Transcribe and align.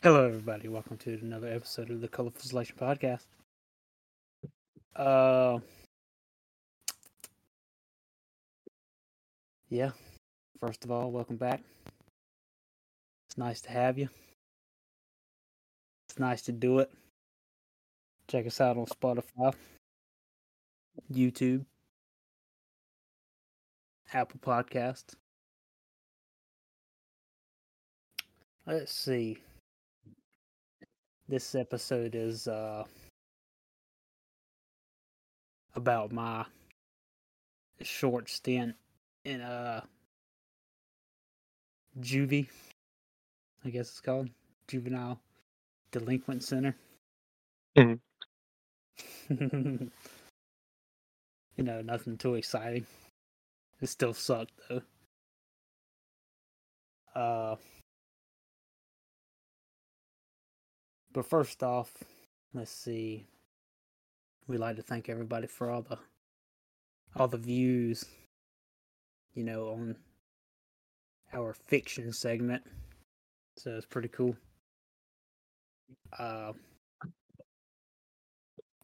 Hello, 0.00 0.24
everybody. 0.24 0.68
Welcome 0.68 0.96
to 0.98 1.18
another 1.20 1.48
episode 1.48 1.90
of 1.90 2.00
the 2.00 2.06
Colorful 2.06 2.40
Selection 2.40 2.76
Podcast. 2.78 3.26
Uh, 4.94 5.58
yeah. 9.68 9.90
First 10.60 10.84
of 10.84 10.92
all, 10.92 11.10
welcome 11.10 11.36
back. 11.36 11.64
It's 13.26 13.36
nice 13.36 13.60
to 13.62 13.70
have 13.70 13.98
you. 13.98 14.08
It's 16.08 16.20
nice 16.20 16.42
to 16.42 16.52
do 16.52 16.78
it. 16.78 16.92
Check 18.28 18.46
us 18.46 18.60
out 18.60 18.76
on 18.76 18.86
Spotify, 18.86 19.52
YouTube, 21.12 21.64
Apple 24.14 24.38
Podcast. 24.38 25.14
Let's 28.64 28.94
see. 28.94 29.38
This 31.28 31.54
episode 31.54 32.14
is 32.14 32.48
uh 32.48 32.84
about 35.74 36.10
my 36.10 36.46
short 37.82 38.28
stint 38.28 38.74
in 39.24 39.40
uh 39.40 39.82
juvie 42.00 42.48
I 43.64 43.70
guess 43.70 43.88
it's 43.90 44.00
called 44.00 44.30
juvenile 44.66 45.20
delinquent 45.90 46.42
center. 46.44 46.76
Mhm. 47.76 47.98
you 51.58 51.64
know, 51.64 51.82
nothing 51.82 52.16
too 52.16 52.34
exciting. 52.34 52.86
It 53.80 53.88
still 53.88 54.14
sucked 54.14 54.52
though. 54.68 54.82
Uh 57.14 57.56
but 61.18 61.26
first 61.26 61.64
off, 61.64 61.92
let's 62.54 62.70
see. 62.70 63.26
We'd 64.46 64.58
like 64.58 64.76
to 64.76 64.82
thank 64.82 65.08
everybody 65.08 65.48
for 65.48 65.68
all 65.68 65.82
the 65.82 65.98
all 67.16 67.26
the 67.26 67.36
views, 67.36 68.04
you 69.34 69.42
know, 69.42 69.70
on 69.70 69.96
our 71.34 71.54
fiction 71.54 72.12
segment. 72.12 72.62
So 73.56 73.72
it's 73.72 73.86
pretty 73.86 74.10
cool. 74.10 74.36
Uh 76.16 76.52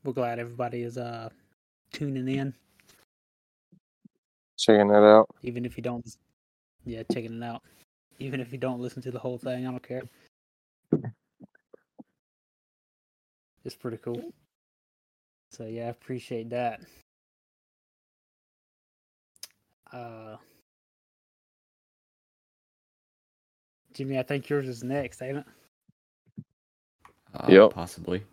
we're 0.03 0.13
glad 0.13 0.41
everybody 0.41 0.83
is 0.83 0.99
uh 0.99 1.29
tuning 1.93 2.27
in, 2.29 2.53
Checking 4.59 4.89
that 4.89 5.05
out. 5.05 5.29
even 5.43 5.65
if 5.65 5.77
you 5.77 5.85
don't 5.85 6.05
yeah, 6.85 7.05
checking 7.13 7.41
it 7.41 7.45
out. 7.45 7.63
Even 8.19 8.41
if 8.41 8.51
you 8.51 8.59
don't 8.59 8.81
listen 8.81 9.03
to 9.03 9.13
the 9.13 9.21
whole 9.21 9.39
thing, 9.39 9.69
I 9.69 9.71
don't 9.71 9.87
care. 9.87 10.03
It's 13.65 13.75
pretty 13.75 13.97
cool. 13.99 14.23
So 15.51 15.65
yeah, 15.67 15.87
I 15.87 15.91
appreciate 15.91 16.51
that. 16.51 16.81
Uh 19.93 20.37
Jimmy, 23.95 24.19
I 24.19 24.23
think 24.25 24.49
yours 24.49 24.69
is 24.69 24.83
next, 24.83 25.23
ain't 25.23 25.39
it? 25.39 25.45
Uh, 27.33 27.47
Yep. 27.49 27.71
Possibly. 27.71 28.25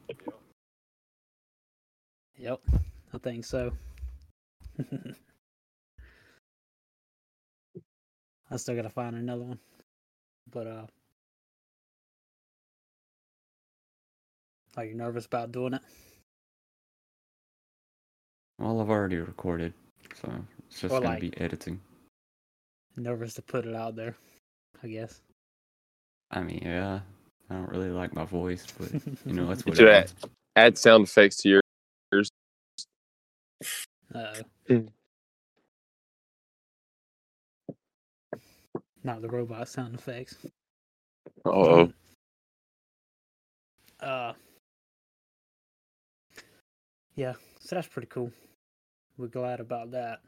Yep, 2.37 2.59
I 3.13 3.17
think 3.19 3.45
so. 3.45 3.71
I 8.49 8.57
still 8.57 8.75
gotta 8.75 8.89
find 8.89 9.15
another 9.15 9.43
one, 9.43 9.59
but 10.51 10.67
uh, 10.67 10.85
are 14.77 14.85
you 14.85 14.95
nervous 14.95 15.25
about 15.25 15.51
doing 15.51 15.73
it? 15.73 15.81
Well, 18.59 18.79
I've 18.81 18.89
already 18.89 19.17
recorded, 19.17 19.73
so 20.21 20.31
it's 20.67 20.79
just 20.81 20.93
Or 20.93 20.99
gonna 20.99 21.13
like- 21.13 21.21
be 21.21 21.37
editing. 21.37 21.81
Nervous 22.97 23.33
to 23.35 23.41
put 23.41 23.65
it 23.65 23.73
out 23.75 23.95
there, 23.95 24.15
I 24.83 24.87
guess. 24.87 25.21
I 26.29 26.41
mean, 26.41 26.59
yeah, 26.63 26.99
I 27.49 27.53
don't 27.55 27.69
really 27.69 27.89
like 27.89 28.13
my 28.13 28.25
voice, 28.25 28.65
but 28.77 28.91
you 29.25 29.33
know, 29.33 29.47
that's 29.47 29.65
what 29.65 29.77
should 29.77 29.87
it 29.87 29.93
add- 29.93 30.11
Add 30.57 30.77
sound 30.77 31.05
effects 31.05 31.37
to 31.37 31.49
your. 31.49 31.61
Uh, 34.13 34.35
not 39.03 39.21
the 39.21 39.29
robot 39.29 39.67
sound 39.67 39.95
effects. 39.95 40.35
Oh, 41.45 41.91
Uh, 43.99 44.33
yeah, 47.15 47.33
so 47.59 47.75
that's 47.75 47.87
pretty 47.87 48.07
cool. 48.07 48.31
We're 49.17 49.27
glad 49.27 49.59
about 49.59 49.91
that. 49.91 50.19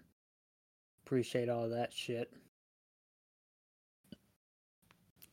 Appreciate 1.05 1.49
all 1.49 1.69
that 1.69 1.93
shit. 1.93 2.31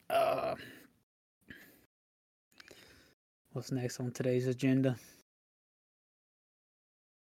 Uh, 0.09 0.55
what's 3.53 3.71
next 3.71 4.01
on 4.01 4.11
today's 4.11 4.47
agenda? 4.47 4.97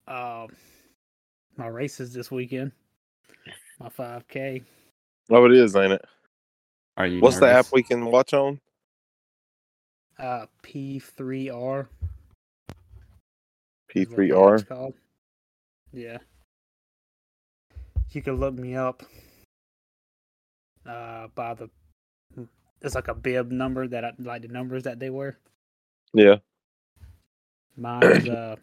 Um, 0.08 0.48
my 1.58 1.68
races 1.68 2.14
this 2.14 2.30
weekend. 2.30 2.72
My 3.80 3.90
5K. 3.90 4.64
oh, 5.32 5.46
it 5.46 5.54
is, 5.54 5.76
ain't 5.76 5.94
it? 5.94 6.06
Are 6.98 7.08
you? 7.08 7.22
What's 7.22 7.40
the 7.40 7.50
app 7.50 7.68
we 7.74 7.84
can 7.84 8.06
watch 8.06 8.34
on? 8.34 8.60
Uh, 10.18 10.46
P3R. 10.64 11.08
is 11.50 11.50
what 11.50 11.88
the 11.88 11.88
app's 13.78 13.85
P3R. 13.96 14.94
Yeah. 15.94 16.18
You 18.12 18.22
can 18.22 18.36
look 18.36 18.54
me 18.54 18.76
up 18.76 19.04
uh, 20.86 21.28
by 21.34 21.54
the. 21.54 21.70
It's 22.82 22.96
like 22.96 23.08
a 23.08 23.16
bib 23.16 23.52
number 23.52 23.88
that 23.88 24.06
I 24.06 24.12
like 24.20 24.42
the 24.42 24.48
numbers 24.50 24.84
that 24.84 25.00
they 25.00 25.10
were. 25.10 25.38
Yeah. 26.14 26.38
Mine's 27.78 28.30
uh 28.30 28.56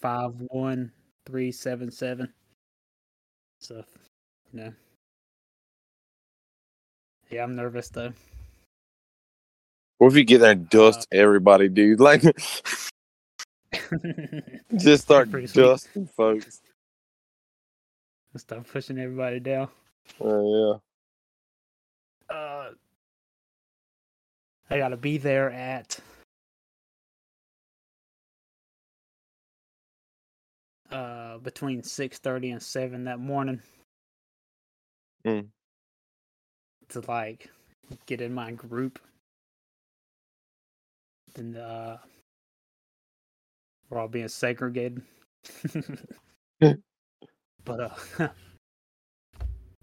five 0.00 0.32
one 0.48 0.92
three 1.26 1.52
seven 1.52 1.90
seven. 1.90 2.32
So, 3.60 3.84
you 4.52 4.60
know. 4.60 4.72
Yeah, 7.30 7.44
I'm 7.44 7.54
nervous 7.54 7.88
though. 7.88 8.12
What 9.98 10.12
if 10.12 10.16
you 10.16 10.24
get 10.24 10.38
there 10.38 10.52
and 10.52 10.68
dust 10.68 11.06
everybody, 11.12 11.68
dude? 11.68 12.00
Like, 12.10 12.22
just 14.76 15.04
start 15.04 15.28
sweet. 15.30 15.52
dusting 15.52 16.06
folks. 16.16 16.60
Stop 18.36 18.66
pushing 18.68 18.98
everybody 18.98 19.40
down. 19.40 19.68
Oh 20.20 20.80
yeah. 22.30 22.34
uh 22.34 22.70
I 24.70 24.78
gotta 24.78 24.96
be 24.96 25.18
there 25.18 25.50
at 25.50 25.98
uh 30.90 31.38
between 31.38 31.82
six 31.82 32.18
thirty 32.18 32.50
and 32.50 32.62
seven 32.62 33.04
that 33.04 33.18
morning. 33.18 33.60
Mm. 35.26 35.48
To 36.90 37.00
like 37.06 37.48
get 38.06 38.20
in 38.20 38.32
my 38.32 38.52
group. 38.52 38.98
And 41.36 41.56
uh 41.56 41.98
we're 43.90 43.98
all 43.98 44.08
being 44.08 44.28
segregated. 44.28 45.02
but 47.64 47.80
uh 47.80 47.90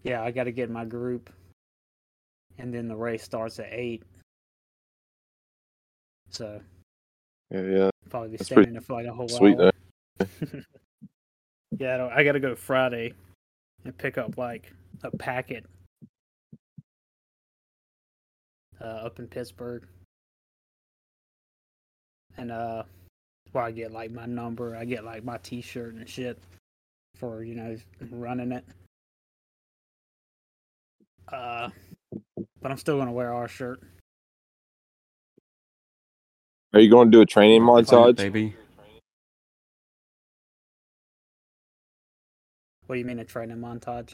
yeah, 0.04 0.24
I 0.24 0.32
gotta 0.32 0.52
get 0.52 0.70
in 0.70 0.74
my 0.74 0.86
group 0.86 1.30
and 2.58 2.74
then 2.74 2.88
the 2.88 2.96
race 2.96 3.24
starts 3.24 3.60
at 3.60 3.68
eight. 3.72 4.04
So 6.30 6.60
yeah, 7.52 7.62
yeah, 7.62 7.90
probably 8.10 8.30
be 8.30 8.38
That's 8.38 8.48
standing 8.48 8.74
there 8.74 8.82
for 8.82 8.94
like 8.94 9.06
a 9.06 9.14
whole 9.14 9.30
sweet, 9.30 9.58
hour. 9.60 9.72
yeah, 11.80 11.94
I, 11.94 11.98
don't, 11.98 12.14
I 12.14 12.24
got 12.24 12.34
to 12.34 12.40
go 12.40 12.56
Friday 12.56 13.14
and 13.86 13.98
pick 13.98 14.18
up 14.18 14.38
like 14.38 14.74
a 15.04 15.16
packet 15.16 15.66
uh, 18.82 18.84
up 18.84 19.20
in 19.20 19.28
Pittsburgh, 19.28 19.88
and 22.38 22.52
uh, 22.52 22.84
where 23.58 23.66
I 23.66 23.72
get 23.72 23.92
like 23.92 24.12
my 24.12 24.28
number, 24.28 24.76
I 24.76 24.86
get 24.86 25.04
like 25.04 25.24
my 25.24 25.40
T-shirt 25.40 25.96
and 25.96 26.08
shit 26.08 26.38
for 27.16 27.44
you 27.44 27.56
know 27.56 27.76
running 28.12 28.52
it. 28.52 28.64
Uh, 31.28 31.70
but 32.62 32.72
I'm 32.72 32.78
still 32.78 33.00
gonna 33.00 33.12
wear 33.12 33.34
our 33.34 33.48
shirt. 33.48 33.82
Are 36.74 36.80
you 36.80 36.92
going 36.92 37.10
to 37.10 37.18
do 37.18 37.22
a 37.22 37.26
training 37.26 37.64
montage? 37.64 38.18
baby. 38.18 38.56
What 42.86 42.96
do 42.96 43.00
you 43.00 43.06
mean 43.06 43.18
a 43.18 43.26
training 43.26 43.58
montage? 43.58 44.14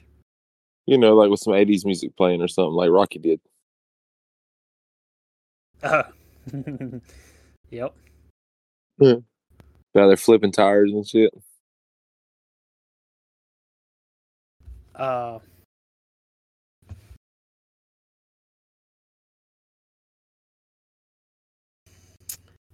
You 0.85 0.97
know, 0.97 1.15
like 1.15 1.29
with 1.29 1.41
some 1.41 1.51
'80s 1.51 1.83
music 1.83 2.15
playing 2.15 2.41
or 2.41 2.47
something, 2.47 2.73
like 2.75 2.89
Rocky 2.89 3.19
did. 3.19 3.41
Uh, 5.83 6.03
yep. 7.69 7.93
Now 9.95 10.07
they're 10.07 10.17
flipping 10.17 10.51
tires 10.51 10.91
and 10.91 11.07
shit. 11.07 11.33
Uh, 14.95 15.39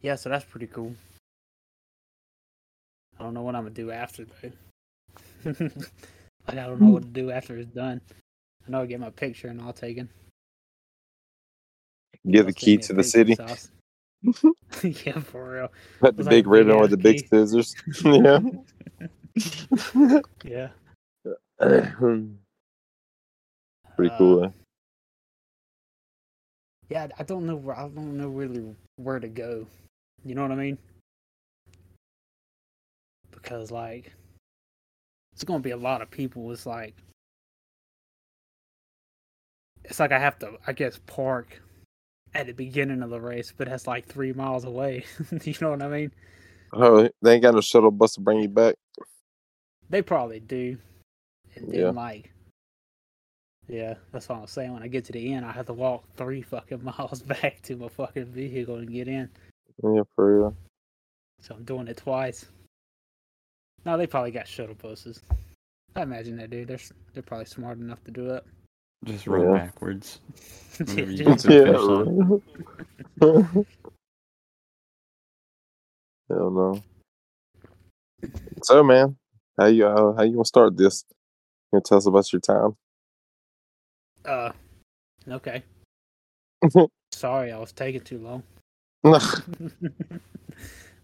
yeah, 0.02 0.16
so 0.16 0.30
that's 0.30 0.46
pretty 0.46 0.68
cool. 0.68 0.94
I 3.20 3.24
don't 3.24 3.34
know 3.34 3.42
what 3.42 3.56
I'm 3.56 3.64
gonna 3.64 3.76
do 3.76 3.92
after 3.92 4.26
though. 4.26 4.52
like 5.46 6.58
I 6.58 6.68
don't 6.68 6.82
know 6.82 6.90
what 6.90 7.04
to 7.04 7.10
do 7.10 7.32
after 7.32 7.58
it's 7.58 7.72
done. 7.72 8.02
I 8.68 8.72
know 8.72 8.82
I 8.82 8.86
get 8.86 9.00
my 9.00 9.10
picture 9.10 9.48
and 9.50 9.62
all 9.62 9.74
taken. 9.74 10.10
Give 12.30 12.46
the 12.46 12.54
key 12.54 12.78
to 12.78 12.94
the 12.94 13.04
city. 13.04 13.36
sauce. 13.36 13.70
yeah, 14.84 15.20
for 15.20 15.52
real. 15.54 15.72
Put 16.00 16.16
the 16.18 16.22
It's 16.22 16.28
like 16.28 16.30
big 16.30 16.48
ribbon 16.48 16.74
big 16.74 16.82
with 16.82 16.92
the 16.92 16.98
big 16.98 17.28
scissors. 17.28 17.76
yeah. 18.06 18.40
Yeah. 20.44 20.70
Pretty 23.96 24.14
Uh, 24.14 24.18
cool. 24.18 24.44
eh? 24.46 24.50
Yeah, 26.90 27.08
I 27.20 27.24
don't 27.24 27.46
know 27.46 27.56
where 27.56 27.78
I 27.78 27.84
don't 27.88 28.18
know 28.18 28.30
really 28.30 28.76
where 28.96 29.20
to 29.20 29.28
go. 29.28 29.68
You 30.26 30.36
know 30.36 30.42
what 30.42 30.52
I 30.52 30.56
mean? 30.56 30.78
Because 33.32 33.72
like 33.72 34.14
it's 35.34 35.44
gonna 35.44 35.60
be 35.60 35.72
a 35.72 35.78
lot 35.78 36.02
of 36.02 36.10
people. 36.10 36.52
It's 36.52 36.66
like 36.66 36.96
it's 39.86 40.00
like 40.00 40.12
I 40.12 40.20
have 40.20 40.40
to 40.40 40.58
I 40.68 40.74
guess 40.74 41.00
park 41.06 41.62
at 42.34 42.48
the 42.48 42.54
beginning 42.54 43.02
of 43.02 43.10
the 43.10 43.20
race, 43.20 43.54
but 43.56 43.68
that's 43.68 43.88
like 43.88 44.06
three 44.06 44.34
miles 44.34 44.66
away. 44.66 45.06
you 45.44 45.54
know 45.62 45.72
what 45.72 45.82
I 45.82 45.88
mean? 45.88 46.12
Oh, 46.74 47.10
they 47.22 47.34
ain't 47.34 47.44
got 47.44 47.56
no 47.56 47.62
shuttle 47.62 47.92
bus 47.92 48.14
to 48.14 48.22
bring 48.22 48.40
you 48.42 48.50
back. 48.50 48.76
They 49.90 50.02
probably 50.02 50.40
do. 50.40 50.78
And 51.56 51.72
then 51.72 51.80
Yeah. 51.80 51.90
like 51.90 52.32
Yeah, 53.68 53.96
that's 54.12 54.30
what 54.30 54.40
I'm 54.40 54.48
saying. 54.48 54.74
When 54.74 54.84
I 54.84 54.88
get 54.88 55.06
to 55.06 55.12
the 55.12 55.34
end 55.34 55.46
I 55.46 55.52
have 55.52 55.66
to 55.68 55.74
walk 55.74 56.04
three 56.16 56.42
fucking 56.42 56.84
miles 56.98 57.22
back 57.24 57.62
to 57.64 57.76
my 57.76 57.88
fucking 57.90 58.26
vehicle 58.26 58.76
and 58.76 58.92
get 58.92 59.08
in. 59.08 59.30
Yeah, 59.84 60.02
for 60.16 60.38
real. 60.38 60.58
So 61.42 61.56
I'm 61.56 61.64
doing 61.64 61.88
it 61.88 61.98
twice. 61.98 62.46
No, 63.86 63.98
they 63.98 64.08
probably 64.08 64.32
got 64.32 64.48
shuttle 64.48 64.76
buses. 64.76 65.22
I 65.96 66.02
imagine 66.04 66.38
they 66.38 66.48
do. 66.48 66.66
They're 66.66 66.80
they're 67.14 67.24
probably 67.24 67.46
smart 67.46 67.80
enough 67.80 68.04
to 68.04 68.12
do 68.12 68.30
it. 68.32 68.46
Just 69.06 69.28
run 69.28 69.52
Yeah. 69.52 69.54
backwards. 69.54 70.20
Whenever 70.86 71.12
Yeah, 71.12 71.24
get 71.26 71.40
to 71.40 71.48
the 71.48 71.54
Yeah. 71.54 71.64
finish 71.64 71.82
line. 71.82 72.42
right. 73.22 73.66
Hell 76.30 76.52
no. 76.52 76.84
So, 78.64 78.84
man, 78.84 79.18
how 79.58 79.66
you 79.68 79.88
uh, 79.88 80.14
how 80.16 80.24
you 80.24 80.34
gonna 80.34 80.46
start 80.46 80.78
this? 80.78 81.06
You 81.72 81.78
gonna 81.80 81.84
tell 81.84 81.98
us 81.98 82.06
about 82.06 82.32
your 82.34 82.40
time? 82.42 82.76
uh, 84.26 84.52
okay. 85.28 85.64
Sorry, 87.14 87.52
I 87.52 87.58
was 87.58 87.72
taking 87.72 88.02
too 88.02 88.20
long. 88.20 88.44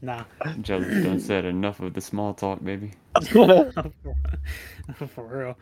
nah, 0.01 0.23
Joe 0.61 0.79
done 0.81 1.19
said 1.19 1.45
enough 1.45 1.79
of 1.79 1.93
the 1.93 2.01
small 2.01 2.33
talk, 2.33 2.63
baby. 2.63 2.91
for 5.07 5.25
real. 5.27 5.57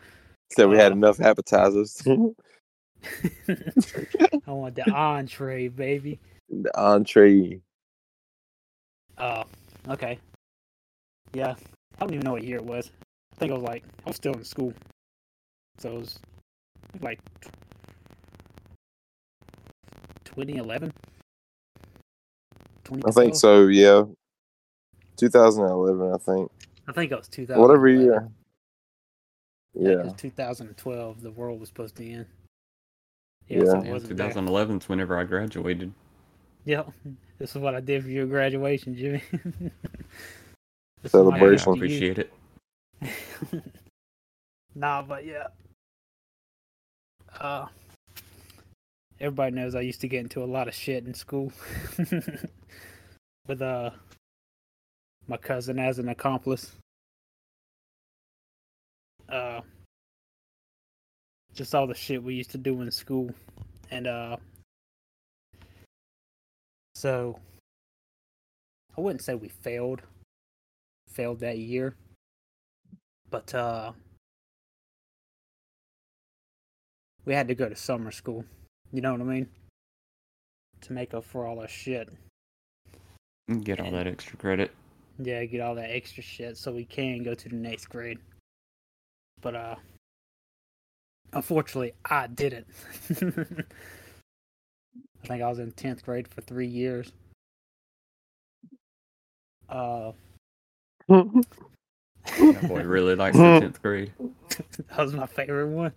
Said 0.52 0.68
we 0.68 0.76
had 0.76 0.92
Uh, 0.92 0.96
enough 0.96 1.20
appetizers. 1.20 2.00
I 4.46 4.50
want 4.50 4.74
the 4.76 4.90
entree, 4.90 5.68
baby. 5.68 6.18
the 6.48 6.70
entree. 6.78 7.60
Uh, 9.18 9.44
okay. 9.88 10.18
Yeah, 11.34 11.54
I 11.96 12.00
don't 12.00 12.14
even 12.14 12.24
know 12.24 12.32
what 12.32 12.44
year 12.44 12.56
it 12.56 12.64
was. 12.64 12.90
I 13.32 13.36
think 13.36 13.50
I 13.52 13.54
was 13.54 13.62
like, 13.64 13.84
I 14.06 14.10
was 14.10 14.16
still 14.16 14.32
in 14.34 14.44
school. 14.44 14.72
So 15.78 15.90
it 15.90 15.98
was 15.98 16.18
like 17.00 17.20
2011? 20.24 20.92
I 23.06 23.10
think 23.10 23.34
so. 23.34 23.66
Yeah, 23.66 24.04
2011. 25.16 26.12
I 26.12 26.18
think. 26.18 26.50
I 26.86 26.92
think 26.92 27.12
it 27.12 27.16
was 27.18 27.28
2000. 27.28 27.60
Whatever 27.60 27.88
year. 27.88 28.28
Yeah, 29.74 29.90
Yeah. 29.90 30.02
'cause 30.02 30.14
2012, 30.16 31.20
the 31.22 31.30
world 31.32 31.60
was 31.60 31.68
supposed 31.68 31.96
to 31.96 32.08
end. 32.08 32.26
Yeah. 33.48 33.64
so 33.64 33.78
it 33.80 33.84
Yeah, 33.86 33.92
wasn't 33.92 34.10
2011 34.10 34.78
is 34.78 34.88
whenever 34.88 35.18
I 35.18 35.24
graduated. 35.24 35.92
Yep. 36.64 36.90
This 37.36 37.50
is 37.56 37.60
what 37.60 37.74
I 37.74 37.80
did 37.80 38.04
for 38.04 38.10
your 38.10 38.26
graduation, 38.26 38.94
Jimmy. 38.96 39.20
This 41.02 41.12
is 41.12 41.14
my 41.14 41.38
Celebration. 41.38 41.74
gift. 41.74 41.76
Appreciate 41.76 42.18
it. 42.18 42.32
nah, 44.74 45.02
but 45.02 45.26
yeah. 45.26 45.48
Uh, 47.38 47.66
everybody 49.20 49.54
knows 49.54 49.74
I 49.74 49.80
used 49.82 50.00
to 50.02 50.08
get 50.08 50.20
into 50.20 50.42
a 50.42 50.46
lot 50.46 50.66
of 50.68 50.74
shit 50.74 51.04
in 51.06 51.12
school. 51.12 51.52
With 53.46 53.60
uh, 53.60 53.90
my 55.26 55.36
cousin 55.36 55.78
as 55.78 55.98
an 55.98 56.08
accomplice. 56.08 56.72
Uh, 59.34 59.60
just 61.54 61.74
all 61.74 61.88
the 61.88 61.94
shit 61.94 62.22
we 62.22 62.34
used 62.34 62.52
to 62.52 62.58
do 62.58 62.80
in 62.82 62.90
school, 62.92 63.28
and 63.90 64.06
uh, 64.06 64.36
so 66.94 67.36
I 68.96 69.00
wouldn't 69.00 69.22
say 69.22 69.34
we 69.34 69.48
failed, 69.48 70.02
failed 71.08 71.40
that 71.40 71.58
year, 71.58 71.96
but 73.28 73.52
uh, 73.52 73.90
we 77.24 77.34
had 77.34 77.48
to 77.48 77.56
go 77.56 77.68
to 77.68 77.74
summer 77.74 78.12
school. 78.12 78.44
You 78.92 79.00
know 79.00 79.10
what 79.10 79.20
I 79.20 79.24
mean? 79.24 79.48
To 80.82 80.92
make 80.92 81.12
up 81.12 81.24
for 81.24 81.44
all 81.44 81.58
our 81.58 81.66
shit. 81.66 82.08
Get 83.62 83.80
all 83.80 83.90
that 83.90 84.06
extra 84.06 84.36
credit. 84.36 84.70
Yeah, 85.18 85.44
get 85.44 85.60
all 85.60 85.74
that 85.74 85.90
extra 85.90 86.22
shit 86.22 86.56
so 86.56 86.70
we 86.70 86.84
can 86.84 87.24
go 87.24 87.34
to 87.34 87.48
the 87.48 87.56
next 87.56 87.86
grade. 87.86 88.20
But 89.44 89.54
uh 89.54 89.76
unfortunately 91.34 91.92
I 92.06 92.26
didn't. 92.28 92.66
I 95.22 95.26
think 95.26 95.42
I 95.42 95.48
was 95.50 95.58
in 95.58 95.70
tenth 95.72 96.02
grade 96.02 96.26
for 96.26 96.40
three 96.40 96.66
years. 96.66 97.12
Uh 99.68 100.12
That 101.08 102.68
boy 102.68 102.82
really 102.84 103.14
likes 103.16 103.36
the 103.36 103.42
10th 103.42 103.82
grade. 103.82 104.12
that 104.88 104.98
was 104.98 105.12
my 105.12 105.26
favorite 105.26 105.68
one. 105.68 105.92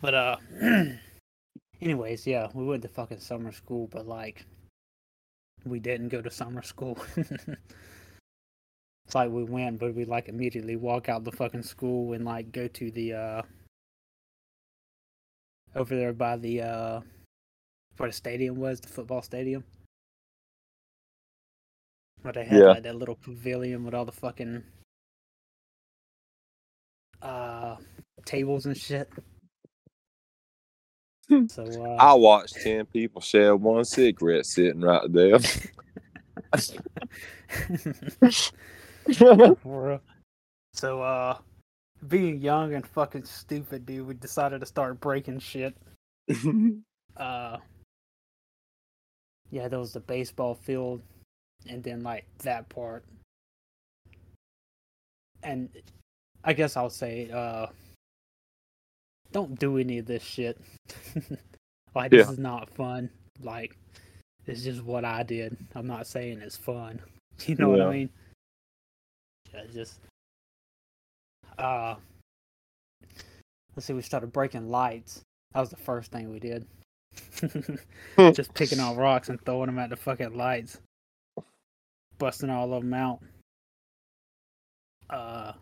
But 0.00 0.14
uh 0.14 0.36
anyways, 1.80 2.26
yeah, 2.26 2.48
we 2.52 2.64
went 2.64 2.82
to 2.82 2.88
fucking 2.88 3.20
summer 3.20 3.52
school, 3.52 3.86
but 3.92 4.08
like 4.08 4.44
we 5.64 5.78
didn't 5.78 6.08
go 6.08 6.20
to 6.20 6.30
summer 6.32 6.62
school. 6.62 6.98
it's 9.06 9.14
like 9.14 9.30
we 9.30 9.44
went, 9.44 9.80
but 9.80 9.94
we 9.94 10.04
like 10.04 10.28
immediately 10.28 10.76
walk 10.76 11.08
out 11.08 11.24
the 11.24 11.32
fucking 11.32 11.62
school 11.62 12.12
and 12.12 12.24
like 12.24 12.52
go 12.52 12.68
to 12.68 12.90
the 12.90 13.12
uh 13.14 13.42
over 15.74 15.96
there 15.96 16.12
by 16.12 16.36
the 16.36 16.62
uh 16.62 17.00
where 17.96 18.08
the 18.08 18.12
stadium 18.12 18.56
was, 18.56 18.80
the 18.80 18.88
football 18.88 19.22
stadium. 19.22 19.64
Where 22.22 22.32
they 22.32 22.44
had 22.44 22.60
Yeah. 22.60 22.66
like 22.68 22.82
that 22.84 22.96
little 22.96 23.16
pavilion 23.16 23.84
with 23.84 23.94
all 23.94 24.04
the 24.04 24.12
fucking 24.12 24.62
uh 27.20 27.76
tables 28.24 28.66
and 28.66 28.76
shit. 28.76 29.10
So 31.48 31.64
uh 31.84 31.96
I 31.98 32.12
watched 32.14 32.56
ten 32.62 32.84
people 32.84 33.22
share 33.22 33.56
one 33.56 33.84
cigarette 33.84 34.44
sitting 34.44 34.82
right 34.82 35.10
there. 35.10 35.38
So, 40.74 41.02
uh, 41.02 41.36
being 42.08 42.40
young 42.40 42.74
and 42.74 42.86
fucking 42.86 43.24
stupid, 43.24 43.84
dude, 43.84 44.06
we 44.06 44.14
decided 44.14 44.60
to 44.60 44.66
start 44.66 45.00
breaking 45.00 45.38
shit. 45.40 45.76
Uh, 47.14 47.58
yeah, 49.50 49.68
there 49.68 49.78
was 49.78 49.92
the 49.92 50.00
baseball 50.00 50.54
field, 50.54 51.02
and 51.68 51.82
then 51.84 52.02
like 52.02 52.24
that 52.38 52.66
part. 52.70 53.04
And 55.42 55.68
I 56.42 56.54
guess 56.54 56.74
I'll 56.74 56.88
say, 56.88 57.30
uh, 57.30 57.66
don't 59.30 59.58
do 59.58 59.76
any 59.76 59.98
of 59.98 60.06
this 60.06 60.22
shit. 60.22 60.58
like, 61.94 62.10
this 62.12 62.26
Yeah. 62.26 62.32
is 62.32 62.38
not 62.38 62.70
fun. 62.70 63.10
Like, 63.42 63.76
it's 64.46 64.64
just 64.64 64.82
what 64.82 65.04
I 65.04 65.22
did. 65.22 65.54
I'm 65.74 65.86
not 65.86 66.06
saying 66.06 66.40
it's 66.40 66.56
fun. 66.56 66.98
You 67.46 67.56
know 67.56 67.68
what 67.68 67.82
I 67.82 67.90
mean? 67.90 68.10
Yeah, 69.52 69.62
just 69.72 70.00
uh 71.58 71.94
let's 73.76 73.86
see, 73.86 73.92
we 73.92 74.02
started 74.02 74.32
breaking 74.32 74.70
lights. 74.70 75.22
That 75.52 75.60
was 75.60 75.70
the 75.70 75.76
first 75.76 76.10
thing 76.12 76.30
we 76.30 76.38
did. 76.38 76.66
just 78.32 78.54
picking 78.54 78.78
out 78.78 78.96
rocks 78.96 79.28
and 79.28 79.40
throwing 79.44 79.66
them 79.66 79.78
at 79.78 79.90
the 79.90 79.96
fucking 79.96 80.34
lights, 80.34 80.78
busting 82.18 82.50
all 82.50 82.72
of 82.72 82.82
them 82.82 82.94
out. 82.94 83.20
Uh, 85.10 85.52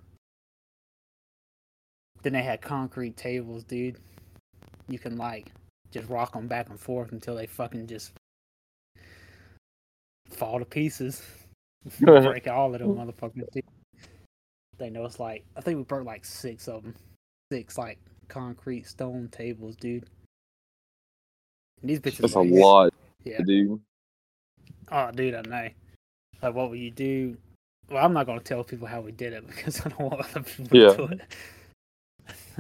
then 2.23 2.35
they 2.35 2.43
had 2.43 2.61
concrete 2.61 3.17
tables, 3.17 3.65
dude. 3.65 3.97
You 4.89 4.99
can 4.99 5.17
like 5.17 5.53
just 5.91 6.09
rock 6.09 6.35
them 6.35 6.47
back 6.47 6.69
and 6.69 6.79
forth 6.79 7.13
until 7.13 7.35
they 7.35 7.47
fucking 7.47 7.87
just 7.87 8.13
fall 10.29 10.59
to 10.59 10.65
pieces. 10.65 11.23
Break 12.01 12.47
all 12.47 12.75
of 12.75 12.81
them 12.81 12.95
motherfuckers. 12.95 13.63
They 14.81 14.89
know 14.89 15.05
it's 15.05 15.21
like 15.21 15.45
I 15.57 15.61
think 15.61 15.77
we 15.77 15.85
broke 15.85 16.07
like 16.07 16.25
six 16.25 16.67
of 16.67 16.83
them, 16.83 16.95
six 17.53 17.77
like 17.77 17.99
concrete 18.29 18.87
stone 18.87 19.29
tables, 19.31 19.77
dude. 19.77 20.09
And 21.83 21.91
these 21.91 22.01
bitches. 22.01 22.23
That's 22.23 22.35
a 22.35 22.41
lot, 22.41 22.95
Yeah. 23.25 23.43
dude. 23.43 23.79
Oh, 24.91 25.11
dude, 25.13 25.35
I 25.35 25.43
know. 25.43 25.69
Like, 26.43 26.55
what 26.55 26.71
would 26.71 26.79
you 26.79 26.91
do? 26.91 27.37
Well, 27.91 28.03
I'm 28.03 28.15
not 28.15 28.25
gonna 28.25 28.41
tell 28.41 28.65
people 28.65 28.87
how 28.87 29.03
we 29.03 29.13
did 29.13 29.35
it 29.35 29.47
because 29.55 29.85
I 29.85 29.91
don't 29.91 30.01
want 30.01 30.21
other 30.21 30.43
people 30.43 30.79
Yeah. 30.79 30.95
to 30.95 31.07
do 31.07 31.19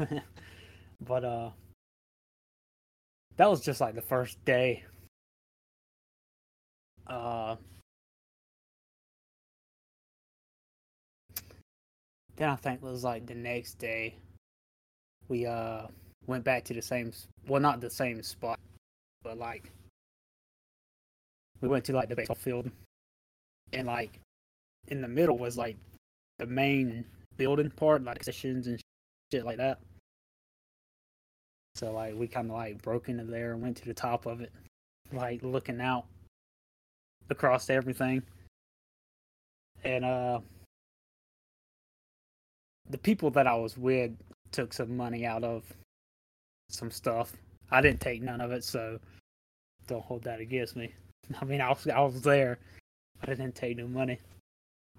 it. 0.06 0.22
but 1.00 1.24
uh, 1.24 1.50
that 3.38 3.48
was 3.48 3.62
just 3.62 3.80
like 3.80 3.94
the 3.94 4.02
first 4.02 4.44
day. 4.44 4.84
Uh, 7.06 7.56
then 12.40 12.48
I 12.48 12.56
think 12.56 12.80
it 12.82 12.82
was 12.82 13.04
like 13.04 13.26
the 13.26 13.34
next 13.34 13.74
day. 13.74 14.16
We 15.28 15.46
uh 15.46 15.82
went 16.26 16.42
back 16.42 16.64
to 16.64 16.74
the 16.74 16.80
same, 16.80 17.12
well, 17.46 17.60
not 17.60 17.80
the 17.80 17.90
same 17.90 18.22
spot, 18.22 18.58
but 19.22 19.36
like 19.36 19.70
we 21.60 21.68
went 21.68 21.84
to 21.84 21.92
like 21.92 22.08
the 22.08 22.16
baseball 22.16 22.36
field 22.36 22.70
and 23.74 23.86
like 23.86 24.18
in 24.88 25.02
the 25.02 25.08
middle 25.08 25.36
was 25.36 25.58
like 25.58 25.76
the 26.38 26.46
main 26.46 27.04
building 27.36 27.70
part 27.70 28.02
like 28.02 28.24
sessions 28.24 28.66
and 28.66 28.80
shit 29.30 29.44
like 29.44 29.58
that 29.58 29.78
so 31.74 31.92
like 31.92 32.14
we 32.14 32.26
kind 32.26 32.50
of 32.50 32.56
like 32.56 32.80
broke 32.80 33.10
into 33.10 33.24
there 33.24 33.52
and 33.52 33.62
went 33.62 33.76
to 33.76 33.84
the 33.84 33.94
top 33.94 34.24
of 34.24 34.40
it 34.40 34.50
like 35.12 35.42
looking 35.42 35.80
out 35.80 36.06
across 37.28 37.68
everything 37.68 38.22
and 39.84 40.04
uh 40.04 40.40
the 42.90 42.98
people 42.98 43.30
that 43.30 43.46
i 43.46 43.54
was 43.54 43.76
with 43.78 44.10
took 44.52 44.72
some 44.72 44.96
money 44.96 45.24
out 45.26 45.44
of 45.44 45.62
some 46.68 46.90
stuff 46.90 47.32
i 47.70 47.80
didn't 47.80 48.00
take 48.00 48.22
none 48.22 48.40
of 48.40 48.52
it 48.52 48.64
so 48.64 48.98
don't 49.86 50.04
hold 50.04 50.22
that 50.24 50.40
against 50.40 50.76
me 50.76 50.92
I 51.40 51.44
mean, 51.44 51.60
I 51.60 51.68
was 51.68 51.86
I 51.86 52.00
was 52.00 52.22
there, 52.22 52.58
but 53.20 53.28
I 53.30 53.34
didn't 53.34 53.54
take 53.54 53.76
no 53.76 53.86
money. 53.86 54.18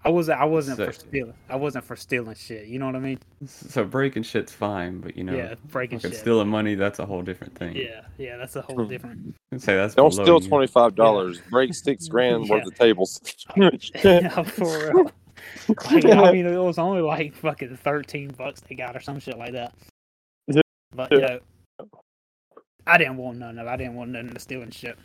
I 0.04 0.08
wasn't 0.08 0.40
I 0.40 0.44
wasn't 0.44 0.78
for 0.78 0.92
stealing. 0.92 1.34
I 1.50 1.56
wasn't 1.56 1.84
for 1.84 1.94
stealing 1.94 2.34
shit. 2.34 2.66
You 2.68 2.78
know 2.78 2.86
what 2.86 2.96
I 2.96 3.00
mean? 3.00 3.18
So 3.46 3.84
breaking 3.84 4.22
shit's 4.22 4.52
fine, 4.52 5.00
but 5.00 5.16
you 5.16 5.24
know, 5.24 5.34
yeah, 5.36 5.54
breaking 5.66 5.98
fucking 5.98 6.12
shit. 6.12 6.20
stealing 6.20 6.48
money, 6.48 6.74
that's 6.74 6.98
a 7.00 7.06
whole 7.06 7.22
different 7.22 7.54
thing. 7.56 7.76
Yeah, 7.76 8.00
yeah, 8.18 8.36
that's 8.38 8.56
a 8.56 8.62
whole 8.62 8.84
different. 8.86 9.34
I'd 9.52 9.60
say 9.60 9.74
that's 9.76 9.94
Don't 9.94 10.12
steal 10.12 10.40
twenty 10.40 10.66
five 10.68 10.94
dollars. 10.94 11.40
Break 11.50 11.74
six 11.74 12.08
grand 12.14 12.48
worth 12.48 12.62
Yeah. 12.62 12.68
of 12.68 12.78
tables. 12.78 13.20
yeah, 13.56 14.42
for 14.42 14.92
real. 14.94 15.10
Like, 15.90 16.04
I 16.06 16.32
mean, 16.32 16.46
it 16.46 16.56
was 16.56 16.78
only 16.78 17.02
like 17.02 17.34
fucking 17.34 17.76
thirteen 17.76 18.30
bucks 18.30 18.60
they 18.60 18.74
got 18.74 18.96
or 18.96 19.00
some 19.00 19.20
shit 19.20 19.38
like 19.38 19.52
that. 19.52 19.74
But 20.94 21.10
you 21.10 21.20
know, 21.20 21.38
I 22.86 22.98
didn't 22.98 23.16
want 23.16 23.38
none 23.38 23.58
of. 23.58 23.66
it. 23.66 23.70
I 23.70 23.76
didn't 23.76 23.94
want 23.94 24.10
none 24.10 24.28
of 24.28 24.34
the 24.34 24.40
stealing 24.40 24.70
shit. 24.70 24.98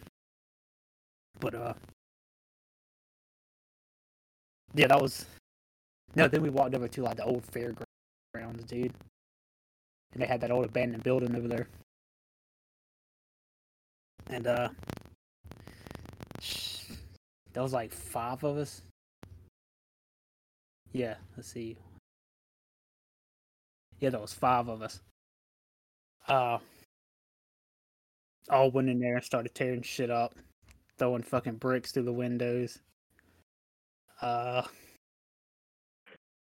But 1.39 1.55
uh, 1.55 1.73
yeah, 4.73 4.87
that 4.87 5.01
was. 5.01 5.25
No, 6.15 6.27
then 6.27 6.41
we 6.41 6.49
walked 6.49 6.73
over 6.75 6.87
to 6.87 7.01
like 7.03 7.17
the 7.17 7.23
old 7.23 7.45
fairgrounds, 7.45 8.63
dude, 8.65 8.93
and 10.13 10.21
they 10.21 10.25
had 10.25 10.41
that 10.41 10.51
old 10.51 10.65
abandoned 10.65 11.03
building 11.03 11.35
over 11.35 11.47
there. 11.47 11.67
And 14.29 14.47
uh, 14.47 14.69
there 17.53 17.63
was 17.63 17.73
like 17.73 17.91
five 17.93 18.43
of 18.43 18.57
us. 18.57 18.81
Yeah, 20.93 21.15
let's 21.35 21.51
see. 21.51 21.77
Yeah, 23.99 24.11
there 24.11 24.19
was 24.19 24.33
five 24.33 24.67
of 24.67 24.81
us. 24.81 25.01
Uh, 26.27 26.59
all 28.49 28.71
went 28.71 28.89
in 28.89 28.99
there 28.99 29.15
and 29.15 29.23
started 29.23 29.53
tearing 29.55 29.81
shit 29.81 30.09
up, 30.09 30.35
throwing 30.97 31.23
fucking 31.23 31.55
bricks 31.55 31.91
through 31.91 32.03
the 32.03 32.13
windows. 32.13 32.79
Uh, 34.21 34.63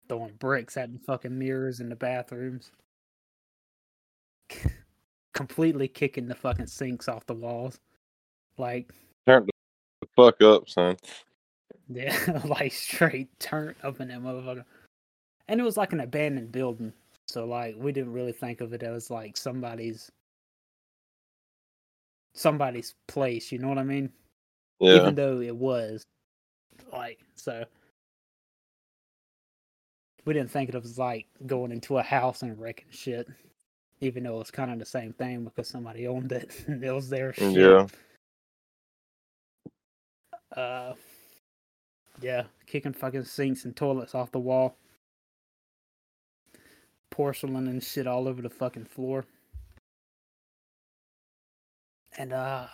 throwing 0.07 0.33
bricks 0.39 0.77
at 0.77 0.91
the 0.91 0.99
fucking 0.99 1.37
mirrors 1.37 1.79
in 1.79 1.89
the 1.89 1.95
bathrooms. 1.95 2.71
Completely 5.33 5.87
kicking 5.87 6.27
the 6.27 6.35
fucking 6.35 6.67
sinks 6.67 7.07
off 7.07 7.25
the 7.25 7.33
walls. 7.33 7.79
Like, 8.57 8.91
Turn 9.25 9.47
the 10.01 10.07
fuck 10.15 10.41
up, 10.41 10.69
son. 10.69 10.95
Yeah, 11.89 12.41
like 12.45 12.73
straight 12.73 13.27
turn 13.39 13.75
up 13.83 13.99
in 13.99 14.07
that 14.09 14.21
motherfucker. 14.21 14.65
And 15.47 15.59
it 15.59 15.63
was 15.63 15.77
like 15.77 15.93
an 15.93 15.99
abandoned 15.99 16.51
building. 16.51 16.93
So 17.27 17.45
like 17.45 17.75
we 17.77 17.91
didn't 17.91 18.13
really 18.13 18.31
think 18.31 18.61
of 18.61 18.73
it 18.73 18.83
as 18.83 19.09
like 19.09 19.37
somebody's 19.37 20.11
somebody's 22.33 22.95
place, 23.07 23.51
you 23.51 23.59
know 23.59 23.69
what 23.69 23.77
I 23.77 23.83
mean? 23.83 24.11
Yeah. 24.79 24.95
Even 24.95 25.15
though 25.15 25.41
it 25.41 25.55
was. 25.55 26.03
Like 26.91 27.19
so 27.35 27.65
we 30.25 30.33
didn't 30.33 30.51
think 30.51 30.69
it 30.69 30.81
was 30.81 30.97
like 30.97 31.27
going 31.45 31.71
into 31.71 31.97
a 31.97 32.03
house 32.03 32.41
and 32.41 32.59
wrecking 32.59 32.85
shit. 32.91 33.27
Even 34.01 34.23
though 34.23 34.35
it 34.35 34.39
was 34.39 34.51
kind 34.51 34.71
of 34.71 34.79
the 34.79 34.85
same 34.85 35.13
thing 35.13 35.43
because 35.43 35.67
somebody 35.67 36.07
owned 36.07 36.31
it. 36.31 36.63
and 36.67 36.83
it 36.83 36.91
was 36.91 37.09
their 37.09 37.33
shit. 37.33 37.53
Yeah. 37.53 37.87
Uh, 40.55 40.93
yeah, 42.21 42.43
kicking 42.65 42.93
fucking 42.93 43.25
sinks 43.25 43.65
and 43.65 43.75
toilets 43.75 44.15
off 44.15 44.31
the 44.31 44.39
wall. 44.39 44.77
Porcelain 47.09 47.67
and 47.67 47.83
shit 47.83 48.07
all 48.07 48.27
over 48.27 48.41
the 48.41 48.49
fucking 48.49 48.85
floor. 48.85 49.25
And, 52.17 52.33
uh, 52.33 52.67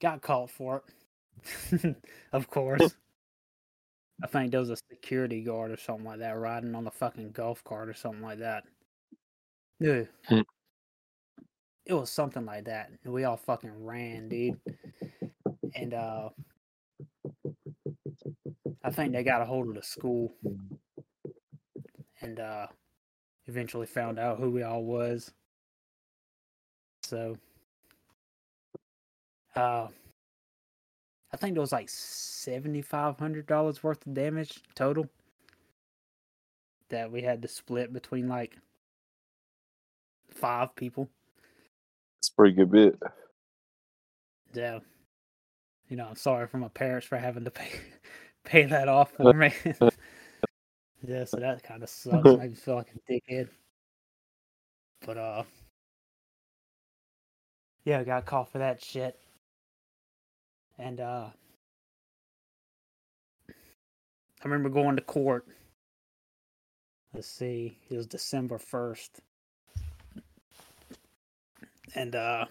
got 0.00 0.22
caught 0.22 0.50
for 0.50 0.82
it. 0.82 1.96
of 2.32 2.48
course. 2.48 2.96
I 4.22 4.26
think 4.26 4.50
there 4.50 4.60
was 4.60 4.70
a 4.70 4.76
security 4.90 5.42
guard 5.42 5.70
or 5.70 5.76
something 5.76 6.06
like 6.06 6.20
that 6.20 6.38
riding 6.38 6.74
on 6.74 6.84
the 6.84 6.90
fucking 6.90 7.32
golf 7.32 7.62
cart 7.64 7.88
or 7.88 7.94
something 7.94 8.22
like 8.22 8.38
that. 8.38 8.64
Dude. 9.80 10.08
Hmm. 10.24 10.40
It 11.84 11.92
was 11.92 12.10
something 12.10 12.44
like 12.44 12.64
that. 12.64 12.90
We 13.04 13.24
all 13.24 13.36
fucking 13.36 13.84
ran, 13.84 14.28
dude. 14.28 14.58
And 15.76 15.94
uh 15.94 16.30
I 18.82 18.90
think 18.90 19.12
they 19.12 19.22
got 19.22 19.42
a 19.42 19.44
hold 19.44 19.68
of 19.68 19.74
the 19.74 19.82
school 19.82 20.34
and 22.20 22.40
uh 22.40 22.66
eventually 23.46 23.86
found 23.86 24.18
out 24.18 24.38
who 24.38 24.50
we 24.50 24.62
all 24.62 24.84
was. 24.84 25.30
So 27.02 27.36
uh 29.54 29.88
I 31.32 31.36
think 31.36 31.54
there 31.54 31.60
was 31.60 31.72
like 31.72 31.90
seventy 31.90 32.80
five 32.80 33.18
hundred 33.18 33.46
dollars 33.46 33.82
worth 33.82 34.06
of 34.06 34.14
damage 34.14 34.62
total 34.74 35.06
that 36.88 37.10
we 37.10 37.20
had 37.20 37.42
to 37.42 37.48
split 37.48 37.92
between 37.92 38.28
like 38.28 38.56
five 40.30 40.74
people. 40.74 41.10
It's 42.20 42.30
a 42.30 42.34
pretty 42.34 42.54
good 42.54 42.70
bit. 42.70 42.98
Yeah. 44.54 44.78
You 45.88 45.96
know, 45.96 46.06
I'm 46.08 46.16
sorry 46.16 46.46
for 46.46 46.58
my 46.58 46.68
parents 46.68 47.06
for 47.06 47.16
having 47.16 47.44
to 47.44 47.50
pay 47.50 47.70
pay 48.44 48.64
that 48.64 48.88
off 48.88 49.12
for 49.12 49.32
me. 49.32 49.52
yeah, 51.06 51.24
so 51.24 51.38
that 51.38 51.62
kind 51.62 51.82
of 51.82 51.88
sucks. 51.88 52.24
Made 52.24 52.50
me 52.50 52.54
feel 52.56 52.76
like 52.76 52.88
a 52.94 53.12
dickhead. 53.12 53.48
But 55.04 55.16
uh, 55.16 55.42
yeah, 57.84 58.00
I 58.00 58.04
got 58.04 58.26
caught 58.26 58.50
for 58.50 58.58
that 58.58 58.82
shit. 58.82 59.18
And 60.78 61.00
uh, 61.00 61.26
I 63.48 64.44
remember 64.44 64.68
going 64.68 64.96
to 64.96 65.02
court. 65.02 65.46
Let's 67.14 67.28
see, 67.28 67.78
it 67.88 67.96
was 67.96 68.06
December 68.06 68.58
first, 68.58 69.22
and 71.94 72.14
uh, 72.14 72.44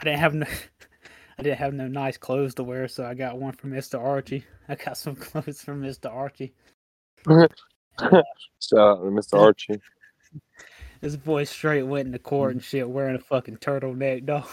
I 0.00 0.04
didn't 0.04 0.20
have 0.20 0.34
no, 0.34 0.46
I 1.38 1.42
didn't 1.42 1.58
have 1.58 1.74
no 1.74 1.88
nice 1.88 2.16
clothes 2.16 2.54
to 2.54 2.62
wear, 2.64 2.86
so 2.88 3.04
I 3.04 3.14
got 3.14 3.38
one 3.38 3.52
from 3.52 3.70
Mister 3.70 3.98
Archie. 3.98 4.44
I 4.68 4.74
got 4.76 4.96
some 4.96 5.16
clothes 5.16 5.62
from 5.62 5.80
Mister 5.80 6.08
Archie. 6.08 6.52
Shout 7.28 7.48
out 8.74 9.02
to 9.02 9.10
Mr. 9.10 9.38
Archie. 9.40 9.80
This 11.00 11.16
boy 11.16 11.44
straight 11.44 11.82
went 11.84 12.06
into 12.06 12.18
court 12.18 12.52
and 12.52 12.62
shit 12.62 12.88
wearing 12.88 13.14
a 13.16 13.18
fucking 13.20 13.58
turtleneck, 13.58 14.24
dog. 14.26 14.48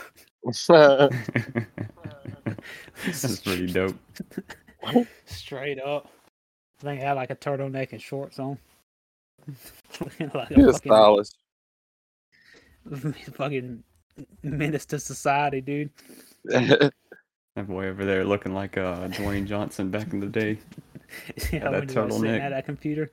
That's 3.05 3.39
pretty 3.39 3.67
dope. 3.67 3.95
Straight 5.25 5.79
up. 5.81 6.07
I 6.79 6.83
think 6.83 7.00
he 7.00 7.05
had 7.05 7.13
like 7.13 7.29
a 7.29 7.35
turtleneck 7.35 7.91
and 7.93 8.01
shorts 8.01 8.39
on. 8.39 8.57
Like 10.33 10.51
a 10.51 10.55
He 10.55 10.61
was 10.61 10.79
fucking, 10.79 10.91
stylish. 10.91 11.27
fucking 13.33 13.83
menace 14.43 14.85
to 14.88 15.00
society, 15.00 15.61
dude. 15.61 15.89
That 17.57 17.67
boy 17.67 17.88
over 17.88 18.05
there 18.05 18.24
looking 18.24 18.53
like 18.53 18.77
uh, 18.77 19.10
Dwayne 19.10 19.45
Johnson 19.45 19.91
back 19.91 20.13
in 20.13 20.21
the 20.21 20.27
day. 20.27 20.57
yeah, 21.51 21.69
that 21.69 21.71
when 21.71 21.89
he 21.89 21.93
turtleneck. 21.93 22.39
at 22.39 22.50
that 22.51 22.65
computer. 22.65 23.12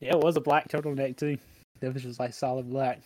Yeah, 0.00 0.12
it 0.14 0.20
was 0.20 0.36
a 0.36 0.40
black 0.40 0.68
turtleneck 0.68 1.18
too. 1.18 1.36
That 1.80 1.92
was 1.92 2.02
just 2.02 2.18
like 2.18 2.32
solid 2.32 2.70
black. 2.70 3.02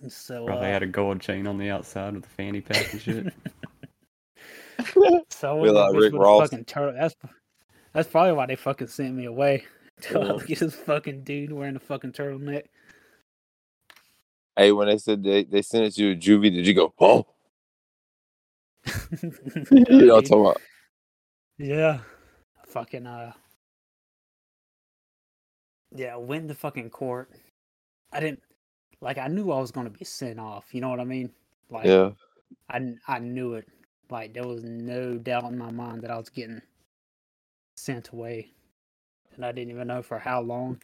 And 0.00 0.12
so, 0.12 0.46
Probably 0.46 0.68
uh, 0.68 0.72
had 0.72 0.84
a 0.84 0.86
gold 0.86 1.20
chain 1.20 1.48
on 1.48 1.58
the 1.58 1.68
outside 1.70 2.14
with 2.14 2.26
a 2.26 2.28
fanny 2.28 2.60
pack 2.60 2.92
and 2.92 3.02
shit. 3.02 3.34
so 5.30 5.60
Be 5.62 5.68
I 5.68 5.72
like 5.72 5.94
Rick 5.94 6.14
Ross. 6.14 6.50
fucking 6.50 6.64
turtle. 6.66 6.94
That's 6.94 7.16
that's 7.92 8.08
probably 8.08 8.34
why 8.34 8.46
they 8.46 8.56
fucking 8.56 8.86
sent 8.86 9.14
me 9.16 9.24
away. 9.24 9.64
To 10.02 10.14
Yeah. 10.18 10.24
look 10.32 10.48
at 10.48 10.58
this 10.60 10.74
fucking 10.76 11.24
dude 11.24 11.52
wearing 11.52 11.74
a 11.74 11.80
fucking 11.80 12.12
turtleneck. 12.12 12.66
hey, 14.56 14.70
when 14.70 14.86
they 14.86 14.98
said 14.98 15.24
they, 15.24 15.42
they 15.42 15.62
sent 15.62 15.86
it 15.86 15.94
to 15.94 16.12
a 16.12 16.16
juvie, 16.16 16.52
did 16.52 16.66
you 16.68 16.74
go, 16.74 16.94
oh? 17.00 17.26
You 19.20 20.06
know 20.06 20.14
what 20.14 20.18
I'm 20.18 20.22
talking 20.24 20.40
about? 20.40 20.62
Yeah. 21.58 21.98
Fucking 22.66 23.06
uh 23.06 23.32
Yeah, 25.94 26.16
went 26.16 26.48
the 26.48 26.54
fucking 26.54 26.90
court. 26.90 27.30
I 28.12 28.20
didn't 28.20 28.42
like 29.00 29.18
I 29.18 29.28
knew 29.28 29.50
I 29.50 29.60
was 29.60 29.70
gonna 29.70 29.90
be 29.90 30.04
sent 30.04 30.40
off, 30.40 30.72
you 30.72 30.80
know 30.80 30.88
what 30.88 31.00
I 31.00 31.04
mean? 31.04 31.30
Like 31.70 31.86
Yeah. 31.86 32.10
I 32.70 32.94
I 33.06 33.18
knew 33.18 33.54
it. 33.54 33.68
Like 34.10 34.34
there 34.34 34.46
was 34.46 34.64
no 34.64 35.18
doubt 35.18 35.44
in 35.44 35.58
my 35.58 35.70
mind 35.70 36.02
that 36.02 36.10
I 36.10 36.18
was 36.18 36.28
getting 36.28 36.62
sent 37.76 38.10
away. 38.10 38.52
And 39.34 39.44
I 39.44 39.52
didn't 39.52 39.70
even 39.70 39.88
know 39.88 40.02
for 40.02 40.18
how 40.18 40.40
long. 40.40 40.80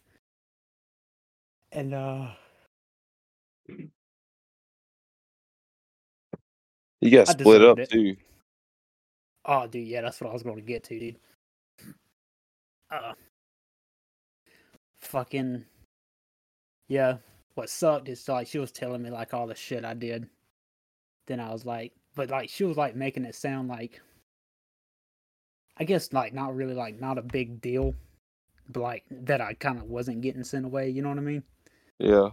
And 1.71 1.93
uh 1.93 2.31
You 7.01 7.11
got 7.11 7.27
split 7.27 7.63
up 7.63 7.79
it. 7.79 7.89
too. 7.89 8.15
Oh, 9.45 9.67
dude, 9.67 9.87
yeah, 9.87 10.01
that's 10.01 10.19
what 10.19 10.29
I 10.29 10.33
was 10.33 10.43
going 10.43 10.57
to 10.57 10.61
get 10.61 10.83
to, 10.85 10.99
dude. 10.99 11.15
Uh, 12.91 13.13
fucking, 14.99 15.63
yeah. 16.87 17.17
What 17.55 17.69
sucked 17.69 18.09
is 18.09 18.27
like 18.27 18.47
she 18.47 18.59
was 18.59 18.71
telling 18.71 19.01
me 19.01 19.09
like 19.09 19.33
all 19.33 19.47
the 19.47 19.55
shit 19.55 19.85
I 19.85 19.93
did. 19.93 20.27
Then 21.27 21.39
I 21.39 21.51
was 21.51 21.65
like, 21.65 21.93
but 22.15 22.29
like 22.29 22.49
she 22.49 22.63
was 22.63 22.77
like 22.77 22.95
making 22.95 23.25
it 23.25 23.35
sound 23.35 23.69
like, 23.69 24.01
I 25.77 25.83
guess 25.83 26.11
like 26.13 26.33
not 26.33 26.55
really 26.55 26.73
like 26.73 26.99
not 26.99 27.17
a 27.17 27.21
big 27.21 27.61
deal, 27.61 27.95
but 28.69 28.81
like 28.81 29.03
that 29.11 29.41
I 29.41 29.53
kind 29.53 29.77
of 29.77 29.85
wasn't 29.85 30.21
getting 30.21 30.43
sent 30.43 30.65
away. 30.65 30.89
You 30.89 31.01
know 31.01 31.09
what 31.09 31.17
I 31.17 31.21
mean? 31.21 31.43
Yeah. 31.99 32.29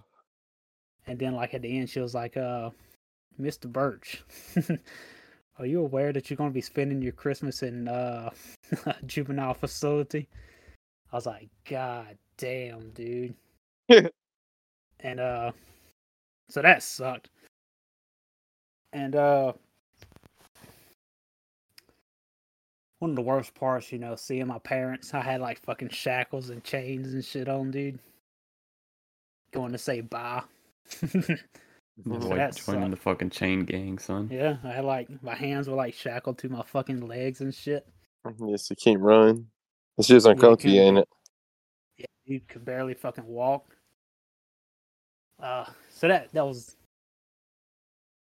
And 1.06 1.18
then 1.18 1.34
like 1.34 1.54
at 1.54 1.62
the 1.62 1.78
end, 1.78 1.90
she 1.90 2.00
was 2.00 2.14
like, 2.14 2.36
"Uh, 2.36 2.70
Mr. 3.40 3.70
Birch, 3.70 4.22
are 5.58 5.66
you 5.66 5.80
aware 5.80 6.12
that 6.12 6.30
you're 6.30 6.36
gonna 6.36 6.50
be 6.50 6.60
spending 6.60 7.02
your 7.02 7.12
Christmas 7.12 7.62
in 7.62 7.88
uh 7.88 8.30
a 8.86 8.94
juvenile 9.06 9.54
facility?" 9.54 10.28
I 11.12 11.16
was 11.16 11.26
like, 11.26 11.48
"God 11.68 12.18
damn, 12.36 12.90
dude." 12.90 13.34
and 15.00 15.20
uh, 15.20 15.52
so 16.48 16.62
that 16.62 16.82
sucked. 16.82 17.30
And 18.92 19.14
uh, 19.14 19.52
one 22.98 23.10
of 23.10 23.16
the 23.16 23.22
worst 23.22 23.54
parts, 23.54 23.92
you 23.92 23.98
know, 23.98 24.16
seeing 24.16 24.46
my 24.46 24.58
parents. 24.58 25.12
I 25.14 25.20
had 25.20 25.40
like 25.40 25.60
fucking 25.60 25.90
shackles 25.90 26.50
and 26.50 26.64
chains 26.64 27.12
and 27.12 27.24
shit 27.24 27.48
on, 27.48 27.70
dude. 27.70 27.98
Going 29.52 29.72
to 29.72 29.78
say 29.78 30.00
bye. 30.00 30.42
That 32.04 32.22
So 32.22 32.28
boy 32.28 32.36
that 32.36 32.56
joining 32.56 32.82
sucked. 32.82 32.90
the 32.90 32.96
fucking 32.96 33.30
chain 33.30 33.64
gang, 33.64 33.98
son. 33.98 34.30
Yeah, 34.30 34.56
I 34.64 34.68
had 34.68 34.84
like 34.84 35.08
my 35.22 35.34
hands 35.34 35.68
were 35.68 35.76
like 35.76 35.94
shackled 35.94 36.38
to 36.38 36.48
my 36.48 36.62
fucking 36.62 37.06
legs 37.06 37.40
and 37.40 37.54
shit. 37.54 37.86
Yes, 38.46 38.70
you 38.70 38.76
can't 38.76 39.00
run. 39.00 39.46
It's 39.98 40.08
just 40.08 40.26
you 40.26 40.32
uncomfy, 40.32 40.62
can't 40.62 40.78
ain't 40.78 40.98
it? 40.98 41.08
Yeah, 41.98 42.06
you 42.24 42.40
could 42.40 42.64
barely 42.64 42.94
fucking 42.94 43.26
walk. 43.26 43.76
Uh, 45.40 45.64
so 45.90 46.08
that 46.08 46.32
that 46.32 46.46
was. 46.46 46.76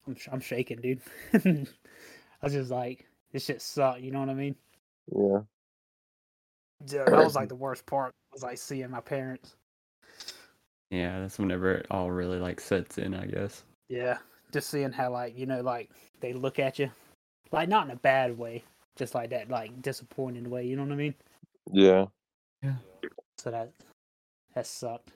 I'm 0.07 0.15
sh- 0.15 0.29
I'm 0.31 0.39
shaking, 0.41 0.81
dude. 0.81 1.01
I 1.33 1.65
was 2.45 2.53
just 2.53 2.71
like, 2.71 3.05
this 3.31 3.45
shit 3.45 3.61
sucked. 3.61 4.01
You 4.01 4.11
know 4.11 4.19
what 4.21 4.29
I 4.29 4.33
mean? 4.33 4.55
Yeah. 5.15 5.39
Yeah, 6.87 7.05
that 7.09 7.23
was 7.23 7.35
like 7.35 7.49
the 7.49 7.55
worst 7.55 7.85
part. 7.85 8.13
Was 8.33 8.43
like 8.43 8.57
seeing 8.57 8.89
my 8.91 9.01
parents. 9.01 9.55
Yeah, 10.91 11.19
that's 11.19 11.37
whenever 11.37 11.73
it 11.73 11.87
all 11.91 12.09
really 12.09 12.39
like 12.39 12.59
sets 12.59 12.97
in, 12.97 13.13
I 13.13 13.27
guess. 13.27 13.63
Yeah, 13.89 14.17
just 14.51 14.69
seeing 14.69 14.91
how 14.91 15.11
like 15.11 15.37
you 15.37 15.45
know 15.45 15.61
like 15.61 15.91
they 16.19 16.33
look 16.33 16.59
at 16.59 16.79
you, 16.79 16.89
like 17.51 17.69
not 17.69 17.85
in 17.85 17.91
a 17.91 17.95
bad 17.97 18.37
way, 18.37 18.63
just 18.95 19.13
like 19.13 19.29
that 19.29 19.49
like 19.49 19.81
disappointing 19.81 20.49
way. 20.49 20.65
You 20.65 20.75
know 20.75 20.83
what 20.83 20.91
I 20.91 20.95
mean? 20.95 21.15
Yeah. 21.71 22.05
Yeah. 22.63 22.75
So 23.37 23.51
that 23.51 23.71
that 24.55 24.65
sucked. 24.65 25.11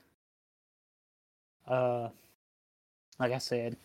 Uh, 1.67 2.09
like 3.19 3.31
I 3.31 3.37
said, 3.37 3.75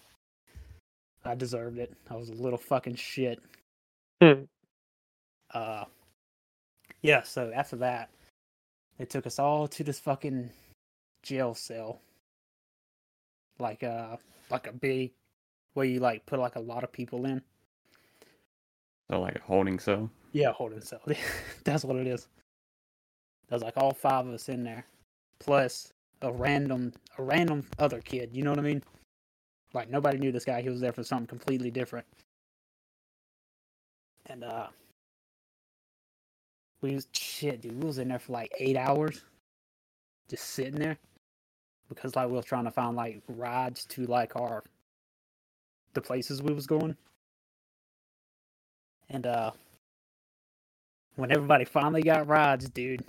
I 1.25 1.35
deserved 1.35 1.79
it. 1.79 1.93
I 2.11 2.17
was 2.17 2.29
a 2.29 2.35
little 2.35 2.59
fucking 2.59 2.97
shit. 2.97 3.41
Hmm. 4.23 4.43
Uh, 5.53 5.85
yeah. 7.03 7.23
So 7.23 7.51
after 7.55 7.77
that, 7.77 8.11
they 8.99 9.07
took 9.07 9.27
us 9.27 9.39
all 9.39 9.69
to 9.69 9.85
this 9.85 9.99
fucking 10.01 10.51
jail 11.23 11.55
cell. 11.55 12.01
Like 13.59 13.83
a 13.83 14.19
like 14.51 14.67
a 14.67 14.73
big, 14.73 15.13
where 15.75 15.87
you 15.87 16.01
like 16.01 16.25
put 16.27 16.39
like 16.39 16.57
a 16.57 16.61
lot 16.61 16.85
of 16.85 16.93
people 16.93 17.27
in. 17.27 17.43
So 19.11 19.21
like 19.21 19.37
a 19.37 19.41
holding 19.43 19.79
cell. 19.79 20.11
Yeah, 20.33 20.53
holding 20.53 20.81
cell. 20.81 21.01
That's 21.65 21.85
what 21.85 21.97
it 21.97 22.07
is. 22.07 22.29
There's 23.49 23.63
like 23.63 23.77
all 23.77 23.93
five 23.93 24.27
of 24.27 24.35
us 24.35 24.49
in 24.49 24.63
there, 24.63 24.85
plus 25.41 25.93
a 26.23 26.31
random, 26.31 26.93
a 27.17 27.23
random 27.23 27.65
other 27.79 28.01
kid. 28.01 28.31
You 28.33 28.43
know 28.43 28.51
what 28.51 28.59
I 28.59 28.63
mean? 28.63 28.83
Like 29.73 29.91
nobody 29.91 30.19
knew 30.19 30.33
this 30.33 30.45
guy. 30.45 30.61
He 30.63 30.69
was 30.69 30.81
there 30.81 30.93
for 30.93 31.03
something 31.03 31.27
completely 31.27 31.71
different. 31.71 32.07
And 34.27 34.45
uh, 34.45 34.67
we 36.83 36.95
was 36.95 37.09
shit, 37.13 37.63
dude. 37.63 37.81
We 37.81 37.87
was 37.87 37.99
in 37.99 38.09
there 38.09 38.19
for 38.19 38.33
like 38.33 38.53
eight 38.59 38.77
hours, 38.77 39.25
just 40.29 40.45
sitting 40.45 40.79
there, 40.79 40.99
because 41.89 42.17
like 42.17 42.29
we 42.29 42.35
was 42.35 42.45
trying 42.45 42.65
to 42.65 42.71
find 42.71 42.97
like 42.97 43.23
rides 43.29 43.85
to 43.87 44.05
like 44.07 44.37
our, 44.37 44.63
the 45.95 46.01
places 46.01 46.43
we 46.43 46.53
was 46.53 46.67
going. 46.67 46.97
And 49.11 49.27
uh, 49.27 49.53
when 51.17 51.33
everybody 51.33 51.65
finally 51.65 52.03
got 52.03 52.29
rides, 52.29 52.69
dude, 52.69 53.05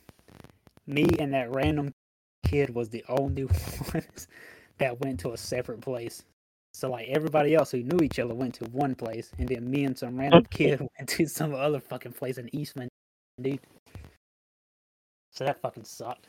me 0.88 1.08
and 1.20 1.34
that 1.34 1.54
random 1.54 1.94
kid 2.46 2.74
was 2.74 2.90
the 2.90 3.04
only 3.08 3.44
ones 3.94 4.28
that 4.78 5.00
went 5.00 5.20
to 5.22 5.34
a 5.34 5.38
separate 5.38 5.82
place. 5.82 6.24
So 6.74 6.90
like 6.90 7.08
everybody 7.10 7.56
else 7.56 7.72
who 7.72 7.84
knew 7.84 8.00
each 8.04 8.20
other 8.20 8.34
went 8.34 8.56
to 8.56 8.66
one 8.72 8.96
place, 8.96 9.32
and 9.38 9.48
then 9.48 9.70
me 9.70 9.86
and 9.86 9.98
some 9.98 10.18
random 10.18 10.46
kid 10.50 10.80
went 10.98 11.10
to 11.10 11.26
some 11.28 11.54
other 11.54 11.80
fucking 11.80 12.14
place 12.14 12.38
in 12.38 12.54
Eastman, 12.56 12.90
dude. 13.42 13.60
So 15.32 15.46
that 15.46 15.62
fucking 15.62 15.84
sucked. 15.84 16.28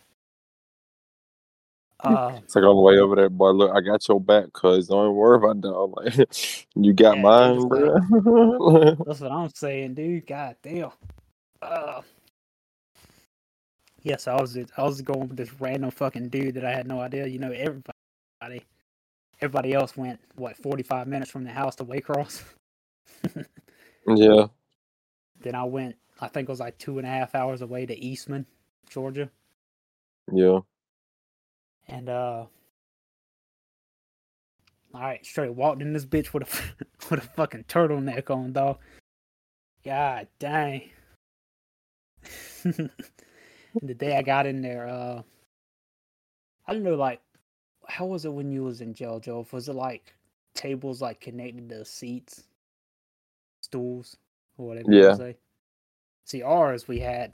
Uh, 2.02 2.40
It's 2.44 2.56
like 2.56 2.64
on 2.64 2.76
the 2.76 2.82
way 2.82 2.98
over 2.98 3.16
there, 3.16 3.30
boy. 3.30 3.50
Look, 3.50 3.72
I 3.74 3.80
got 3.80 4.06
your 4.08 4.20
back, 4.20 4.52
cuz 4.52 4.88
don't 4.88 5.14
worry 5.14 5.36
about 5.38 5.60
that. 5.62 5.70
Like, 5.70 6.66
you 6.76 6.92
got 6.94 7.18
Yeah, 7.18 7.22
mine, 7.22 7.68
bro. 7.68 7.94
That's 9.06 9.20
what 9.20 9.32
I'm 9.32 9.50
saying, 9.54 9.94
dude. 9.94 10.26
God 10.26 10.56
damn. 10.62 10.90
Uh, 11.62 12.02
yes, 14.02 14.28
I 14.28 14.40
was 14.40 14.56
I 14.76 14.82
was 14.82 15.00
going 15.02 15.28
with 15.28 15.36
this 15.36 15.60
random 15.60 15.90
fucking 15.90 16.28
dude 16.30 16.54
that 16.54 16.64
I 16.64 16.72
had 16.72 16.86
no 16.88 17.00
idea. 17.00 17.26
You 17.26 17.38
know, 17.38 17.52
everybody, 17.52 18.64
everybody 19.40 19.74
else 19.74 19.96
went 19.96 20.20
what 20.36 20.56
45 20.56 21.08
minutes 21.08 21.30
from 21.30 21.44
the 21.44 21.50
house 21.50 21.76
to 21.76 21.84
Waycross. 21.84 22.42
yeah. 24.06 24.46
then 25.40 25.54
I 25.54 25.64
went, 25.64 25.96
I 26.20 26.28
think 26.28 26.48
it 26.48 26.52
was 26.52 26.60
like 26.60 26.78
two 26.78 26.98
and 26.98 27.06
a 27.06 27.10
half 27.10 27.34
hours 27.34 27.62
away 27.62 27.86
to 27.86 27.98
Eastman, 27.98 28.46
Georgia, 28.88 29.30
Yeah. 30.32 30.60
And 31.90 32.08
uh, 32.08 32.46
all 34.94 35.00
right, 35.00 35.24
straight 35.24 35.52
walked 35.54 35.82
in 35.82 35.92
this 35.92 36.06
bitch 36.06 36.32
with 36.32 36.44
a 36.44 36.84
with 37.10 37.22
a 37.22 37.26
fucking 37.28 37.64
turtleneck 37.64 38.30
on, 38.30 38.52
dog. 38.52 38.78
God 39.84 40.28
dang. 40.38 40.90
the 42.64 43.94
day 43.94 44.16
I 44.16 44.22
got 44.22 44.46
in 44.46 44.60
there, 44.62 44.86
uh, 44.86 45.22
I 46.66 46.74
don't 46.74 46.82
know, 46.82 46.96
like, 46.96 47.20
how 47.88 48.06
was 48.06 48.24
it 48.24 48.32
when 48.32 48.52
you 48.52 48.64
was 48.64 48.80
in 48.82 48.94
jail, 48.94 49.18
Joe? 49.18 49.46
Was 49.50 49.68
it 49.68 49.74
like 49.74 50.14
tables 50.54 51.00
like 51.00 51.20
connected 51.20 51.68
to 51.70 51.84
seats, 51.84 52.44
stools, 53.62 54.16
or 54.58 54.66
whatever 54.68 54.92
Yeah. 54.92 55.02
wanna 55.08 55.16
say? 55.16 55.36
See, 56.26 56.42
ours 56.42 56.86
we 56.86 57.00
had 57.00 57.32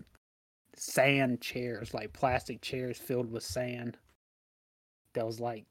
sand 0.77 1.41
chairs, 1.41 1.93
like 1.93 2.13
plastic 2.13 2.61
chairs 2.63 2.97
filled 2.97 3.31
with 3.31 3.43
sand. 3.43 3.99
That 5.17 5.27
was 5.27 5.41
like 5.41 5.65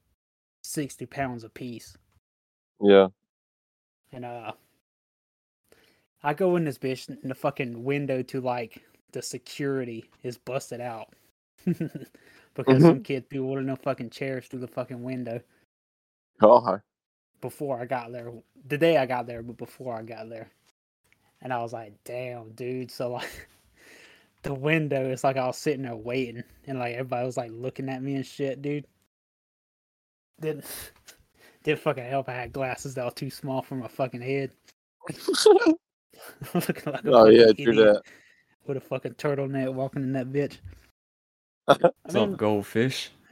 sixty 0.63 1.05
pounds 1.05 1.43
a 1.43 1.49
piece. 1.49 1.95
Yeah. 2.81 3.07
And 4.11 4.25
uh 4.25 4.51
I 6.23 6.33
go 6.33 6.55
in 6.55 6.65
this 6.65 6.79
bitch 6.79 7.07
and 7.07 7.29
the 7.29 7.35
fucking 7.35 7.83
window 7.83 8.23
to 8.23 8.41
like 8.41 8.83
the 9.11 9.21
security 9.21 10.03
is 10.23 10.37
busted 10.37 10.81
out. 10.81 11.13
because 12.55 12.81
some 12.81 13.03
kids 13.03 13.27
be 13.29 13.37
ordering 13.37 13.67
them 13.67 13.77
fucking 13.77 14.09
chairs 14.09 14.47
through 14.47 14.59
the 14.59 14.67
fucking 14.67 15.03
window 15.03 15.39
God. 16.39 16.81
before 17.41 17.79
I 17.79 17.85
got 17.85 18.11
there. 18.11 18.31
The 18.67 18.77
day 18.77 18.97
I 18.97 19.05
got 19.05 19.27
there, 19.27 19.43
but 19.43 19.57
before 19.57 19.95
I 19.95 20.01
got 20.01 20.29
there. 20.29 20.49
And 21.41 21.53
I 21.53 21.61
was 21.61 21.73
like, 21.73 21.93
damn, 22.03 22.51
dude. 22.53 22.89
So 22.89 23.11
like 23.11 23.47
the 24.43 24.53
window, 24.53 25.09
it's 25.09 25.23
like 25.23 25.37
I 25.37 25.45
was 25.45 25.57
sitting 25.57 25.83
there 25.83 25.95
waiting 25.95 26.43
and 26.65 26.79
like 26.79 26.95
everybody 26.95 27.25
was 27.25 27.37
like 27.37 27.51
looking 27.53 27.89
at 27.89 28.01
me 28.01 28.15
and 28.15 28.25
shit, 28.25 28.61
dude. 28.61 28.87
Didn't 30.41 30.65
didn't 31.63 31.79
fucking 31.79 32.03
help 32.03 32.29
I 32.29 32.33
had 32.33 32.53
glasses 32.53 32.95
that 32.95 33.05
were 33.05 33.11
too 33.11 33.29
small 33.29 33.61
for 33.61 33.75
my 33.75 33.87
fucking 33.87 34.21
head. 34.21 34.51
Looking 36.53 36.93
like 36.93 37.05
a 37.05 37.11
oh 37.11 37.25
yeah, 37.25 37.47
fucking 37.47 37.65
true 37.65 37.75
that. 37.75 38.01
with 38.65 38.77
a 38.77 38.81
fucking 38.81 39.15
turtleneck 39.15 39.73
walking 39.73 40.03
in 40.03 40.13
that 40.13 40.31
bitch. 40.31 40.57
I 41.67 41.77
What's 42.03 42.15
up, 42.15 42.37
goldfish? 42.37 43.09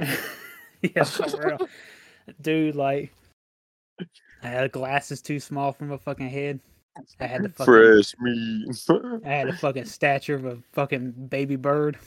yeah, 0.82 1.04
for 1.04 1.48
real. 1.48 1.68
Dude, 2.42 2.76
like 2.76 3.14
I 4.42 4.48
had 4.48 4.72
glasses 4.72 5.22
too 5.22 5.40
small 5.40 5.72
for 5.72 5.86
my 5.86 5.98
fucking 5.98 6.30
head. 6.30 6.60
I 7.20 7.26
had 7.26 7.44
the 7.44 7.50
fucking 7.50 7.66
Fresh 7.66 8.16
meat. 8.20 8.68
I 9.26 9.30
had 9.30 9.48
the 9.48 9.58
fucking 9.58 9.86
stature 9.86 10.36
of 10.36 10.46
a 10.46 10.58
fucking 10.74 11.12
baby 11.28 11.56
bird. 11.56 11.98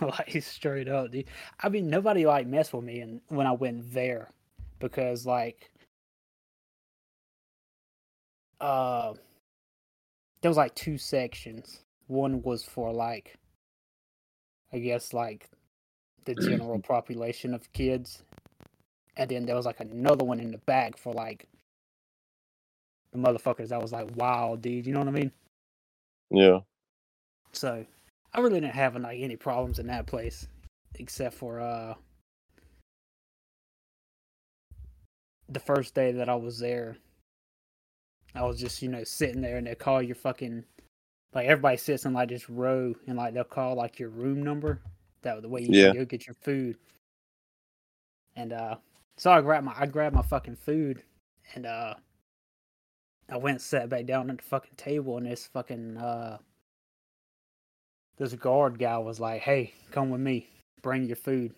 like 0.06 0.42
straight 0.42 0.88
up, 0.88 1.10
dude. 1.10 1.26
I 1.60 1.68
mean 1.68 1.88
nobody 1.88 2.26
like 2.26 2.46
messed 2.46 2.72
with 2.72 2.84
me 2.84 3.00
and 3.00 3.20
when 3.28 3.46
I 3.46 3.52
went 3.52 3.92
there 3.92 4.30
because 4.78 5.26
like 5.26 5.70
uh 8.60 9.14
there 10.40 10.50
was 10.50 10.56
like 10.56 10.74
two 10.74 10.98
sections. 10.98 11.80
One 12.06 12.42
was 12.42 12.64
for 12.64 12.92
like 12.92 13.36
I 14.72 14.78
guess 14.78 15.12
like 15.12 15.48
the 16.24 16.34
general 16.48 16.80
population 16.80 17.54
of 17.54 17.72
kids. 17.72 18.22
And 19.16 19.28
then 19.28 19.46
there 19.46 19.56
was 19.56 19.66
like 19.66 19.80
another 19.80 20.24
one 20.24 20.38
in 20.38 20.52
the 20.52 20.58
back 20.58 20.96
for 20.96 21.12
like 21.12 21.48
the 23.12 23.18
motherfuckers 23.18 23.68
that 23.68 23.82
was 23.82 23.92
like 23.92 24.08
wild, 24.14 24.62
dude. 24.62 24.86
You 24.86 24.92
know 24.92 25.00
what 25.00 25.08
I 25.08 25.12
mean? 25.12 25.32
yeah. 26.30 26.60
So 27.52 27.84
I 28.34 28.40
really 28.40 28.60
didn't 28.60 28.74
have 28.74 28.96
like 28.96 29.20
any 29.20 29.36
problems 29.36 29.78
in 29.78 29.86
that 29.88 30.06
place, 30.06 30.46
except 30.96 31.34
for 31.34 31.60
uh 31.60 31.94
the 35.48 35.60
first 35.60 35.94
day 35.94 36.12
that 36.12 36.28
I 36.28 36.34
was 36.34 36.58
there. 36.58 36.96
I 38.34 38.42
was 38.44 38.60
just 38.60 38.82
you 38.82 38.88
know 38.88 39.04
sitting 39.04 39.40
there 39.40 39.56
and 39.56 39.66
they 39.66 39.74
call 39.74 40.02
your 40.02 40.14
fucking 40.14 40.64
like 41.34 41.46
everybody 41.46 41.76
sits 41.76 42.04
in 42.04 42.12
like 42.12 42.28
this 42.28 42.48
row 42.50 42.94
and 43.06 43.16
like 43.16 43.34
they'll 43.34 43.44
call 43.44 43.74
like 43.74 43.98
your 43.98 44.10
room 44.10 44.42
number 44.42 44.80
that 45.22 45.40
the 45.42 45.48
way 45.48 45.62
you 45.62 45.68
Yeah. 45.70 45.90
can 45.90 46.00
go 46.00 46.04
get 46.04 46.26
your 46.26 46.36
food. 46.42 46.76
And 48.36 48.52
uh 48.52 48.76
so 49.16 49.30
I 49.32 49.40
grabbed 49.40 49.64
my 49.66 49.74
I 49.76 49.86
grabbed 49.86 50.14
my 50.14 50.22
fucking 50.22 50.56
food 50.56 51.02
and 51.54 51.66
uh 51.66 51.94
I 53.30 53.36
went 53.36 53.54
and 53.56 53.62
sat 53.62 53.88
back 53.88 54.06
down 54.06 54.30
at 54.30 54.38
the 54.38 54.42
fucking 54.44 54.76
table 54.76 55.16
and 55.18 55.26
this 55.26 55.46
fucking 55.46 55.96
uh 55.96 56.38
this 58.18 58.32
guard 58.34 58.78
guy 58.78 58.98
was 58.98 59.20
like, 59.20 59.42
Hey, 59.42 59.72
come 59.90 60.10
with 60.10 60.20
me, 60.20 60.48
bring 60.82 61.04
your 61.04 61.16
food. 61.16 61.54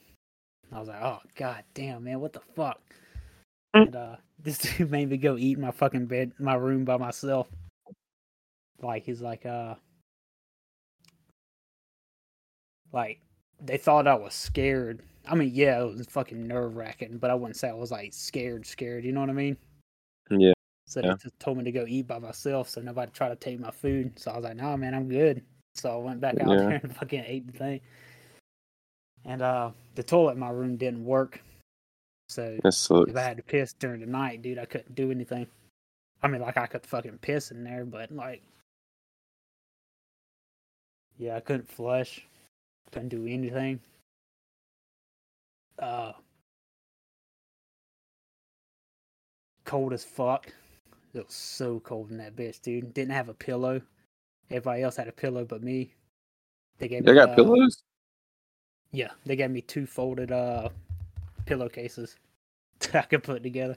I 0.72 0.78
was 0.78 0.88
like, 0.88 1.02
Oh 1.02 1.18
god 1.36 1.64
damn 1.74 2.04
man, 2.04 2.20
what 2.20 2.32
the 2.32 2.40
fuck? 2.54 2.80
And 3.74 3.94
uh 3.96 4.16
this 4.42 4.58
dude 4.58 4.90
made 4.90 5.10
me 5.10 5.16
go 5.16 5.36
eat 5.36 5.56
in 5.56 5.62
my 5.62 5.70
fucking 5.70 6.06
bed 6.06 6.32
my 6.38 6.54
room 6.54 6.84
by 6.84 6.96
myself. 6.96 7.48
Like 8.82 9.04
he's 9.04 9.20
like 9.20 9.44
uh 9.46 9.74
like 12.92 13.20
they 13.60 13.76
thought 13.76 14.06
I 14.06 14.14
was 14.14 14.34
scared. 14.34 15.02
I 15.28 15.34
mean, 15.34 15.50
yeah, 15.52 15.82
it 15.82 15.96
was 15.96 16.06
fucking 16.06 16.46
nerve 16.46 16.76
wracking, 16.76 17.18
but 17.18 17.30
I 17.30 17.34
wouldn't 17.34 17.56
say 17.56 17.68
I 17.68 17.74
was 17.74 17.90
like 17.90 18.12
scared, 18.12 18.66
scared. 18.66 19.04
You 19.04 19.12
know 19.12 19.20
what 19.20 19.28
I 19.28 19.34
mean? 19.34 19.56
Yeah. 20.30 20.52
So 20.86 21.00
Yeah. 21.00 21.10
they 21.12 21.22
just 21.22 21.38
told 21.38 21.58
me 21.58 21.64
to 21.64 21.72
go 21.72 21.84
eat 21.86 22.06
by 22.06 22.18
myself, 22.18 22.68
so 22.68 22.80
nobody 22.80 23.12
tried 23.12 23.28
to 23.28 23.36
take 23.36 23.60
my 23.60 23.70
food. 23.70 24.18
So 24.18 24.32
I 24.32 24.36
was 24.36 24.44
like, 24.44 24.56
"Nah, 24.56 24.76
man, 24.76 24.94
I'm 24.94 25.08
good." 25.08 25.44
So 25.74 25.92
I 25.92 25.96
went 25.96 26.20
back 26.20 26.40
out 26.40 26.48
Yeah. 26.50 26.56
there 26.56 26.80
and 26.82 26.94
fucking 26.96 27.24
ate 27.26 27.46
the 27.50 27.58
thing. 27.58 27.80
And 29.24 29.42
uh, 29.42 29.70
the 29.94 30.02
toilet 30.02 30.32
in 30.32 30.38
my 30.38 30.50
room 30.50 30.76
didn't 30.76 31.04
work, 31.04 31.42
so 32.30 32.58
if 32.64 33.16
I 33.16 33.20
had 33.20 33.36
to 33.36 33.42
piss 33.42 33.72
during 33.74 34.00
the 34.00 34.06
night, 34.06 34.40
dude, 34.40 34.58
I 34.58 34.64
couldn't 34.64 34.94
do 34.94 35.10
anything. 35.10 35.46
I 36.22 36.28
mean, 36.28 36.40
like 36.40 36.56
I 36.56 36.66
could 36.66 36.86
fucking 36.86 37.18
piss 37.18 37.50
in 37.50 37.64
there, 37.64 37.84
but 37.84 38.12
like, 38.12 38.40
yeah, 41.18 41.36
I 41.36 41.40
couldn't 41.40 41.68
flush, 41.68 42.24
couldn't 42.92 43.08
do 43.08 43.26
anything. 43.26 43.80
Uh, 45.78 46.12
cold 49.64 49.92
as 49.92 50.04
fuck. 50.04 50.52
It 51.12 51.26
was 51.26 51.34
so 51.34 51.80
cold 51.80 52.10
in 52.10 52.18
that 52.18 52.36
bitch, 52.36 52.62
dude. 52.62 52.94
Didn't 52.94 53.12
have 53.12 53.28
a 53.28 53.34
pillow. 53.34 53.82
Everybody 54.50 54.82
else 54.82 54.96
had 54.96 55.08
a 55.08 55.12
pillow 55.12 55.44
but 55.44 55.62
me. 55.62 55.92
They 56.78 56.88
gave 56.88 57.02
me. 57.02 57.06
They 57.06 57.12
me 57.12 57.18
got 57.18 57.30
uh, 57.30 57.34
pillows? 57.36 57.82
Yeah, 58.92 59.10
they 59.24 59.36
gave 59.36 59.50
me 59.50 59.60
two 59.60 59.86
folded 59.86 60.32
uh 60.32 60.68
pillowcases 61.46 62.16
that 62.80 62.94
I 62.94 63.02
could 63.02 63.22
put 63.22 63.42
together 63.42 63.76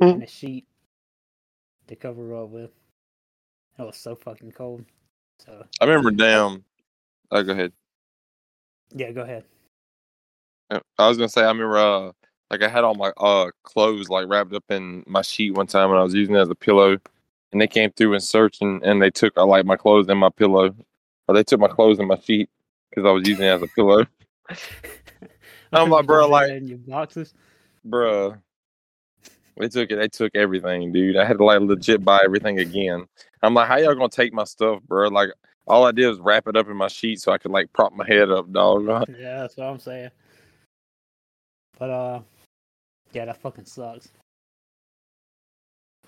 Hmm. 0.00 0.08
and 0.08 0.22
a 0.22 0.26
sheet 0.26 0.66
to 1.88 1.96
cover 1.96 2.34
up 2.34 2.50
with. 2.50 2.70
It 3.78 3.82
was 3.82 3.96
so 3.96 4.14
fucking 4.14 4.52
cold. 4.52 4.84
So 5.38 5.64
I 5.80 5.84
remember 5.84 6.10
down. 6.10 6.64
Oh, 7.30 7.42
go 7.42 7.52
ahead. 7.52 7.72
yeah, 8.94 9.10
go 9.10 9.22
ahead. 9.22 9.44
Uh, 10.70 10.80
I 10.98 11.08
was 11.08 11.16
gonna 11.16 11.28
say 11.28 11.42
I 11.42 11.48
remember 11.48 11.78
uh 11.78 12.12
like 12.50 12.62
I 12.62 12.68
had 12.68 12.84
all 12.84 12.94
my 12.94 13.12
uh 13.16 13.50
clothes 13.64 14.08
like 14.08 14.28
wrapped 14.28 14.52
up 14.54 14.64
in 14.70 15.02
my 15.06 15.22
sheet 15.22 15.52
one 15.52 15.66
time 15.66 15.90
and 15.90 15.98
I 15.98 16.02
was 16.02 16.14
using 16.14 16.34
it 16.34 16.40
as 16.40 16.48
a 16.48 16.54
pillow 16.54 16.98
and 17.52 17.60
they 17.60 17.66
came 17.66 17.90
through 17.92 18.14
and 18.14 18.22
searched 18.22 18.62
and, 18.62 18.82
and 18.82 19.00
they 19.00 19.10
took 19.10 19.36
uh, 19.36 19.46
like 19.46 19.64
my 19.64 19.76
clothes 19.76 20.08
and 20.08 20.18
my 20.18 20.30
pillow 20.30 20.74
or 21.28 21.34
they 21.34 21.44
took 21.44 21.60
my 21.60 21.68
clothes 21.68 21.98
and 21.98 22.08
my 22.08 22.18
sheet 22.18 22.50
because 22.90 23.06
I 23.06 23.12
was 23.12 23.26
using 23.26 23.44
it 23.44 23.48
as 23.48 23.62
a 23.62 23.68
pillow. 23.68 24.06
I'm 25.72 25.90
like, 25.90 26.06
bro, 26.06 26.28
like- 26.28 26.50
in 26.50 26.68
your 26.68 26.78
boxes. 26.78 27.34
Bruh. 27.86 28.38
They 29.58 29.68
took 29.68 29.90
it. 29.90 29.96
They 29.96 30.08
took 30.08 30.36
everything, 30.36 30.92
dude. 30.92 31.16
I 31.16 31.24
had 31.24 31.38
to 31.38 31.44
like 31.44 31.60
legit 31.60 32.04
buy 32.04 32.20
everything 32.22 32.58
again. 32.58 33.06
I'm 33.42 33.54
like, 33.54 33.68
how 33.68 33.78
y'all 33.78 33.94
gonna 33.94 34.10
take 34.10 34.34
my 34.34 34.44
stuff, 34.44 34.82
bro? 34.82 35.08
Like, 35.08 35.30
all 35.66 35.86
I 35.86 35.92
did 35.92 36.08
was 36.08 36.20
wrap 36.20 36.46
it 36.46 36.56
up 36.56 36.68
in 36.68 36.76
my 36.76 36.88
sheet 36.88 37.20
so 37.20 37.32
I 37.32 37.38
could 37.38 37.50
like 37.50 37.72
prop 37.72 37.92
my 37.94 38.06
head 38.06 38.30
up, 38.30 38.52
dog. 38.52 38.86
Yeah, 39.18 39.40
that's 39.40 39.56
what 39.56 39.66
I'm 39.66 39.78
saying. 39.78 40.10
But 41.78 41.90
uh, 41.90 42.20
yeah, 43.12 43.24
that 43.24 43.40
fucking 43.40 43.64
sucks. 43.64 44.08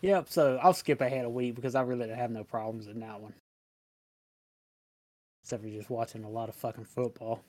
Yep. 0.01 0.29
So 0.29 0.59
I'll 0.63 0.73
skip 0.73 1.01
ahead 1.01 1.25
a 1.25 1.31
week 1.31 1.55
because 1.55 1.75
I 1.75 1.83
really 1.83 2.07
don't 2.07 2.19
have 2.19 2.31
no 2.31 2.45
problems 2.45 2.87
in 2.87 3.01
that 3.01 3.21
one. 3.21 3.35
Except 5.43 5.63
for 5.63 5.69
just 5.69 5.91
watching 5.91 6.25
a 6.25 6.31
lot 6.31 6.49
of 6.49 6.55
fucking 6.55 6.85
football. 6.85 7.43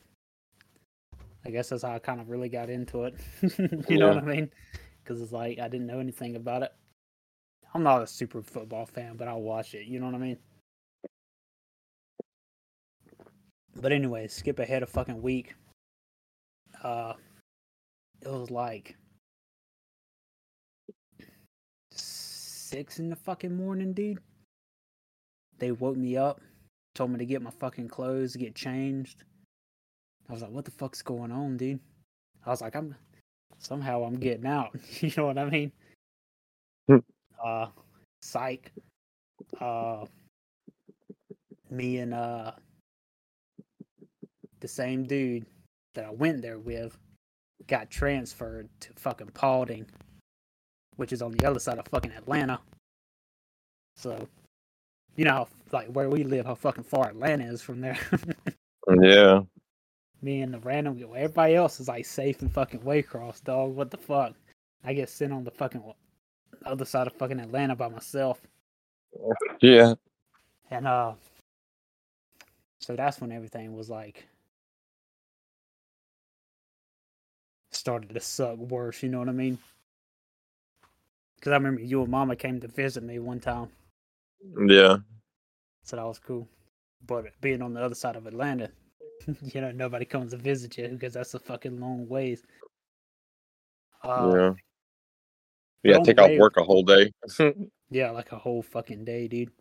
I 1.46 1.52
guess 1.52 1.70
that's 1.70 1.84
how 1.84 1.94
I 1.94 2.00
kind 2.00 2.20
of 2.20 2.30
really 2.30 2.50
got 2.50 2.70
into 2.70 3.06
it. 3.06 3.16
you 3.90 3.98
know 3.98 4.10
what 4.10 4.18
I 4.18 4.22
mean? 4.22 4.52
Because 5.04 5.22
it's 5.22 5.32
like 5.32 5.60
I 5.60 5.68
didn't 5.68 5.88
know 5.88 6.00
anything 6.00 6.36
about 6.36 6.64
it. 6.64 6.74
I'm 7.74 7.84
not 7.84 8.02
a 8.02 8.08
super 8.08 8.42
football 8.42 8.86
fan, 8.86 9.16
but 9.16 9.28
I'll 9.28 9.42
watch 9.42 9.74
it. 9.74 9.86
You 9.86 10.00
know 10.00 10.08
what 10.08 10.16
I 10.16 10.20
mean? 10.20 10.38
But 13.76 13.92
anyway, 13.92 14.28
skip 14.28 14.60
ahead 14.60 14.84
a 14.84 14.88
fucking 14.88 15.22
week. 15.22 15.56
Uh, 16.84 17.14
it 18.22 18.28
was 18.30 18.52
like 18.52 18.96
six 22.70 23.00
in 23.00 23.10
the 23.10 23.16
fucking 23.16 23.56
morning, 23.56 23.94
dude. 23.94 24.20
They 25.58 25.72
woke 25.72 25.98
me 25.98 26.16
up, 26.16 26.40
told 26.94 27.12
me 27.12 27.18
to 27.18 27.26
get 27.26 27.42
my 27.42 27.50
fucking 27.50 27.90
clothes, 27.90 28.36
get 28.36 28.56
changed. 28.56 29.24
I 30.30 30.34
was 30.34 30.42
like, 30.44 30.52
"What 30.52 30.66
the 30.66 30.72
fuck's 30.72 31.02
going 31.02 31.32
on, 31.32 31.58
dude?" 31.58 31.80
I 32.46 32.52
was 32.52 32.62
like, 32.62 32.76
"I'm 32.76 32.96
somehow 33.58 34.04
I'm 34.04 34.20
getting 34.20 34.46
out." 34.46 34.76
you 35.02 35.12
know 35.18 35.26
what 35.26 35.38
I 35.38 35.50
mean? 35.50 35.72
Hmm. 36.88 36.98
uh, 37.44 37.68
psych. 38.22 38.72
Uh, 39.60 40.06
me 41.72 42.00
and 42.00 42.14
uh 42.14 42.52
the 44.60 44.68
same 44.68 45.04
dude 45.06 45.46
that 45.96 46.06
I 46.06 46.12
went 46.12 46.42
there 46.42 46.60
with 46.60 46.98
got 47.68 47.90
transferred 47.90 48.70
to 48.82 48.90
fucking 48.96 49.30
Paulding, 49.34 49.86
which 51.00 51.14
is 51.14 51.22
on 51.22 51.32
the 51.32 51.48
other 51.48 51.60
side 51.60 51.80
of 51.80 51.88
fucking 51.88 52.12
Atlanta. 52.12 52.60
So, 53.96 54.28
you 55.16 55.24
know, 55.24 55.32
how, 55.32 55.48
like 55.72 55.88
where 55.88 56.10
we 56.10 56.24
live, 56.24 56.46
how 56.46 56.56
fucking 56.56 56.84
far 56.84 57.08
Atlanta 57.08 57.46
is 57.46 57.62
from 57.62 57.82
there. 57.82 57.98
Yeah. 59.02 59.42
Me 60.24 60.42
and 60.42 60.52
the 60.52 60.58
random 60.60 61.00
everybody 61.16 61.54
else 61.54 61.80
is 61.80 61.88
like 61.88 62.08
safe 62.08 62.42
and 62.42 62.52
fucking 62.52 62.80
Waycross, 62.80 63.44
dog. 63.44 63.76
What 63.76 63.92
the 63.92 63.98
fuck? 63.98 64.34
I 64.84 64.94
get 64.94 65.10
sent 65.10 65.32
on 65.32 65.44
the 65.44 65.52
fucking 65.52 65.84
other 66.66 66.86
side 66.86 67.06
of 67.06 67.14
fucking 67.14 67.40
Atlanta 67.40 67.76
by 67.76 67.88
myself. 67.88 68.42
Yeah. 69.62 69.94
And 70.72 70.88
uh 70.88 71.14
so 72.80 72.96
that's 72.96 73.22
when 73.22 73.32
everything 73.32 73.76
was 73.76 73.92
like 73.92 74.28
started 77.72 78.10
to 78.10 78.20
suck 78.20 78.58
worse, 78.58 79.04
you 79.04 79.10
know 79.10 79.20
what 79.20 79.30
I 79.30 79.34
mean? 79.34 79.60
Cuz 81.42 81.52
I 81.52 81.56
remember 81.56 81.82
you 81.82 82.02
and 82.02 82.12
mama 82.12 82.36
came 82.36 82.60
to 82.60 82.68
visit 82.68 83.04
me 83.04 83.20
one 83.20 83.40
time, 83.40 83.70
Yeah. 84.68 84.98
so 85.84 85.96
that 85.96 86.06
was 86.06 86.20
cool. 86.20 86.48
But 87.06 87.40
being 87.42 87.62
on 87.62 87.74
the 87.74 87.82
other 87.82 87.96
side 87.96 88.16
of 88.18 88.28
Atlanta, 88.28 88.70
you 89.54 89.62
know, 89.62 89.72
nobody 89.72 90.06
comes 90.06 90.32
to 90.32 90.38
visit 90.38 90.78
you 90.78 90.88
because 90.90 91.14
that's 91.14 91.34
a 91.34 91.40
fucking 91.40 91.80
long 91.80 92.08
ways. 92.10 92.44
Uh, 94.04 94.32
yeah. 94.36 94.54
Yeah, 95.84 96.00
take 96.00 96.20
off 96.20 96.32
work 96.38 96.58
a 96.58 96.64
whole 96.64 96.84
day. 96.84 97.12
yeah, 97.90 98.12
like 98.12 98.34
a 98.34 98.38
whole 98.38 98.62
fucking 98.62 99.06
day, 99.06 99.28
dude. 99.30 99.52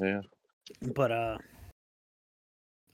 yeah. 0.00 0.20
But 0.94 1.10
uh 1.10 1.38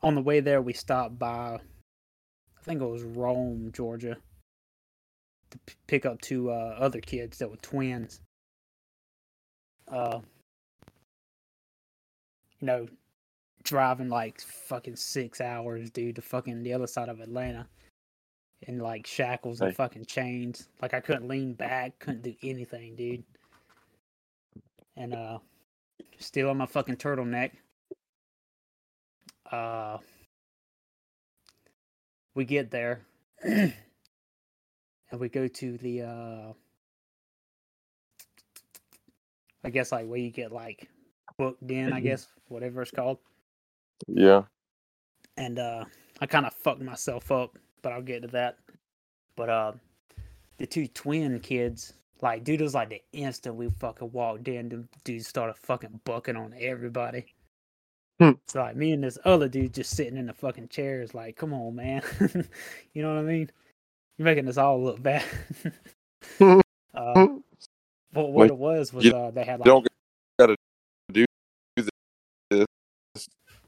on 0.03 0.15
the 0.15 0.23
way 0.23 0.41
there 0.41 0.63
we 0.63 0.73
stopped 0.73 1.19
by 1.19 1.59
I 1.59 2.63
think 2.63 2.81
it 2.81 2.87
was 2.87 3.03
Rome, 3.03 3.71
Georgia 3.73 4.17
to 5.55 5.59
p- 5.67 5.75
pick 5.87 6.07
up 6.07 6.21
two 6.21 6.51
uh, 6.51 6.77
other 6.79 7.01
kids 7.01 7.39
that 7.39 7.51
were 7.51 7.57
twins. 7.57 8.21
Uh 9.91 10.21
you 12.61 12.67
know, 12.67 12.87
driving 13.65 14.09
like 14.09 14.41
fucking 14.41 14.97
6 14.97 15.41
hours 15.41 15.91
dude 15.91 16.17
to 16.17 16.23
fucking 16.23 16.63
the 16.63 16.73
other 16.73 16.87
side 16.87 17.09
of 17.09 17.21
Atlanta 17.21 17.67
in 18.63 18.79
like 18.79 19.07
shackles 19.07 19.61
and 19.61 19.71
Hey. 19.71 19.75
fucking 19.75 20.07
chains. 20.07 20.69
Like 20.81 20.95
I 20.95 21.01
couldn't 21.01 21.29
lean 21.29 21.53
back, 21.55 21.99
couldn't 21.99 22.23
do 22.23 22.35
anything, 22.43 22.97
dude. 22.97 23.25
And 24.97 25.15
uh 25.15 25.39
still 26.19 26.49
on 26.51 26.57
my 26.57 26.67
fucking 26.67 26.97
turtleneck. 26.97 27.51
Uh, 29.51 29.99
we 32.35 32.45
get 32.45 32.71
there, 32.71 33.03
and 35.15 35.21
we 35.21 35.29
go 35.29 35.47
to 35.47 35.79
the 35.79 36.03
uh, 36.03 36.53
I 39.63 39.71
guess 39.71 39.93
like 39.93 40.09
where 40.09 40.19
you 40.19 40.31
get 40.31 40.51
like 40.51 40.89
booked 41.39 41.71
in, 41.71 41.93
I 41.93 42.01
guess 42.01 42.27
whatever 42.49 42.83
it's 42.83 42.91
called. 42.91 43.19
Yeah. 44.09 44.43
And 45.37 45.61
uh, 45.61 45.85
I 46.21 46.27
kind 46.27 46.47
of 46.47 46.53
fucked 46.53 46.83
myself 46.83 47.31
up, 47.31 47.57
but 47.81 47.93
I'll 47.93 48.03
get 48.03 48.23
to 48.23 48.29
that. 48.29 48.59
But 49.37 49.49
uh, 49.49 49.73
the 50.59 50.67
two 50.67 50.89
twin 50.89 51.39
kids, 51.39 51.93
like, 52.21 52.43
dude, 52.43 52.61
it 52.61 52.65
was 52.65 52.75
like 52.75 52.91
the 52.91 53.03
instant 53.13 53.55
we 53.55 53.71
fucking 53.71 54.11
walked 54.11 54.49
in, 54.49 54.69
the 54.69 54.85
dude 55.05 55.25
started 55.25 55.57
fucking 55.57 56.01
bucking 56.05 56.37
on 56.37 56.55
everybody. 56.59 57.27
Hmm. 58.21 58.33
So 58.49 58.61
like 58.61 58.75
me 58.75 58.91
and 58.91 59.05
this 59.05 59.19
other 59.25 59.49
dude 59.49 59.75
just 59.75 59.97
sitting 59.97 60.17
in 60.17 60.27
the 60.27 60.35
fucking 60.35 60.69
chairs, 60.69 61.15
like, 61.15 61.37
come 61.37 61.53
on, 61.53 61.77
man. 61.77 62.03
you 62.95 63.03
know 63.03 63.15
what 63.15 63.21
I 63.21 63.23
mean? 63.23 63.51
You're 64.17 64.25
making 64.25 64.49
us 64.49 64.59
all 64.59 64.83
look 64.83 65.03
bad. 65.03 65.25
uh, 66.41 66.61
but 68.13 68.31
what 68.31 68.49
it 68.49 68.57
was 68.57 68.93
was 68.93 69.07
uh, 69.07 69.31
they 69.35 69.45
had 69.45 69.61
like 69.61 69.67
Don't 69.67 69.87
gotta 70.39 70.57
do 71.13 71.25
this. 71.77 72.69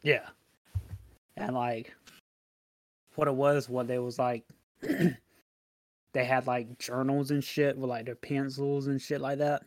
Yeah. 0.03 0.27
And 1.37 1.55
like 1.55 1.95
what 3.17 3.29
it 3.29 3.35
was, 3.35 3.69
what 3.69 3.89
they 3.89 3.99
was 3.99 4.19
like 4.19 4.45
they 4.81 6.25
had 6.25 6.47
like 6.47 6.79
journals 6.79 7.31
and 7.31 7.43
shit 7.43 7.77
with 7.77 7.91
like 7.91 8.07
their 8.07 8.15
pencils 8.15 8.87
and 8.87 9.01
shit 9.01 9.21
like 9.21 9.39
that. 9.39 9.63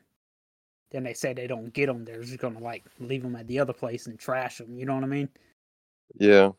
Then 0.92 1.04
they 1.04 1.14
say 1.14 1.34
they 1.34 1.46
don't 1.46 1.74
get 1.74 1.88
them. 1.88 2.06
They're 2.06 2.24
just 2.24 2.40
gonna 2.40 2.60
like 2.60 2.86
leave 3.00 3.22
them 3.22 3.36
at 3.36 3.48
the 3.48 3.60
other 3.60 3.74
place 3.74 4.08
and 4.08 4.18
trash 4.18 4.58
them. 4.58 4.78
You 4.78 4.86
know 4.86 4.96
what 4.96 5.04
I 5.04 5.08
mean? 5.08 5.30
Yeah. 6.18 6.52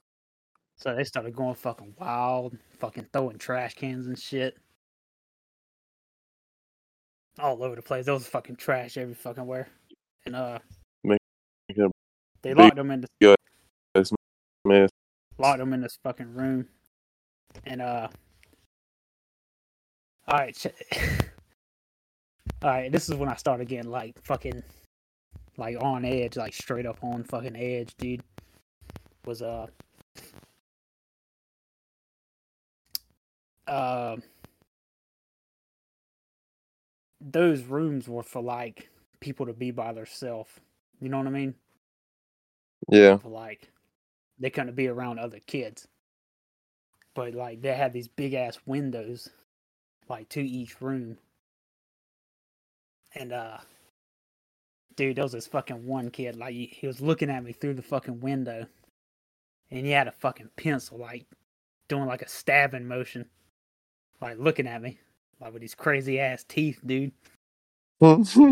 So 0.80 0.94
they 0.94 1.04
started 1.04 1.36
going 1.36 1.54
fucking 1.54 1.94
wild, 1.98 2.56
fucking 2.78 3.08
throwing 3.12 3.38
trash 3.38 3.74
cans 3.74 4.06
and 4.06 4.18
shit 4.18 4.56
all 7.38 7.62
over 7.62 7.76
the 7.76 7.82
place. 7.82 8.06
There 8.06 8.14
was 8.14 8.26
fucking 8.26 8.56
trash 8.56 8.96
every 8.96 9.14
fucking 9.14 9.46
where. 9.46 9.68
And 10.26 10.34
uh, 10.36 10.58
they 12.42 12.54
locked 12.54 12.76
them 12.76 12.90
in 12.90 13.02
the 13.02 13.08
Man. 14.64 14.88
locked 15.38 15.58
them 15.58 15.72
in 15.72 15.80
this 15.80 15.98
fucking 16.02 16.34
room. 16.34 16.68
And 17.66 17.82
uh 17.82 18.08
all 20.28 20.38
right, 20.38 20.54
ch- 20.54 20.66
all 22.62 22.70
right. 22.70 22.92
This 22.92 23.08
is 23.08 23.16
when 23.16 23.28
I 23.28 23.34
started 23.34 23.68
getting 23.68 23.90
like 23.90 24.16
fucking 24.22 24.62
like 25.56 25.76
on 25.80 26.04
edge, 26.04 26.36
like 26.36 26.54
straight 26.54 26.86
up 26.86 26.98
on 27.02 27.24
fucking 27.24 27.56
edge, 27.56 27.94
dude. 27.96 28.22
Was 29.26 29.42
uh 29.42 29.66
uh 33.66 34.16
those 37.20 37.62
rooms 37.64 38.08
were 38.08 38.22
for 38.22 38.42
like 38.42 38.90
people 39.20 39.46
to 39.46 39.52
be 39.52 39.70
by 39.70 39.92
themselves. 39.92 40.50
You 41.00 41.08
know 41.08 41.18
what 41.18 41.26
I 41.26 41.30
mean? 41.30 41.54
Yeah. 42.90 43.18
for 43.18 43.28
like 43.30 43.70
they 44.38 44.50
couldn't 44.50 44.74
be 44.76 44.88
around 44.88 45.18
other 45.18 45.40
kids. 45.46 45.86
But 47.14 47.34
like 47.34 47.62
they 47.62 47.74
had 47.74 47.92
these 47.92 48.08
big 48.08 48.34
ass 48.34 48.58
windows, 48.66 49.28
like 50.08 50.28
to 50.30 50.42
each 50.42 50.80
room. 50.80 51.18
And 53.14 53.32
uh 53.32 53.58
dude, 54.96 55.16
there 55.16 55.24
was 55.24 55.32
this 55.32 55.46
fucking 55.46 55.86
one 55.86 56.10
kid, 56.10 56.36
like 56.36 56.54
he, 56.54 56.66
he 56.66 56.86
was 56.86 57.00
looking 57.00 57.30
at 57.30 57.44
me 57.44 57.52
through 57.52 57.74
the 57.74 57.82
fucking 57.82 58.20
window 58.20 58.66
and 59.70 59.86
he 59.86 59.92
had 59.92 60.08
a 60.08 60.12
fucking 60.12 60.50
pencil, 60.56 60.98
like 60.98 61.26
doing 61.88 62.06
like 62.06 62.22
a 62.22 62.28
stabbing 62.28 62.86
motion. 62.86 63.26
Like 64.20 64.38
looking 64.38 64.66
at 64.66 64.82
me. 64.82 64.98
Like 65.40 65.52
with 65.52 65.62
these 65.62 65.74
crazy 65.74 66.20
ass 66.20 66.44
teeth, 66.48 66.80
dude. 66.84 67.12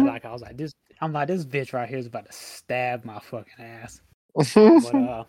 Like 0.04 0.24
I 0.24 0.32
was 0.32 0.42
like, 0.42 0.56
this 0.56 0.72
I'm 1.00 1.12
like, 1.12 1.28
this 1.28 1.44
bitch 1.44 1.72
right 1.72 1.88
here 1.88 1.98
is 1.98 2.06
about 2.06 2.26
to 2.26 2.32
stab 2.32 3.04
my 3.04 3.18
fucking 3.20 3.64
ass. 3.64 4.00
But 4.82 4.94
uh 4.94 5.24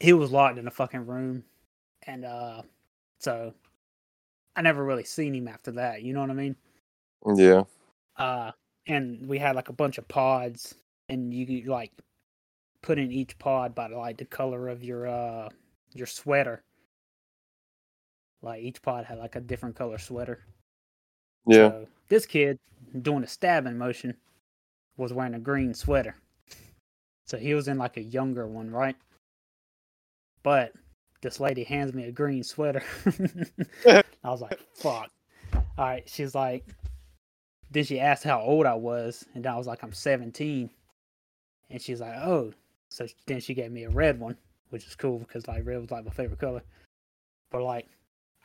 he 0.00 0.12
was 0.14 0.30
locked 0.32 0.58
in 0.58 0.66
a 0.66 0.70
fucking 0.70 1.06
room 1.06 1.44
and 2.06 2.24
uh 2.24 2.62
so 3.18 3.54
I 4.56 4.62
never 4.62 4.84
really 4.84 5.04
seen 5.04 5.34
him 5.34 5.48
after 5.48 5.72
that, 5.72 6.02
you 6.02 6.12
know 6.14 6.20
what 6.20 6.30
I 6.30 6.34
mean? 6.34 6.56
yeah. 7.36 7.64
Uh 8.16 8.52
and 8.86 9.28
we 9.28 9.38
had 9.38 9.56
like 9.56 9.68
a 9.68 9.74
bunch 9.74 9.98
of 9.98 10.08
pods 10.08 10.74
and 11.08 11.32
you 11.34 11.64
like 11.70 11.92
put 12.82 12.98
in 12.98 13.12
each 13.12 13.38
pod 13.38 13.74
by 13.74 13.88
like 13.88 14.18
the 14.18 14.24
color 14.24 14.68
of 14.68 14.82
your 14.84 15.06
uh 15.06 15.48
your 15.94 16.06
sweater. 16.06 16.62
Like 18.42 18.62
each 18.62 18.80
pod 18.82 19.04
had 19.04 19.18
like 19.18 19.36
a 19.36 19.40
different 19.40 19.76
color 19.76 19.98
sweater. 19.98 20.40
Yeah. 21.46 21.68
So 21.68 21.86
this 22.08 22.26
kid 22.26 22.58
doing 23.02 23.22
a 23.22 23.26
stabbing 23.26 23.78
motion 23.78 24.16
was 24.96 25.12
wearing 25.12 25.34
a 25.34 25.38
green 25.38 25.74
sweater. 25.74 26.16
So 27.26 27.36
he 27.36 27.54
was 27.54 27.68
in 27.68 27.78
like 27.78 27.96
a 27.96 28.02
younger 28.02 28.46
one, 28.46 28.70
right? 28.70 28.96
But 30.42 30.72
this 31.22 31.38
lady 31.38 31.64
hands 31.64 31.92
me 31.92 32.04
a 32.04 32.12
green 32.12 32.42
sweater. 32.42 32.82
I 33.86 34.02
was 34.24 34.40
like, 34.40 34.58
fuck. 34.74 35.10
All 35.54 35.62
right. 35.78 36.08
She's 36.08 36.34
like, 36.34 36.66
then 37.70 37.84
she 37.84 38.00
asked 38.00 38.24
how 38.24 38.40
old 38.40 38.66
I 38.66 38.74
was. 38.74 39.24
And 39.34 39.46
I 39.46 39.56
was 39.56 39.66
like, 39.66 39.82
I'm 39.82 39.92
17. 39.92 40.70
And 41.70 41.80
she's 41.80 42.00
like, 42.00 42.16
oh. 42.16 42.52
So 42.90 43.06
then 43.26 43.40
she 43.40 43.54
gave 43.54 43.70
me 43.70 43.84
a 43.84 43.90
red 43.90 44.18
one, 44.18 44.36
which 44.70 44.86
is 44.86 44.96
cool 44.96 45.20
because 45.20 45.46
like 45.46 45.64
red 45.64 45.80
was 45.80 45.90
like 45.90 46.04
my 46.04 46.10
favorite 46.10 46.40
color. 46.40 46.62
But 47.52 47.62
like, 47.62 47.86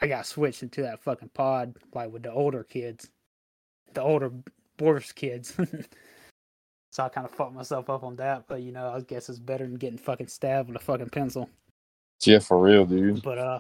I 0.02 0.08
got 0.08 0.26
switched 0.26 0.64
into 0.64 0.82
that 0.82 1.00
fucking 1.00 1.30
pod, 1.34 1.76
like 1.94 2.12
with 2.12 2.24
the 2.24 2.32
older 2.32 2.64
kids, 2.64 3.10
the 3.94 4.02
older, 4.02 4.32
worse 4.80 5.12
kids. 5.12 5.54
so 6.92 7.04
I 7.04 7.10
kind 7.10 7.26
of 7.26 7.32
fucked 7.32 7.54
myself 7.54 7.90
up 7.90 8.04
on 8.04 8.16
that. 8.18 8.46
But 8.48 8.62
you 8.62 8.72
know, 8.72 8.90
I 8.90 9.00
guess 9.02 9.30
it's 9.30 9.40
better 9.40 9.66
than 9.66 9.76
getting 9.76 9.98
fucking 9.98 10.28
stabbed 10.28 10.68
with 10.70 10.82
a 10.82 10.84
fucking 10.84 11.10
pencil. 11.10 11.50
Yeah, 12.24 12.40
for 12.40 12.60
real, 12.60 12.86
dude. 12.86 13.22
But 13.22 13.38
uh, 13.38 13.60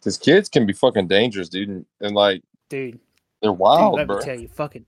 Because 0.00 0.18
kids 0.18 0.48
can 0.48 0.66
be 0.66 0.72
fucking 0.72 1.08
dangerous, 1.08 1.48
dude. 1.48 1.68
And, 1.68 1.86
and, 2.00 2.14
like, 2.14 2.42
dude, 2.68 2.98
they're 3.40 3.52
dude, 3.52 3.58
wild, 3.58 3.94
let 3.94 4.06
bro. 4.06 4.18
me 4.18 4.24
tell 4.24 4.38
you, 4.38 4.48
fucking 4.48 4.84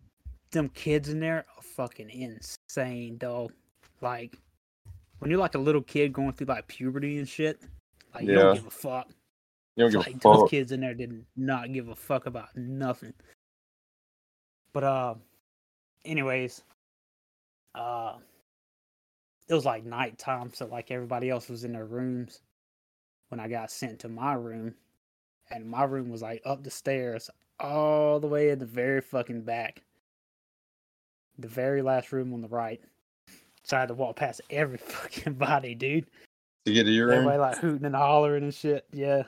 them 0.51 0.69
kids 0.71 1.09
in 1.09 1.21
there 1.21 1.45
are 1.57 1.63
fucking 1.63 2.11
insane, 2.11 3.19
dog. 3.19 3.53
Like 4.01 4.39
when 5.19 5.31
you're 5.31 5.41
like 5.41 5.55
a 5.55 5.59
little 5.59 5.83
kid 5.83 6.13
going 6.13 6.33
through 6.33 6.49
like 6.49 6.69
puberty 6.69 7.19
and 7.19 7.29
shit, 7.29 7.61
Like 8.15 8.25
you 8.25 8.35
don't 8.35 8.55
give 8.55 8.67
a 8.67 8.71
fuck. 8.71 9.09
You 9.77 9.85
don't 9.85 9.91
give 9.93 10.01
like 10.01 10.17
a 10.17 10.19
those 10.19 10.51
kids 10.51 10.73
in 10.73 10.81
there 10.81 10.95
did 10.95 11.25
not 11.37 11.73
give 11.73 11.89
a 11.89 11.95
fuck 11.95 12.27
about 12.27 12.57
nothing. 12.57 13.13
But 14.73 14.85
uh, 14.85 15.15
anyways, 16.05 16.63
uh, 17.75 18.15
it 19.49 19.55
was 19.55 19.67
like 19.67 19.85
nighttime, 19.85 20.53
so 20.55 20.67
like 20.67 20.91
everybody 20.91 21.29
else 21.29 21.49
was 21.49 21.65
in 21.65 21.73
their 21.73 21.85
rooms 21.85 22.41
when 23.29 23.39
I 23.39 23.49
got 23.49 23.71
sent 23.71 23.99
to 24.01 24.09
my 24.09 24.33
room, 24.33 24.75
and 25.51 25.69
my 25.69 25.85
room 25.85 26.11
was 26.11 26.23
like 26.23 26.41
up 26.47 26.65
the 26.65 26.71
stairs, 26.71 27.29
all 27.61 28.19
the 28.19 28.27
way 28.27 28.51
in 28.51 28.59
the 28.59 28.67
very 28.67 29.03
fucking 29.03 29.43
back, 29.43 29.83
the 31.39 31.49
very 31.49 31.83
last 31.83 32.13
room 32.13 32.33
on 32.33 32.41
the 32.41 32.49
right. 32.49 32.81
So 33.65 33.77
I 33.77 33.81
had 33.81 33.89
to 33.89 33.95
walk 33.95 34.17
past 34.17 34.41
every 34.49 34.79
fucking 34.79 35.35
body, 35.35 35.75
dude. 35.75 36.07
To 36.65 36.73
get 36.73 36.85
to 36.85 36.91
your 36.91 37.09
room. 37.09 37.29
Everybody 37.29 37.39
like 37.39 37.59
hooting 37.59 37.85
and 37.85 37.95
hollering 37.95 38.45
and 38.45 38.55
shit. 38.55 38.87
Yeah. 38.93 39.25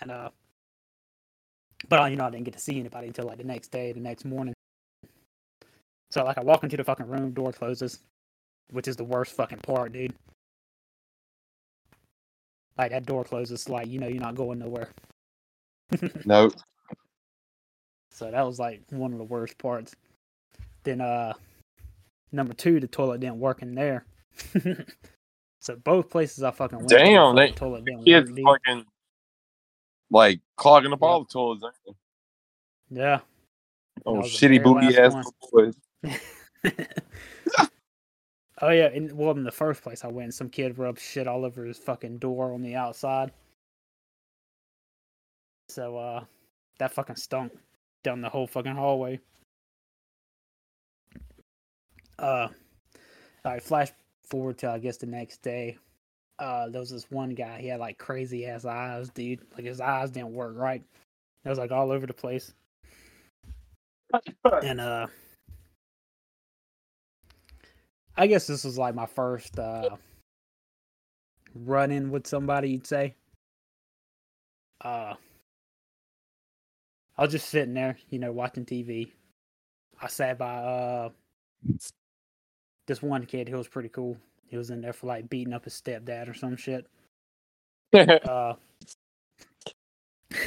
And 0.00 0.10
uh 0.10 0.30
but 1.88 2.00
uh, 2.02 2.04
you 2.06 2.16
know 2.16 2.26
I 2.26 2.30
didn't 2.30 2.44
get 2.44 2.54
to 2.54 2.60
see 2.60 2.78
anybody 2.78 3.08
until 3.08 3.26
like 3.26 3.38
the 3.38 3.44
next 3.44 3.68
day, 3.68 3.92
the 3.92 4.00
next 4.00 4.24
morning. 4.24 4.54
So 6.10 6.24
like 6.24 6.38
I 6.38 6.42
walk 6.42 6.62
into 6.64 6.76
the 6.76 6.84
fucking 6.84 7.06
room, 7.08 7.30
door 7.32 7.52
closes, 7.52 8.00
which 8.70 8.88
is 8.88 8.96
the 8.96 9.04
worst 9.04 9.32
fucking 9.32 9.58
part, 9.58 9.92
dude. 9.92 10.12
Like 12.78 12.90
that 12.92 13.06
door 13.06 13.24
closes, 13.24 13.68
like 13.68 13.88
you 13.88 13.98
know 13.98 14.08
you're 14.08 14.20
not 14.22 14.34
going 14.34 14.58
nowhere. 14.58 14.88
No. 16.24 16.50
So 18.12 18.30
that 18.30 18.46
was 18.46 18.58
like 18.58 18.82
one 18.90 19.12
of 19.12 19.18
the 19.18 19.24
worst 19.24 19.56
parts. 19.58 19.94
Then 20.84 21.00
uh 21.00 21.32
number 22.32 22.52
two, 22.54 22.80
the 22.80 22.86
toilet 22.86 23.20
didn't 23.20 23.38
work 23.40 23.62
in 23.62 23.74
there. 23.74 24.04
so 25.60 25.76
both 25.76 26.10
places 26.10 26.42
I 26.44 26.50
fucking 26.50 26.78
went 26.78 26.88
to, 26.90 26.94
the 26.96 27.00
Damn, 27.04 27.34
fucking 27.34 27.36
they- 27.36 27.52
toilet 27.52 27.84
didn't 27.84 28.04
Kids 28.04 28.30
work, 28.30 28.36
dude. 28.36 28.44
fucking 28.46 28.84
like 30.10 30.40
clogging 30.56 30.92
up 30.92 31.00
Yeah. 31.00 31.08
all 31.08 31.20
the 31.20 31.26
toilets. 31.26 31.64
Yeah. 32.90 33.20
Oh, 34.06 34.16
shitty 34.16 34.62
booty 34.62 34.96
ass 34.96 35.14
boys. 35.52 35.74
oh 38.62 38.70
yeah, 38.70 38.88
in, 38.90 39.16
well 39.16 39.30
in 39.32 39.44
the 39.44 39.50
first 39.50 39.82
place 39.82 40.04
I 40.04 40.08
went, 40.08 40.34
some 40.34 40.48
kid 40.48 40.78
rubbed 40.78 41.00
shit 41.00 41.26
all 41.26 41.44
over 41.44 41.64
his 41.64 41.78
fucking 41.78 42.18
door 42.18 42.52
on 42.52 42.62
the 42.62 42.74
outside. 42.74 43.32
So 45.68 45.96
uh, 45.96 46.24
that 46.78 46.92
fucking 46.92 47.16
stunk 47.16 47.52
down 48.02 48.20
the 48.20 48.28
whole 48.28 48.46
fucking 48.46 48.74
hallway. 48.74 49.20
Uh, 52.18 52.48
all 53.44 53.52
right, 53.52 53.62
flash 53.62 53.90
forward 54.28 54.58
to 54.58 54.70
I 54.70 54.78
guess 54.78 54.96
the 54.96 55.06
next 55.06 55.42
day. 55.42 55.78
Uh, 56.40 56.70
there 56.70 56.80
was 56.80 56.90
this 56.90 57.10
one 57.10 57.34
guy. 57.34 57.60
He 57.60 57.68
had 57.68 57.80
like 57.80 57.98
crazy 57.98 58.46
ass 58.46 58.64
eyes, 58.64 59.10
dude. 59.10 59.40
Like 59.54 59.66
his 59.66 59.80
eyes 59.80 60.10
didn't 60.10 60.32
work 60.32 60.56
right. 60.56 60.82
It 61.44 61.48
was 61.48 61.58
like 61.58 61.70
all 61.70 61.92
over 61.92 62.06
the 62.06 62.14
place. 62.14 62.52
And 64.64 64.80
uh, 64.80 65.06
I 68.16 68.26
guess 68.26 68.46
this 68.48 68.64
was 68.64 68.76
like 68.76 68.94
my 68.94 69.06
first 69.06 69.56
uh 69.58 69.90
run 71.54 71.90
in 71.92 72.10
with 72.10 72.26
somebody. 72.26 72.70
You'd 72.70 72.86
say. 72.86 73.14
Uh, 74.80 75.14
I 77.16 77.22
was 77.22 77.32
just 77.32 77.50
sitting 77.50 77.74
there, 77.74 77.96
you 78.08 78.18
know, 78.18 78.32
watching 78.32 78.64
TV. 78.64 79.12
I 80.00 80.08
sat 80.08 80.38
by 80.38 80.56
uh 80.56 81.10
this 82.86 83.02
one 83.02 83.26
kid. 83.26 83.46
He 83.46 83.54
was 83.54 83.68
pretty 83.68 83.90
cool. 83.90 84.16
He 84.50 84.56
was 84.56 84.70
in 84.70 84.80
there 84.80 84.92
for 84.92 85.06
like 85.06 85.30
beating 85.30 85.52
up 85.52 85.64
his 85.64 85.80
stepdad 85.80 86.28
or 86.28 86.34
some 86.34 86.56
shit. 86.56 86.86
Uh, 87.92 88.54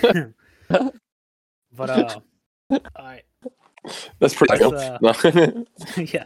but 1.76 1.89
uh, 1.89 2.20
I 2.96 3.22
That's 4.20 4.34
pretty 4.34 4.58
cool. 4.58 4.76
uh, 4.78 4.98
yeah, 5.98 6.24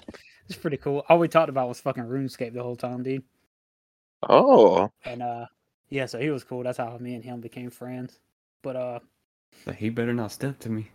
it's 0.48 0.58
pretty 0.62 0.78
cool. 0.78 1.04
All 1.10 1.18
we 1.18 1.28
talked 1.28 1.50
about 1.50 1.68
was 1.68 1.80
fucking 1.80 2.04
RuneScape 2.04 2.54
the 2.54 2.62
whole 2.62 2.76
time, 2.76 3.02
dude. 3.02 3.24
oh. 4.30 4.92
And 5.06 5.24
uh, 5.24 5.48
yeah, 5.90 6.06
so 6.06 6.20
he 6.20 6.30
was 6.30 6.44
cool. 6.44 6.62
That's 6.62 6.78
how 6.78 6.96
me 7.00 7.16
and 7.16 7.24
him 7.24 7.42
became 7.42 7.72
friends. 7.72 8.20
But 8.62 8.76
uh, 8.76 9.00
So 9.66 9.72
he 9.72 9.90
better 9.90 10.14
not 10.14 10.32
step 10.32 10.60
to 10.60 10.70
me. 10.70 10.92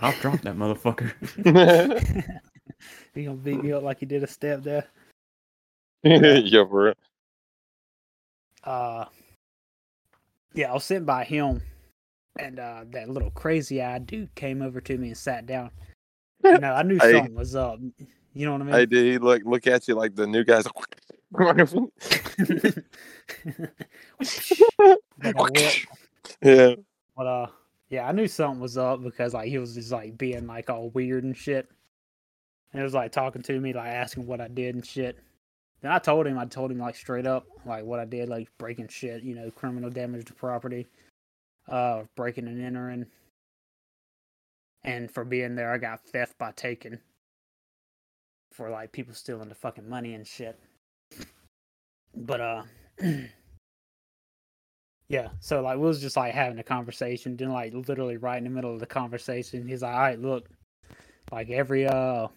I'll 0.00 0.12
drop 0.20 0.40
that 0.40 0.56
motherfucker. 0.56 1.12
he 3.14 3.24
gonna 3.24 3.36
beat 3.36 3.62
me 3.62 3.72
up 3.72 3.84
like 3.84 4.00
he 4.00 4.06
did 4.06 4.24
a 4.24 4.26
step 4.26 4.62
there. 4.64 4.86
yeah, 6.04 6.64
for 6.64 6.84
real. 6.84 6.94
uh 8.64 9.04
yeah, 10.54 10.70
I 10.70 10.74
was 10.74 10.84
sitting 10.84 11.04
by 11.04 11.24
him 11.24 11.62
and 12.38 12.58
uh 12.58 12.84
that 12.90 13.08
little 13.08 13.30
crazy 13.30 13.82
eyed 13.82 14.06
dude 14.06 14.34
came 14.34 14.62
over 14.62 14.80
to 14.80 14.98
me 14.98 15.08
and 15.08 15.16
sat 15.16 15.46
down. 15.46 15.70
You 16.42 16.58
know, 16.58 16.72
I 16.72 16.82
knew 16.82 16.98
something 17.00 17.34
was 17.34 17.54
up. 17.54 17.78
You 18.34 18.46
know 18.46 18.52
what 18.52 18.62
I 18.62 18.64
mean? 18.64 18.74
Hey, 18.74 18.86
did 18.86 19.12
he 19.12 19.18
look 19.18 19.42
look 19.44 19.66
at 19.66 19.86
you 19.86 19.94
like 19.94 20.14
the 20.14 20.26
new 20.26 20.42
guys? 20.44 20.64
Like 21.32 21.58
a 21.60 21.64
whip. 25.24 25.72
yeah. 26.42 26.74
But 27.16 27.26
uh 27.26 27.46
yeah, 27.90 28.08
I 28.08 28.12
knew 28.12 28.26
something 28.26 28.60
was 28.60 28.78
up 28.78 29.02
because 29.02 29.34
like 29.34 29.48
he 29.48 29.58
was 29.58 29.74
just 29.74 29.92
like 29.92 30.16
being 30.16 30.46
like 30.46 30.70
all 30.70 30.90
weird 30.90 31.24
and 31.24 31.36
shit. 31.36 31.68
And 32.72 32.80
he 32.80 32.82
was 32.82 32.94
like 32.94 33.12
talking 33.12 33.42
to 33.42 33.60
me, 33.60 33.72
like 33.74 33.88
asking 33.88 34.26
what 34.26 34.40
I 34.40 34.48
did 34.48 34.74
and 34.74 34.84
shit. 34.84 35.18
Then 35.82 35.90
I 35.90 35.98
told 35.98 36.26
him, 36.26 36.38
I 36.38 36.46
told 36.46 36.70
him 36.70 36.78
like 36.78 36.94
straight 36.94 37.26
up, 37.26 37.44
like 37.66 37.84
what 37.84 37.98
I 37.98 38.04
did, 38.04 38.28
like 38.28 38.48
breaking 38.56 38.88
shit, 38.88 39.24
you 39.24 39.34
know, 39.34 39.50
criminal 39.50 39.90
damage 39.90 40.24
to 40.26 40.32
property, 40.32 40.86
uh, 41.68 42.04
breaking 42.16 42.46
and 42.46 42.62
entering. 42.64 43.06
And 44.84 45.10
for 45.10 45.24
being 45.24 45.56
there, 45.56 45.72
I 45.72 45.78
got 45.78 46.00
theft 46.00 46.38
by 46.38 46.52
taking. 46.52 46.98
For 48.52 48.70
like 48.70 48.92
people 48.92 49.14
stealing 49.14 49.48
the 49.48 49.54
fucking 49.54 49.88
money 49.88 50.14
and 50.14 50.26
shit. 50.26 50.58
But 52.14 52.40
uh 52.40 52.62
Yeah, 55.08 55.28
so 55.40 55.60
like 55.62 55.76
we 55.76 55.84
was 55.84 56.00
just 56.00 56.16
like 56.16 56.32
having 56.32 56.58
a 56.58 56.62
conversation, 56.62 57.36
then 57.36 57.50
like 57.50 57.74
literally 57.74 58.16
right 58.16 58.38
in 58.38 58.44
the 58.44 58.50
middle 58.50 58.72
of 58.72 58.80
the 58.80 58.86
conversation, 58.86 59.66
he's 59.66 59.82
like, 59.82 59.94
All 59.94 60.00
right, 60.00 60.20
look, 60.20 60.48
like 61.30 61.50
every 61.50 61.86
uh 61.86 62.28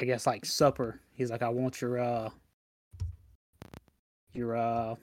I 0.00 0.04
guess 0.04 0.26
like 0.26 0.46
supper, 0.46 1.00
he's 1.12 1.30
like, 1.30 1.42
I 1.42 1.50
want 1.50 1.80
your 1.80 1.98
uh 1.98 2.30
your 4.32 4.56
uh 4.56 4.94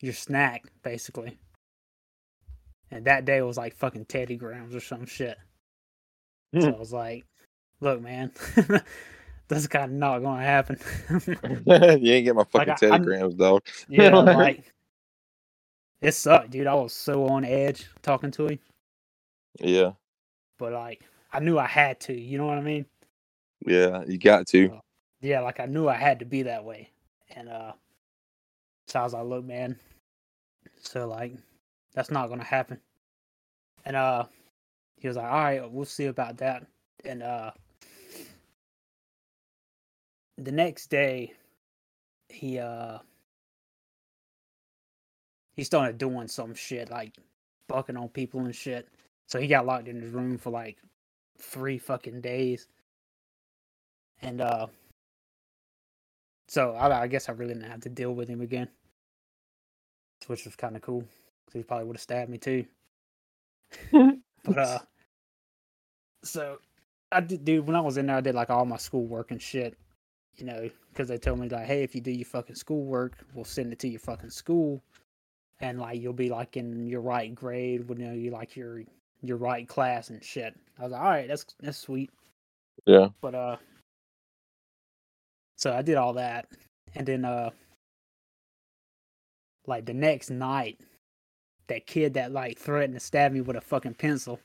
your 0.00 0.12
snack, 0.12 0.64
basically. 0.82 1.38
And 2.90 3.04
that 3.04 3.24
day 3.24 3.40
was 3.42 3.56
like 3.56 3.76
fucking 3.76 4.06
Teddy 4.06 4.36
Grahams 4.36 4.74
or 4.74 4.80
some 4.80 5.06
shit. 5.06 5.38
So 6.60 6.68
I 6.68 6.78
was 6.78 6.92
like, 6.92 7.24
look, 7.80 8.02
man, 8.02 8.30
that's 9.48 9.66
kind 9.68 9.84
of 9.86 9.92
not 9.92 10.18
gonna 10.18 10.42
happen. 10.42 10.78
you 12.00 12.12
ain't 12.12 12.24
get 12.26 12.34
my 12.34 12.44
fucking 12.44 12.68
I- 12.68 12.72
I'm- 12.72 12.76
telegrams, 12.78 13.34
dog. 13.34 13.62
Yeah, 13.88 14.10
like 14.18 14.70
it 16.02 16.12
sucked, 16.12 16.50
dude. 16.50 16.66
I 16.66 16.74
was 16.74 16.92
so 16.92 17.26
on 17.28 17.44
edge 17.44 17.86
talking 18.02 18.32
to 18.32 18.48
him, 18.48 18.58
Yeah, 19.60 19.92
but 20.58 20.72
like 20.72 21.02
I 21.32 21.38
knew 21.40 21.56
I 21.58 21.66
had 21.68 22.00
to. 22.00 22.12
You 22.12 22.36
know 22.36 22.46
what 22.46 22.58
I 22.58 22.62
mean? 22.62 22.84
Yeah, 23.66 24.04
you 24.06 24.18
got 24.18 24.46
to. 24.48 24.80
Yeah, 25.20 25.40
like 25.40 25.60
I 25.60 25.66
knew 25.66 25.88
I 25.88 25.96
had 25.96 26.18
to 26.20 26.24
be 26.24 26.42
that 26.44 26.64
way, 26.64 26.90
and 27.34 27.48
uh, 27.48 27.72
so 28.88 29.00
I 29.00 29.04
was 29.04 29.14
like, 29.14 29.24
"Look, 29.24 29.44
man, 29.44 29.78
so 30.80 31.06
like 31.08 31.34
that's 31.94 32.10
not 32.10 32.28
gonna 32.28 32.44
happen." 32.44 32.80
And 33.84 33.96
uh, 33.96 34.24
he 34.98 35.08
was 35.08 35.16
like, 35.16 35.26
"All 35.26 35.44
right, 35.44 35.70
we'll 35.70 35.84
see 35.84 36.06
about 36.06 36.38
that." 36.38 36.66
And 37.04 37.22
uh, 37.22 37.52
the 40.38 40.52
next 40.52 40.88
day, 40.88 41.32
he 42.28 42.58
uh, 42.58 42.98
he 45.54 45.64
started 45.64 45.98
doing 45.98 46.28
some 46.28 46.54
shit 46.54 46.90
like 46.90 47.16
bucking 47.68 47.96
on 47.96 48.08
people 48.08 48.40
and 48.40 48.54
shit. 48.54 48.88
So 49.26 49.38
he 49.38 49.46
got 49.46 49.66
locked 49.66 49.88
in 49.88 50.00
his 50.00 50.10
room 50.10 50.38
for 50.38 50.50
like 50.50 50.78
three 51.38 51.78
fucking 51.78 52.20
days. 52.20 52.68
And 54.22 54.40
uh 54.40 54.66
so 56.48 56.72
I, 56.72 57.02
I 57.02 57.06
guess 57.06 57.28
I 57.28 57.32
really 57.32 57.54
didn't 57.54 57.70
have 57.70 57.80
to 57.80 57.88
deal 57.88 58.14
with 58.14 58.28
him 58.28 58.40
again. 58.40 58.68
Which 60.26 60.44
was 60.44 60.56
kind 60.56 60.76
of 60.76 60.82
cool. 60.82 61.00
Cause 61.00 61.54
he 61.54 61.62
probably 61.62 61.86
would 61.86 61.96
have 61.96 62.02
stabbed 62.02 62.30
me 62.30 62.38
too. 62.38 62.64
but 63.92 64.58
uh 64.58 64.78
so 66.24 66.58
I 67.10 67.20
did 67.20 67.44
dude 67.44 67.66
when 67.66 67.76
I 67.76 67.80
was 67.80 67.96
in 67.96 68.06
there 68.06 68.16
I 68.16 68.20
did 68.20 68.34
like 68.34 68.50
all 68.50 68.64
my 68.64 68.76
schoolwork 68.76 69.30
and 69.30 69.42
shit. 69.42 69.76
You 70.36 70.46
know, 70.46 70.70
because 70.90 71.08
they 71.08 71.18
told 71.18 71.40
me 71.40 71.48
like, 71.50 71.66
hey, 71.66 71.82
if 71.82 71.94
you 71.94 72.00
do 72.00 72.10
your 72.10 72.24
fucking 72.24 72.56
schoolwork, 72.56 73.18
we'll 73.34 73.44
send 73.44 73.70
it 73.70 73.78
to 73.80 73.88
your 73.88 74.00
fucking 74.00 74.30
school 74.30 74.82
and 75.62 75.78
like 75.78 76.00
you'll 76.00 76.12
be 76.12 76.28
like 76.28 76.56
in 76.56 76.86
your 76.86 77.00
right 77.00 77.34
grade 77.34 77.88
when 77.88 78.00
you 78.00 78.06
know 78.08 78.12
you 78.12 78.30
like 78.30 78.56
your 78.56 78.82
your 79.22 79.36
right 79.36 79.66
class 79.66 80.10
and 80.10 80.22
shit. 80.22 80.54
I 80.78 80.82
was 80.82 80.92
like, 80.92 81.00
all 81.00 81.08
right, 81.08 81.28
that's 81.28 81.46
that's 81.60 81.78
sweet. 81.78 82.10
Yeah. 82.84 83.08
But 83.20 83.34
uh, 83.34 83.56
so 85.62 85.72
I 85.72 85.82
did 85.82 85.96
all 85.96 86.14
that, 86.14 86.48
and 86.96 87.06
then 87.06 87.24
uh, 87.24 87.50
like 89.68 89.86
the 89.86 89.94
next 89.94 90.28
night, 90.28 90.80
that 91.68 91.86
kid 91.86 92.14
that 92.14 92.32
like 92.32 92.58
threatened 92.58 92.94
to 92.94 93.00
stab 93.00 93.30
me 93.30 93.42
with 93.42 93.54
a 93.54 93.60
fucking 93.60 93.94
pencil. 93.94 94.40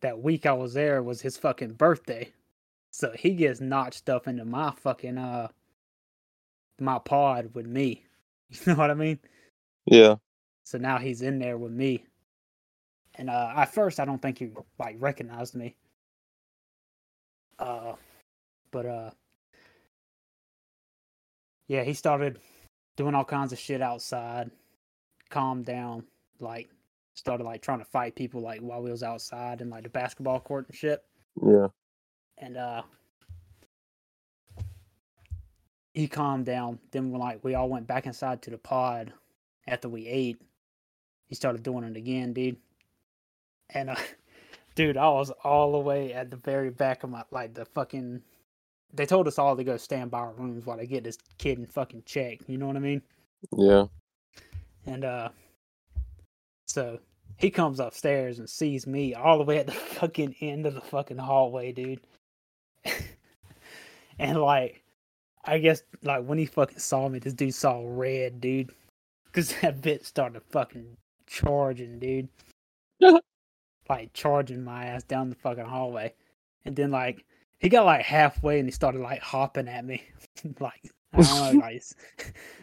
That 0.00 0.22
week 0.22 0.46
I 0.46 0.54
was 0.54 0.72
there 0.72 1.02
was 1.02 1.20
his 1.20 1.36
fucking 1.36 1.74
birthday. 1.74 2.32
So 2.90 3.12
he 3.14 3.34
gets 3.34 3.60
notched 3.60 3.98
stuff 3.98 4.26
into 4.26 4.46
my 4.46 4.70
fucking 4.70 5.18
uh 5.18 5.48
my 6.80 6.98
pod 6.98 7.50
with 7.54 7.66
me. 7.66 8.04
You 8.50 8.72
know 8.72 8.74
what 8.78 8.90
I 8.90 8.94
mean? 8.94 9.18
Yeah. 9.84 10.16
So 10.64 10.78
now 10.78 10.98
he's 10.98 11.20
in 11.20 11.38
there 11.38 11.58
with 11.58 11.72
me. 11.72 12.04
And 13.16 13.28
uh 13.28 13.52
at 13.56 13.74
first 13.74 14.00
I 14.00 14.06
don't 14.06 14.22
think 14.22 14.38
he 14.38 14.52
like 14.78 14.96
recognized 15.00 15.54
me. 15.54 15.76
Uh 17.58 17.94
but 18.70 18.86
uh 18.86 19.10
yeah, 21.68 21.82
he 21.82 21.94
started 21.94 22.38
doing 22.96 23.14
all 23.14 23.24
kinds 23.24 23.52
of 23.52 23.58
shit 23.58 23.80
outside, 23.80 24.50
calmed 25.30 25.64
down, 25.64 26.04
like 26.40 26.68
started 27.14 27.44
like 27.44 27.62
trying 27.62 27.78
to 27.78 27.84
fight 27.84 28.14
people 28.14 28.40
like 28.40 28.60
while 28.60 28.82
we 28.82 28.90
was 28.90 29.02
outside 29.02 29.60
and 29.60 29.70
like 29.70 29.84
the 29.84 29.88
basketball 29.88 30.40
court 30.40 30.66
and 30.68 30.76
shit. 30.76 31.02
Yeah. 31.42 31.68
And 32.38 32.56
uh 32.56 32.82
he 35.92 36.08
calmed 36.08 36.44
down. 36.44 36.80
Then 36.90 37.10
when 37.10 37.20
like 37.20 37.42
we 37.44 37.54
all 37.54 37.68
went 37.68 37.86
back 37.86 38.06
inside 38.06 38.42
to 38.42 38.50
the 38.50 38.58
pod 38.58 39.12
after 39.66 39.88
we 39.88 40.06
ate, 40.06 40.40
he 41.26 41.34
started 41.34 41.62
doing 41.62 41.84
it 41.84 41.96
again, 41.96 42.32
dude. 42.32 42.56
And 43.70 43.90
uh 43.90 43.96
dude, 44.74 44.96
I 44.96 45.08
was 45.08 45.30
all 45.44 45.72
the 45.72 45.78
way 45.78 46.12
at 46.12 46.30
the 46.30 46.36
very 46.36 46.70
back 46.70 47.04
of 47.04 47.10
my 47.10 47.22
like 47.30 47.54
the 47.54 47.64
fucking 47.64 48.22
they 48.94 49.06
told 49.06 49.26
us 49.26 49.38
all 49.38 49.56
to 49.56 49.64
go 49.64 49.76
stand 49.76 50.10
by 50.10 50.20
our 50.20 50.32
rooms 50.32 50.64
while 50.64 50.76
they 50.76 50.86
get 50.86 51.04
this 51.04 51.18
kid 51.38 51.58
in 51.58 51.66
fucking 51.66 52.04
check. 52.06 52.38
You 52.46 52.58
know 52.58 52.66
what 52.66 52.76
I 52.76 52.80
mean? 52.80 53.02
Yeah. 53.56 53.86
And 54.86 55.04
uh 55.04 55.28
so 56.66 56.98
he 57.36 57.50
comes 57.50 57.80
upstairs 57.80 58.38
and 58.38 58.48
sees 58.48 58.86
me 58.86 59.14
all 59.14 59.38
the 59.38 59.44
way 59.44 59.58
at 59.58 59.66
the 59.66 59.72
fucking 60.00 60.36
end 60.40 60.66
of 60.66 60.74
the 60.74 60.80
fucking 60.80 61.18
hallway, 61.18 61.72
dude. 61.72 62.00
and 64.18 64.40
like 64.40 64.82
I 65.44 65.58
guess 65.58 65.82
like 66.02 66.24
when 66.24 66.38
he 66.38 66.46
fucking 66.46 66.78
saw 66.78 67.08
me, 67.08 67.18
this 67.18 67.34
dude 67.34 67.54
saw 67.54 67.82
red, 67.84 68.40
dude. 68.40 68.70
Cause 69.32 69.54
that 69.62 69.80
bitch 69.80 70.04
started 70.04 70.42
fucking 70.50 70.96
charging, 71.26 71.98
dude. 71.98 72.28
like 73.88 74.12
charging 74.14 74.62
my 74.62 74.86
ass 74.86 75.02
down 75.02 75.30
the 75.30 75.36
fucking 75.36 75.64
hallway. 75.64 76.14
And 76.64 76.74
then 76.76 76.90
like 76.90 77.24
he 77.64 77.70
got 77.70 77.86
like 77.86 78.04
halfway 78.04 78.58
and 78.60 78.68
he 78.68 78.72
started 78.72 79.00
like 79.00 79.22
hopping 79.22 79.68
at 79.68 79.86
me. 79.86 80.04
like 80.60 80.92
I 81.14 81.22
don't 81.22 81.38
know, 81.38 81.52
like 81.58 81.82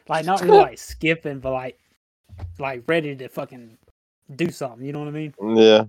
like 0.08 0.26
not 0.26 0.44
really 0.44 0.60
like 0.60 0.78
skipping, 0.78 1.40
but 1.40 1.54
like 1.54 1.80
like 2.60 2.84
ready 2.88 3.16
to 3.16 3.28
fucking 3.28 3.80
do 4.36 4.52
something, 4.52 4.86
you 4.86 4.94
know 4.94 5.00
what 5.00 5.08
I 5.08 5.12
mean? 5.12 5.34
Yeah. 5.42 5.86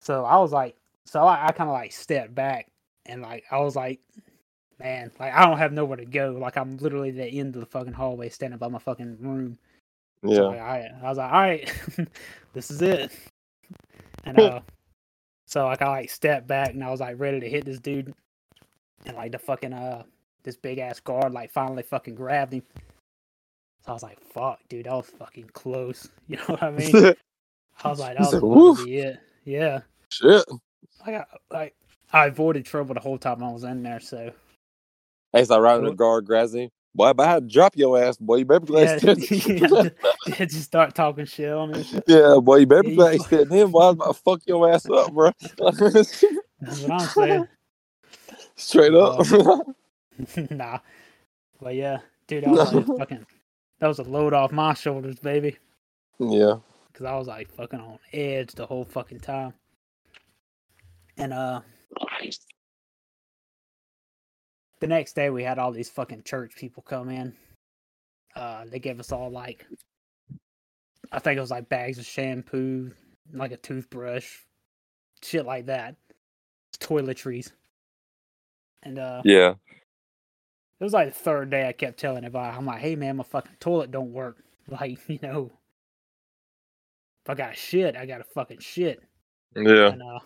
So 0.00 0.24
I 0.24 0.38
was 0.38 0.52
like, 0.52 0.76
so 1.06 1.24
I, 1.24 1.48
I 1.48 1.52
kind 1.52 1.68
of 1.68 1.74
like 1.74 1.92
stepped 1.92 2.36
back 2.36 2.68
and 3.06 3.20
like 3.20 3.42
I 3.50 3.58
was 3.58 3.74
like, 3.74 4.00
man, 4.78 5.10
like 5.18 5.34
I 5.34 5.44
don't 5.44 5.58
have 5.58 5.72
nowhere 5.72 5.96
to 5.96 6.06
go. 6.06 6.38
Like 6.40 6.56
I'm 6.56 6.76
literally 6.76 7.08
at 7.10 7.16
the 7.16 7.40
end 7.40 7.56
of 7.56 7.60
the 7.62 7.66
fucking 7.66 7.94
hallway, 7.94 8.28
standing 8.28 8.60
by 8.60 8.68
my 8.68 8.78
fucking 8.78 9.18
room. 9.20 9.58
So 10.30 10.44
Yeah. 10.44 10.46
like, 10.46 10.60
I, 10.60 10.88
I 11.02 11.08
was 11.08 11.18
like, 11.18 11.32
all 11.32 11.40
right, 11.40 11.74
this 12.52 12.70
is 12.70 12.80
it. 12.80 13.10
And 14.24 14.38
uh, 14.38 14.60
so 15.46 15.66
like 15.66 15.82
I 15.82 15.88
like 15.88 16.10
stepped 16.10 16.46
back 16.46 16.70
and 16.74 16.84
I 16.84 16.92
was 16.92 17.00
like 17.00 17.18
ready 17.18 17.40
to 17.40 17.48
hit 17.50 17.64
this 17.64 17.80
dude, 17.80 18.14
and 19.06 19.16
like 19.16 19.32
the 19.32 19.38
fucking 19.38 19.72
uh 19.72 20.04
this 20.44 20.56
big 20.56 20.78
ass 20.78 21.00
guard 21.00 21.32
like 21.32 21.50
finally 21.50 21.82
fucking 21.82 22.14
grabbed 22.14 22.54
him. 22.54 22.62
So 23.84 23.92
I 23.92 23.94
was 23.94 24.02
like, 24.02 24.20
fuck, 24.20 24.60
dude, 24.68 24.86
that 24.86 24.92
was 24.94 25.06
fucking 25.18 25.50
close. 25.52 26.08
You 26.28 26.36
know 26.38 26.44
what 26.46 26.62
I 26.62 26.70
mean? 26.72 26.94
I 27.84 27.88
was 27.90 28.00
like, 28.00 28.16
that 28.16 28.20
You 28.20 28.26
was 28.26 28.30
said, 28.30 28.38
about 28.38 28.48
"Woof." 28.48 28.78
to 28.78 28.84
be 28.84 28.98
it. 28.98 29.20
Yeah. 29.44 29.80
Shit. 30.12 30.44
I 31.04 31.12
got 31.12 31.28
like 31.50 31.74
I 32.12 32.26
avoided 32.26 32.64
trouble 32.66 32.94
the 32.94 33.00
whole 33.00 33.18
time 33.18 33.42
I 33.42 33.52
was 33.52 33.64
in 33.64 33.82
there, 33.82 34.00
so 34.00 34.32
Hey, 35.32 35.44
so 35.44 35.58
right 35.60 35.76
when 35.76 35.84
the 35.84 35.92
guard 35.92 36.26
grabs 36.26 36.54
him, 36.54 36.70
boy, 36.94 37.10
if 37.10 37.20
I 37.20 37.26
had 37.26 37.48
to 37.48 37.54
drop 37.54 37.76
your 37.76 38.02
ass, 38.02 38.16
boy, 38.16 38.36
you 38.36 38.44
better 38.44 38.60
be 38.60 38.66
glad 38.68 38.88
yeah, 38.88 38.96
you 39.02 39.14
yeah, 39.16 40.38
just, 40.38 40.50
just 40.50 40.62
start 40.64 40.94
talking 40.94 41.26
shit 41.26 41.52
on 41.52 41.72
me. 41.72 41.86
Yeah, 42.06 42.38
boy, 42.42 42.56
you 42.58 42.66
better 42.66 42.84
be 42.84 42.90
Yeah, 42.90 42.94
you 42.94 43.04
glad 43.04 43.12
you 43.14 43.18
fu- 43.18 43.24
stood 43.24 43.50
him. 43.52 43.70
Boy, 43.70 43.80
I 43.80 43.86
was 43.90 43.94
about 43.96 44.14
to 44.16 44.22
fuck 44.22 44.40
your 44.46 44.70
ass 44.70 44.88
up, 44.90 45.12
bro. 45.12 45.30
That's 46.60 46.80
what 46.80 46.90
I'm 46.92 47.08
saying. 47.08 47.48
Straight 48.56 48.94
up. 48.94 49.26
nah, 50.50 50.78
but 51.60 51.74
yeah, 51.74 51.98
dude, 52.26 52.44
I 52.44 52.50
was 52.50 52.72
like 52.72 52.86
fucking. 52.98 53.26
That 53.78 53.88
was 53.88 53.98
a 53.98 54.04
load 54.04 54.32
off 54.32 54.52
my 54.52 54.72
shoulders, 54.72 55.18
baby, 55.18 55.58
yeah. 56.18 56.56
because 56.90 57.04
I 57.04 57.14
was 57.16 57.26
like 57.26 57.50
fucking 57.50 57.78
on 57.78 57.98
edge 58.12 58.52
the 58.52 58.64
whole 58.64 58.86
fucking 58.86 59.20
time. 59.20 59.52
And 61.18 61.34
uh, 61.34 61.60
the 64.80 64.86
next 64.86 65.14
day 65.14 65.28
we 65.28 65.42
had 65.42 65.58
all 65.58 65.72
these 65.72 65.90
fucking 65.90 66.22
church 66.22 66.56
people 66.56 66.82
come 66.82 67.10
in. 67.10 67.34
Uh, 68.34 68.64
they 68.66 68.78
gave 68.78 68.98
us 68.98 69.12
all 69.12 69.30
like, 69.30 69.66
I 71.12 71.18
think 71.18 71.36
it 71.36 71.42
was 71.42 71.50
like 71.50 71.68
bags 71.68 71.98
of 71.98 72.06
shampoo, 72.06 72.92
like 73.32 73.52
a 73.52 73.58
toothbrush, 73.58 74.38
shit 75.22 75.44
like 75.44 75.66
that, 75.66 75.96
toiletries. 76.78 77.52
And 78.86 78.98
uh, 78.98 79.22
Yeah. 79.24 79.50
it 80.80 80.84
was 80.84 80.92
like 80.92 81.08
the 81.08 81.18
third 81.18 81.50
day 81.50 81.68
I 81.68 81.72
kept 81.72 81.98
telling 81.98 82.18
everybody, 82.24 82.56
I'm 82.56 82.66
like, 82.66 82.80
hey 82.80 82.94
man, 82.96 83.16
my 83.16 83.24
fucking 83.24 83.56
toilet 83.60 83.90
don't 83.90 84.12
work. 84.12 84.38
Like, 84.68 84.98
you 85.08 85.20
know, 85.22 85.52
if 87.24 87.30
I 87.30 87.34
got 87.34 87.56
shit, 87.56 87.94
I 87.94 88.04
got 88.04 88.20
a 88.20 88.24
fucking 88.24 88.58
shit. 88.58 89.00
Yeah. 89.54 89.90
And 89.92 90.02
uh, 90.02 90.18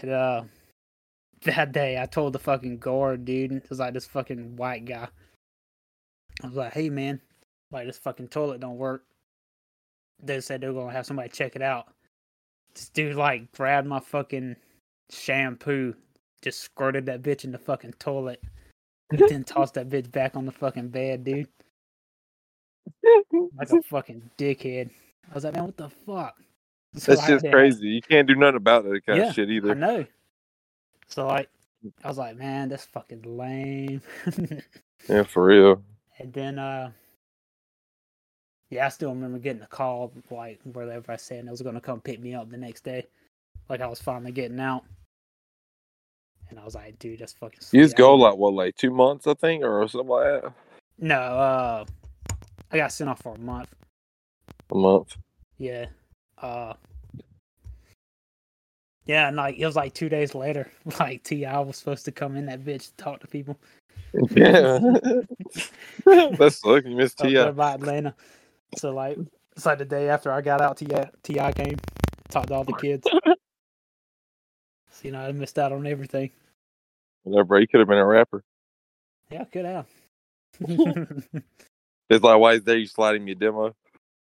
and 0.00 0.10
uh, 0.10 0.42
that 1.44 1.70
day 1.70 2.00
I 2.02 2.06
told 2.06 2.32
the 2.32 2.40
fucking 2.40 2.78
guard, 2.78 3.24
dude, 3.24 3.52
it 3.52 3.70
was 3.70 3.78
like 3.78 3.94
this 3.94 4.06
fucking 4.08 4.56
white 4.56 4.86
guy. 4.86 5.06
I 6.42 6.46
was 6.48 6.56
like, 6.56 6.72
hey 6.72 6.90
man, 6.90 7.20
like 7.70 7.86
this 7.86 7.98
fucking 7.98 8.26
toilet 8.26 8.58
don't 8.60 8.76
work. 8.76 9.04
They 10.20 10.40
said 10.40 10.60
they 10.60 10.66
were 10.66 10.80
gonna 10.82 10.92
have 10.92 11.06
somebody 11.06 11.28
check 11.28 11.54
it 11.54 11.62
out. 11.62 11.86
This 12.74 12.88
dude 12.88 13.14
like 13.14 13.52
grabbed 13.52 13.86
my 13.86 14.00
fucking 14.00 14.56
shampoo, 15.12 15.94
just 16.42 16.60
squirted 16.60 17.06
that 17.06 17.22
bitch 17.22 17.44
in 17.44 17.52
the 17.52 17.58
fucking 17.58 17.94
toilet, 17.98 18.42
and 19.10 19.20
then 19.28 19.44
tossed 19.44 19.74
that 19.74 19.88
bitch 19.88 20.10
back 20.10 20.36
on 20.36 20.46
the 20.46 20.52
fucking 20.52 20.88
bed, 20.88 21.24
dude, 21.24 21.48
like 23.58 23.70
a 23.70 23.82
fucking 23.82 24.30
dickhead. 24.38 24.90
I 25.30 25.34
was 25.34 25.44
like, 25.44 25.54
man, 25.54 25.64
what 25.64 25.76
the 25.76 25.88
fuck? 25.90 26.36
So, 26.96 27.14
That's 27.14 27.26
just 27.26 27.46
crazy. 27.50 27.86
You 27.88 28.00
can't 28.02 28.26
do 28.26 28.34
nothing 28.34 28.56
about 28.56 28.84
that 28.84 29.04
kind 29.06 29.18
Yeah, 29.18 29.28
of 29.28 29.34
shit 29.34 29.50
either. 29.50 29.72
I 29.72 29.74
know. 29.74 30.06
So 31.06 31.26
like, 31.26 31.50
I 32.02 32.08
was 32.08 32.18
like, 32.18 32.36
man, 32.36 32.70
that's 32.70 32.86
fucking 32.86 33.22
lame. 33.22 34.00
Yeah, 35.08 35.22
for 35.24 35.44
real. 35.44 35.82
and 36.18 36.32
then, 36.32 36.58
uh, 36.58 36.90
yeah, 38.70 38.86
I 38.86 38.88
still 38.88 39.10
remember 39.10 39.38
getting 39.38 39.62
a 39.62 39.66
call, 39.66 40.12
like 40.30 40.60
wherever 40.64 41.12
I 41.12 41.16
said 41.16 41.46
they 41.46 41.50
was 41.50 41.62
gonna 41.62 41.80
come 41.80 42.00
pick 42.00 42.20
me 42.20 42.34
up 42.34 42.50
the 42.50 42.56
next 42.56 42.84
day, 42.84 43.06
like 43.68 43.80
I 43.80 43.86
was 43.86 44.00
finally 44.00 44.32
getting 44.32 44.60
out. 44.60 44.84
And 46.50 46.58
I 46.58 46.64
was 46.64 46.74
like, 46.74 46.98
dude, 46.98 47.18
that's 47.18 47.32
fucking. 47.34 47.60
You 47.72 47.82
just 47.82 47.96
go 47.96 48.14
like 48.14 48.36
what, 48.36 48.54
like 48.54 48.76
two 48.76 48.90
months, 48.90 49.26
I 49.26 49.34
think, 49.34 49.64
or 49.64 49.86
something 49.88 50.08
like 50.08 50.42
that. 50.42 50.52
No, 50.98 51.16
uh, 51.16 51.84
I 52.72 52.76
got 52.76 52.92
sent 52.92 53.10
off 53.10 53.22
for 53.22 53.34
a 53.34 53.38
month. 53.38 53.68
A 54.70 54.74
month. 54.74 55.16
Yeah. 55.58 55.86
Uh. 56.40 56.74
Yeah, 59.06 59.28
and 59.28 59.36
like 59.36 59.56
it 59.58 59.64
was 59.64 59.76
like 59.76 59.94
two 59.94 60.08
days 60.08 60.34
later, 60.34 60.70
like 61.00 61.22
T.I. 61.24 61.60
was 61.60 61.76
supposed 61.76 62.04
to 62.06 62.12
come 62.12 62.36
in 62.36 62.46
that 62.46 62.64
bitch 62.64 62.90
to 62.90 62.96
talk 62.96 63.20
to 63.20 63.26
people. 63.26 63.58
Yeah. 64.30 64.78
That's. 66.04 66.64
You 66.64 66.82
missed 66.96 67.18
Ti. 67.22 67.50
by 67.52 67.74
Atlanta. 67.74 68.14
So 68.76 68.92
like 68.92 69.18
it's 69.56 69.66
like 69.66 69.78
the 69.78 69.84
day 69.84 70.08
after 70.08 70.30
I 70.30 70.40
got 70.40 70.60
out, 70.60 70.76
T.I. 70.76 71.10
T.I. 71.22 71.52
came, 71.52 71.76
talked 72.30 72.48
to 72.48 72.54
all 72.54 72.64
the 72.64 72.74
kids. 72.74 73.06
So, 74.98 75.04
you 75.04 75.12
know, 75.12 75.20
I 75.20 75.32
missed 75.32 75.58
out 75.58 75.72
on 75.72 75.86
everything. 75.86 76.30
No, 77.24 77.44
bro, 77.44 77.58
you 77.58 77.68
could 77.68 77.80
have 77.80 77.88
been 77.88 77.98
a 77.98 78.06
rapper. 78.06 78.42
Yeah, 79.30 79.42
I 79.42 79.44
could 79.44 79.64
have. 79.64 79.86
It's 82.10 82.24
like 82.24 82.38
why 82.38 82.54
is 82.54 82.64
there 82.64 82.78
you 82.78 82.86
sliding 82.86 83.22
me 83.22 83.32
a 83.32 83.34
demo? 83.34 83.74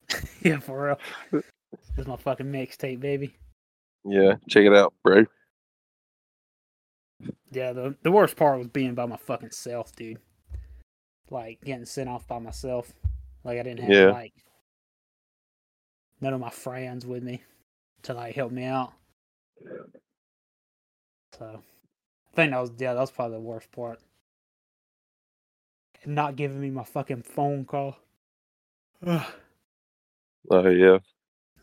yeah, 0.42 0.60
for 0.60 0.88
real. 0.88 1.00
This 1.32 1.44
is 2.00 2.06
my 2.06 2.18
fucking 2.18 2.48
mixtape, 2.48 3.00
baby. 3.00 3.34
Yeah, 4.04 4.34
check 4.50 4.66
it 4.66 4.74
out, 4.74 4.94
bro. 5.06 5.24
Yeah, 7.50 7.72
the 7.72 7.96
the 8.04 8.12
worst 8.12 8.36
part 8.36 8.58
was 8.58 8.68
being 8.68 8.94
by 8.94 9.06
my 9.06 9.16
fucking 9.16 9.52
self, 9.52 9.96
dude. 9.96 10.18
Like 11.30 11.62
getting 11.64 11.86
sent 11.86 12.10
off 12.10 12.28
by 12.28 12.40
myself. 12.40 12.92
Like 13.46 13.58
I 13.58 13.64
didn't 13.64 13.80
have 13.84 13.90
Yeah. 13.90 14.12
like 14.12 14.34
none 16.20 16.34
of 16.34 16.42
my 16.42 16.50
friends 16.50 17.06
with 17.06 17.24
me 17.24 17.42
to 18.04 18.14
like 18.14 18.36
help 18.36 18.52
me 18.52 18.66
out. 18.66 18.92
So 21.42 21.60
I 22.34 22.36
think 22.36 22.52
that 22.52 22.62
was 22.62 22.72
yeah, 22.78 22.94
that 22.94 23.00
was 23.00 23.10
probably 23.10 23.38
the 23.38 23.42
worst 23.42 23.72
part. 23.72 24.00
not 26.06 26.36
giving 26.36 26.62
me 26.62 26.70
my 26.70 26.84
fucking 26.84 27.24
phone 27.24 27.66
call. 27.66 27.98
Oh 30.50 30.68
yeah. 30.70 30.98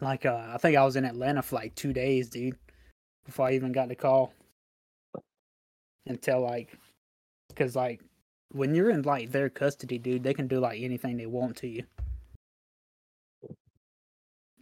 like 0.01 0.25
uh, 0.25 0.51
I 0.55 0.57
think 0.59 0.77
I 0.77 0.85
was 0.85 0.95
in 0.95 1.05
Atlanta 1.05 1.43
for 1.43 1.57
like 1.57 1.75
two 1.75 1.93
days, 1.93 2.29
dude, 2.29 2.57
before 3.27 3.49
I 3.49 3.55
even 3.55 3.73
got 3.73 3.89
the 3.89 3.97
call. 3.97 4.33
Until 6.07 6.43
like, 6.43 6.79
cause 7.57 7.75
like 7.75 8.01
when 8.53 8.77
you're 8.77 8.91
in 8.91 9.03
like 9.03 9.33
their 9.33 9.51
custody, 9.51 9.99
dude, 9.99 10.23
they 10.23 10.33
can 10.33 10.47
do 10.47 10.61
like 10.61 10.81
anything 10.81 11.17
they 11.17 11.27
want 11.27 11.57
to 11.57 11.67
you. 11.67 11.83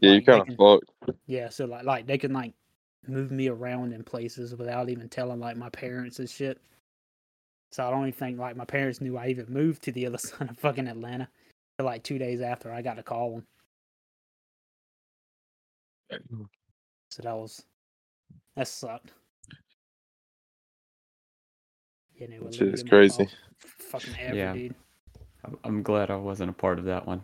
Yeah, 0.00 0.12
you 0.12 0.14
Like, 0.14 0.24
they 0.24 0.32
kind 0.32 0.48
of 0.48 0.56
fucked. 0.56 1.18
Yeah, 1.26 1.50
so 1.50 1.66
like 1.66 1.84
like 1.84 2.06
they 2.06 2.16
can 2.16 2.32
like 2.32 2.54
move 3.08 3.30
me 3.30 3.48
around 3.48 3.92
in 3.92 4.02
places 4.04 4.54
without 4.54 4.88
even 4.88 5.08
telling 5.08 5.40
like 5.40 5.56
my 5.56 5.68
parents 5.70 6.18
and 6.18 6.28
shit. 6.28 6.60
So 7.72 7.86
I 7.86 7.90
don't 7.90 8.02
even 8.02 8.12
think 8.12 8.38
like 8.38 8.56
my 8.56 8.64
parents 8.64 9.00
knew 9.00 9.16
I 9.16 9.28
even 9.28 9.46
moved 9.48 9.82
to 9.82 9.92
the 9.92 10.06
other 10.06 10.18
side 10.18 10.48
of 10.50 10.58
fucking 10.58 10.86
Atlanta. 10.88 11.28
Till 11.78 11.86
like 11.86 12.02
two 12.02 12.18
days 12.18 12.40
after 12.40 12.72
I 12.72 12.80
got 12.82 12.98
a 12.98 13.02
call 13.02 13.42
them. 16.10 16.48
So 17.10 17.22
that 17.22 17.34
was 17.36 17.64
that 18.56 18.68
sucked. 18.68 19.12
Yeah, 22.14 22.28
no, 22.28 22.38
That 22.38 22.44
let 22.44 22.54
shit 22.54 22.74
is 22.74 22.82
crazy. 22.82 23.26
call. 23.26 23.28
Fucking 23.58 24.14
ever, 24.18 24.36
Yeah. 24.36 24.52
dude. 24.54 24.74
I'm- 25.44 25.58
I'm 25.64 25.82
glad 25.82 26.10
I 26.10 26.16
wasn't 26.16 26.50
a 26.50 26.54
part 26.54 26.78
of 26.78 26.86
that 26.86 27.06
one. 27.06 27.22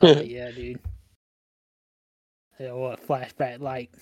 Oh, 0.00 0.06
yeah, 0.22 0.50
dude. 0.50 0.80
Yeah, 2.58 2.72
what 2.72 3.06
flashback 3.06 3.60
like 3.60 3.92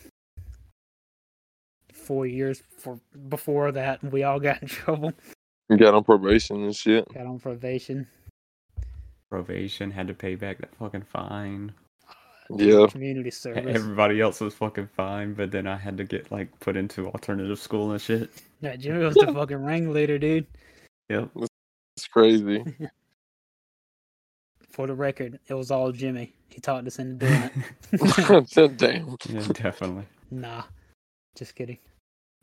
four 2.02 2.26
years 2.26 2.62
for 2.76 2.98
before 3.28 3.72
that 3.72 4.02
we 4.04 4.22
all 4.24 4.40
got 4.40 4.60
in 4.62 4.68
trouble. 4.82 5.12
Got 5.76 5.94
on 5.94 6.04
probation 6.04 6.64
and 6.64 6.74
shit. 6.76 7.06
Got 7.14 7.26
on 7.26 7.38
probation. 7.38 8.06
Probation 9.30 9.90
had 9.90 10.06
to 10.08 10.14
pay 10.14 10.34
back 10.34 10.58
that 10.58 10.74
fucking 10.76 11.02
fine. 11.02 11.72
Uh, 12.08 12.56
yeah. 12.56 12.86
Community 12.90 13.30
service. 13.30 13.64
Everybody 13.74 14.20
else 14.20 14.40
was 14.40 14.54
fucking 14.54 14.88
fine, 14.94 15.32
but 15.32 15.50
then 15.50 15.66
I 15.66 15.76
had 15.76 15.96
to 15.96 16.04
get 16.04 16.30
like 16.30 16.48
put 16.60 16.76
into 16.76 17.06
alternative 17.06 17.58
school 17.58 17.92
and 17.92 18.00
shit. 18.00 18.30
Yeah, 18.60 18.76
Jimmy 18.76 19.04
was 19.04 19.14
the 19.14 19.32
fucking 19.34 19.64
ringleader, 19.64 20.18
dude. 20.18 20.46
Yep. 21.08 21.30
It's 21.96 22.08
crazy. 22.08 22.62
For 24.70 24.86
the 24.86 24.94
record, 24.94 25.38
it 25.48 25.54
was 25.54 25.70
all 25.70 25.92
Jimmy. 25.92 26.32
He 26.48 26.60
talked 26.60 26.86
us 26.86 26.98
into 26.98 27.26
doing 27.26 27.50
it. 27.92 28.78
Damn. 28.78 29.16
yeah, 29.28 29.46
definitely. 29.52 30.04
nah. 30.30 30.62
Just 31.36 31.54
kidding. 31.54 31.78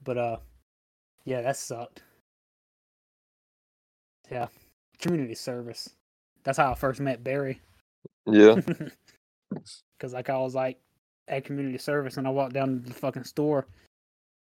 But 0.03 0.17
uh 0.17 0.37
yeah, 1.25 1.41
that 1.41 1.57
sucked. 1.57 2.03
Yeah. 4.31 4.47
Community 4.99 5.35
service. 5.35 5.89
That's 6.43 6.57
how 6.57 6.71
I 6.71 6.75
first 6.75 6.99
met 6.99 7.23
Barry. 7.23 7.61
Yeah. 8.25 8.55
Cause 9.99 10.13
like 10.13 10.29
I 10.29 10.37
was 10.37 10.55
like 10.55 10.79
at 11.27 11.45
community 11.45 11.77
service 11.77 12.17
and 12.17 12.27
I 12.27 12.31
walked 12.31 12.53
down 12.53 12.81
to 12.81 12.87
the 12.87 12.93
fucking 12.93 13.23
store 13.23 13.67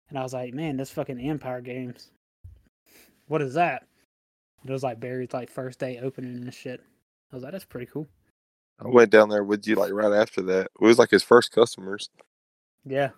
and 0.10 0.18
I 0.18 0.24
was 0.24 0.34
like, 0.34 0.54
Man, 0.54 0.78
this 0.78 0.92
fucking 0.92 1.20
Empire 1.20 1.62
games. 1.62 2.12
What 3.28 3.42
is 3.42 3.54
that? 3.56 3.88
It 4.64 4.72
was 4.72 4.84
like 4.84 5.00
Barry's 5.00 5.34
like 5.34 5.50
first 5.50 5.80
day 5.80 6.00
opening 6.02 6.38
and 6.38 6.54
shit. 6.54 6.82
I 7.32 7.36
was 7.36 7.44
like, 7.44 7.52
That's 7.52 7.66
pretty 7.66 7.88
cool. 7.88 8.08
I 8.80 8.88
went 8.88 9.12
down 9.12 9.30
there 9.30 9.44
with 9.44 9.68
you 9.68 9.76
like 9.76 9.94
right 9.94 10.12
after 10.12 10.42
that. 10.44 10.66
It 10.66 10.84
was 10.84 11.00
like 11.00 11.12
his 11.12 11.24
first 11.24 11.52
customers. 11.52 12.10
Yeah. 12.84 13.12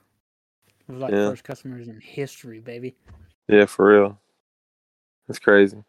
It 0.88 0.92
was 0.94 1.02
like 1.02 1.12
Yeah. 1.12 1.30
first 1.30 1.44
customers 1.44 1.88
in 1.88 2.00
history, 2.00 2.60
baby. 2.60 2.96
Yeah, 3.48 3.66
for 3.66 3.88
real. 3.88 4.22
That's 5.28 5.40
crazy. 5.40 5.84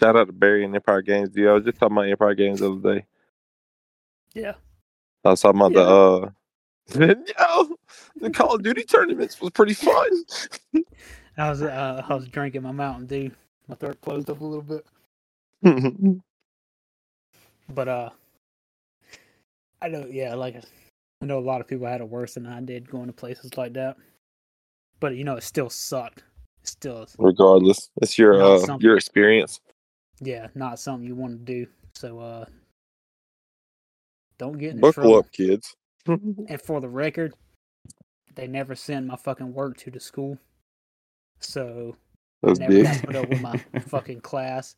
Shout 0.00 0.16
out 0.16 0.26
to 0.26 0.32
Barry 0.32 0.64
and 0.64 0.74
Empire 0.74 1.02
Games, 1.02 1.30
dude. 1.30 1.48
I 1.48 1.52
was 1.52 1.64
just 1.64 1.78
talking 1.78 1.96
about 1.96 2.08
Empire 2.08 2.34
Games 2.34 2.60
the 2.60 2.72
other 2.72 2.94
day. 2.94 3.06
Yeah. 4.34 4.54
I 5.24 5.30
was 5.30 5.40
talking 5.40 5.60
about 5.60 5.72
the 5.72 5.82
uh 5.82 6.30
Yo, 7.38 7.76
the 8.16 8.30
Call 8.30 8.56
of 8.56 8.62
Duty 8.62 8.82
tournaments 8.82 9.40
was 9.40 9.50
pretty 9.52 9.74
fun. 9.74 10.08
I 11.38 11.48
was 11.48 11.62
uh, 11.62 12.04
I 12.06 12.14
was 12.14 12.26
drinking 12.28 12.62
my 12.62 12.72
Mountain 12.72 13.06
Dew. 13.06 13.30
My 13.68 13.76
throat 13.76 14.00
closed 14.00 14.28
up 14.28 14.40
a 14.40 14.44
little 14.44 14.62
bit. 14.62 14.84
But 17.68 17.88
uh 17.88 18.10
I 19.80 19.88
know 19.88 20.06
yeah, 20.10 20.34
like 20.34 20.56
I 21.22 21.24
know 21.24 21.38
a 21.38 21.40
lot 21.40 21.60
of 21.60 21.68
people 21.68 21.86
had 21.86 22.00
it 22.00 22.08
worse 22.08 22.34
than 22.34 22.46
I 22.46 22.60
did 22.60 22.90
going 22.90 23.06
to 23.06 23.12
places 23.12 23.56
like 23.56 23.72
that. 23.74 23.96
But 25.02 25.16
you 25.16 25.24
know, 25.24 25.36
it 25.36 25.42
still 25.42 25.68
sucked. 25.68 26.20
It 26.62 26.68
still 26.68 27.08
Regardless, 27.18 27.90
it's 28.00 28.16
your 28.18 28.42
uh 28.42 28.78
your 28.80 28.96
experience. 28.96 29.60
yeah, 30.20 30.48
not 30.54 30.78
something 30.78 31.06
you 31.06 31.16
want 31.16 31.44
to 31.44 31.44
do. 31.44 31.66
So 31.94 32.20
uh 32.20 32.46
don't 34.38 34.58
get 34.58 34.74
in 34.74 34.80
Buckle 34.80 34.92
trouble. 34.92 35.18
up, 35.18 35.32
kids. 35.32 35.76
And 36.06 36.62
for 36.62 36.80
the 36.80 36.88
record, 36.88 37.34
they 38.36 38.46
never 38.46 38.74
sent 38.76 39.06
my 39.06 39.16
fucking 39.16 39.52
work 39.54 39.76
to 39.78 39.90
the 39.90 40.00
school. 40.00 40.38
So 41.40 41.96
That's 42.42 42.60
never 42.60 42.72
big. 42.72 42.84
got 42.84 43.02
put 43.02 43.16
up 43.16 43.28
with 43.28 43.40
my 43.40 43.58
fucking 43.88 44.20
class, 44.20 44.76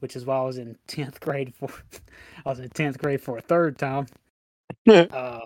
which 0.00 0.16
is 0.16 0.26
why 0.26 0.38
I 0.38 0.44
was 0.44 0.58
in 0.58 0.76
tenth 0.86 1.20
grade 1.20 1.54
for. 1.54 1.70
I 2.46 2.50
was 2.50 2.60
in 2.60 2.68
tenth 2.70 2.98
grade 2.98 3.22
for 3.22 3.38
a 3.38 3.42
third 3.42 3.78
time. 3.78 4.06
uh, 4.88 5.40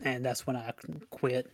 and 0.00 0.24
that's 0.24 0.46
when 0.46 0.56
I 0.56 0.72
quit. 1.10 1.50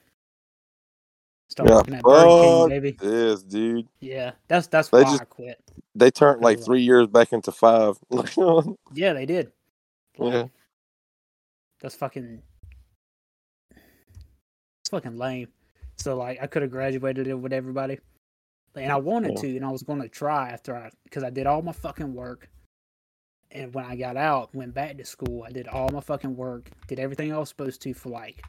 Started 1.49 1.71
Yeah, 1.73 1.77
working 1.77 1.95
at 1.95 2.03
Burger 2.03 2.27
King, 2.27 2.69
baby. 2.69 2.91
This 2.93 3.43
dude, 3.43 3.89
Yeah, 4.01 4.33
that's 4.49 4.67
that's 4.67 4.89
They 4.89 5.03
why 5.03 5.11
just- 5.11 5.23
I 5.23 5.25
quit. 5.27 5.61
they 5.95 6.11
turned 6.11 6.41
like 6.41 6.59
three 6.61 6.81
years 6.83 7.07
back 7.07 7.33
into 7.33 7.53
five. 7.53 7.97
Yeah, 8.95 9.13
they 9.13 9.27
did. 9.27 9.53
Like, 10.19 10.33
yeah, 10.33 10.47
That's 11.81 11.95
fucking. 11.95 12.43
It's 14.81 14.91
fucking 14.91 15.17
lame. 15.17 15.49
So 15.97 16.17
like, 16.17 16.43
I 16.43 16.47
could 16.47 16.63
have 16.63 16.71
graduated 16.71 17.27
it 17.27 17.35
with 17.35 17.53
everybody, 17.53 17.99
and 18.75 18.91
I 18.91 18.97
wanted 18.97 19.33
Yeah. 19.37 19.41
to, 19.43 19.57
and 19.57 19.65
I 19.65 19.71
was 19.71 19.83
going 19.83 20.01
to 20.03 20.09
try 20.09 20.51
after 20.51 20.77
I, 20.77 20.91
because 21.05 21.23
I 21.23 21.31
did 21.31 21.47
all 21.47 21.63
my 21.63 21.73
fucking 21.73 22.15
work. 22.15 22.49
And 23.51 23.73
when 23.73 23.85
I 23.85 23.95
got 23.95 24.17
out, 24.17 24.53
went 24.55 24.75
back 24.75 24.97
to 24.97 25.05
school, 25.05 25.45
I 25.47 25.53
did 25.53 25.69
all 25.69 25.89
my 25.91 26.01
fucking 26.01 26.35
work, 26.37 26.71
did 26.89 26.99
everything 26.99 27.33
I 27.33 27.39
was 27.39 27.49
supposed 27.51 27.81
to 27.83 27.95
for 27.95 28.09
like 28.09 28.43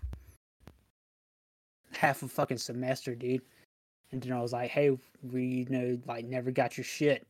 half 1.96 2.24
a 2.24 2.28
fucking 2.28 2.58
semester, 2.58 3.16
dude. 3.16 3.42
And 4.12 4.22
then 4.22 4.32
I 4.34 4.42
was 4.42 4.54
like, 4.54 4.70
hey, 4.72 4.98
we 5.32 5.44
you 5.46 5.66
know 5.70 5.98
like 6.08 6.26
never 6.26 6.52
got 6.52 6.78
your 6.78 6.84
shit, 6.84 7.26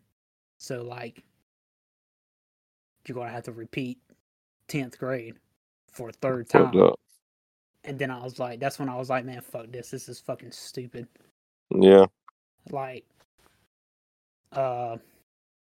so 0.59 0.83
like 0.83 1.23
you're 3.07 3.15
gonna 3.15 3.31
have 3.31 3.43
to 3.43 3.51
repeat 3.53 3.97
tenth 4.67 4.97
grade 4.97 5.35
for 5.91 6.09
a 6.09 6.13
third 6.13 6.49
time. 6.49 6.73
And 7.83 7.99
then 7.99 8.09
I 8.09 8.23
was 8.23 8.39
like, 8.39 8.59
that's 8.59 8.79
when 8.79 8.89
I 8.89 8.95
was 8.95 9.09
like, 9.09 9.25
man, 9.25 9.41
fuck 9.41 9.67
this. 9.71 9.91
This 9.91 10.09
is 10.09 10.19
fucking 10.19 10.51
stupid. 10.51 11.07
Yeah, 11.69 12.05
Like, 12.71 13.05
uh, 14.51 14.97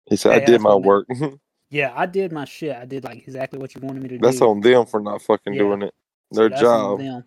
he 0.10 0.16
said 0.16 0.32
Hey, 0.34 0.44
I 0.44 0.46
did 0.46 0.62
my 0.62 0.76
work. 0.76 1.08
yeah, 1.70 1.94
I 1.96 2.06
did 2.08 2.32
my 2.32 2.46
shit. 2.46 2.76
I 2.76 2.86
did 2.86 3.04
like 3.04 3.20
exactly 3.20 3.60
what 3.60 3.76
you 3.76 3.82
wanted 3.82 4.02
me 4.02 4.10
to 4.10 4.18
That's 4.18 4.38
do. 4.38 4.40
That's 4.40 4.42
on 4.42 4.62
them 4.62 4.86
for 4.88 5.00
not 5.00 5.22
fucking 5.22 5.54
Yeah. 5.54 5.60
doing 5.60 5.84
it. 5.84 5.94
So 6.34 6.48
Their 6.50 6.58
on 6.58 7.00
job. 7.00 7.24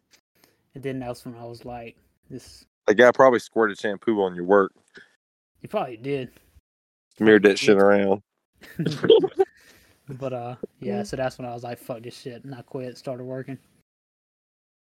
Them. 0.74 0.76
And 0.76 0.82
then 0.82 0.98
that's 1.00 1.24
when 1.24 1.34
I 1.36 1.44
was 1.44 1.64
like, 1.64 1.96
this. 2.30 2.64
The 2.86 2.94
guy 2.94 3.10
probably 3.12 3.38
squirted 3.38 3.78
shampoo 3.78 4.22
on 4.22 4.34
your 4.34 4.44
work, 4.44 4.72
You 5.60 5.68
probably 5.68 5.96
did. 5.96 6.30
smeared 7.16 7.44
that 7.44 7.58
shit 7.58 7.76
around. 7.78 8.22
but 10.08 10.32
uh, 10.32 10.56
yeah. 10.80 11.02
So 11.04 11.16
that's 11.16 11.38
when 11.38 11.46
I 11.46 11.54
was 11.54 11.62
like, 11.62 11.78
fuck 11.78 12.02
this 12.02 12.18
shit, 12.18 12.44
and 12.44 12.54
I 12.54 12.62
quit. 12.62 12.98
Started 12.98 13.24
working. 13.24 13.58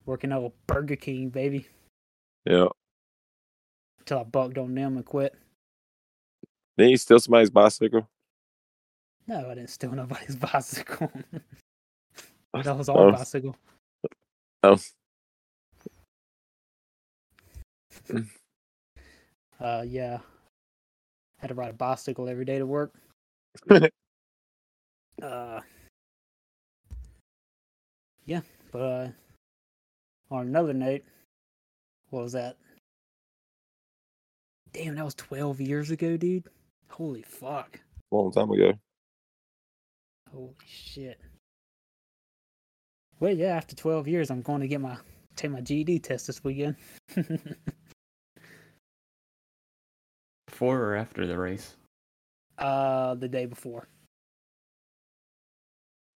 Working 0.06 0.32
over 0.32 0.52
Burger 0.68 0.96
King, 0.98 1.30
baby. 1.30 1.68
Yeah. 2.46 2.68
Until 4.00 4.20
I 4.20 4.24
bucked 4.24 4.58
on 4.58 4.76
them 4.76 4.98
and 4.98 5.06
quit. 5.06 5.34
Then 6.78 6.90
you 6.90 6.98
steal 6.98 7.20
somebody's 7.20 7.50
bicycle. 7.50 8.08
No, 9.28 9.50
I 9.50 9.56
didn't 9.56 9.70
steal 9.72 9.92
nobody's 9.94 10.36
bicycle. 10.36 11.12
that 12.54 12.78
was 12.78 12.90
our 12.90 13.08
Oh. 13.08 13.12
bicycle. 13.14 13.56
Oh. 14.64 14.78
uh, 19.60 19.84
yeah. 19.86 20.20
Had 21.39 21.47
to 21.47 21.53
ride 21.53 21.72
a 21.72 21.74
bicycle 21.74 22.30
every 22.30 22.45
day 22.45 22.60
to 22.60 22.66
work. 22.66 22.93
uh, 25.22 25.60
yeah, 28.26 28.41
but 28.72 28.80
uh, 28.80 29.08
on 30.32 30.47
another 30.47 30.74
note, 30.74 31.03
what 32.10 32.24
was 32.24 32.34
that? 32.34 32.58
Damn, 34.74 34.95
that 34.95 35.06
was 35.06 35.16
12 35.16 35.62
years 35.62 35.91
ago, 35.91 36.18
dude. 36.18 36.47
Holy 36.89 37.22
fuck. 37.22 37.80
Long 38.12 38.32
time 38.32 38.51
ago. 38.51 38.74
Holy 40.32 40.56
shit. 40.66 41.20
Well, 43.20 43.34
yeah, 43.34 43.56
after 43.56 43.76
12 43.76 44.08
years, 44.08 44.30
I'm 44.30 44.41
going 44.41 44.62
to 44.62 44.68
get 44.68 44.82
my 44.82 44.97
take 45.36 45.51
my 45.51 45.62
GED 45.62 45.99
test 45.99 46.28
this 46.28 46.43
weekend. 46.43 46.76
Before 50.56 50.82
or 50.82 50.95
after 50.95 51.28
the 51.28 51.38
race? 51.38 51.76
Uh, 52.58 53.16
the 53.16 53.28
day 53.28 53.45
before. 53.45 53.89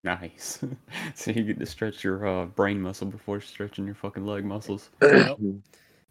Nice. 0.06 0.64
so 1.14 1.32
you 1.32 1.44
get 1.44 1.60
to 1.60 1.66
stretch 1.66 2.06
your 2.06 2.26
uh, 2.26 2.46
brain 2.46 2.82
muscle 2.82 3.08
before 3.08 3.42
stretching 3.42 3.86
your 3.86 3.96
fucking 3.96 4.26
leg 4.26 4.46
muscles. 4.46 4.92
Yep. 5.02 5.38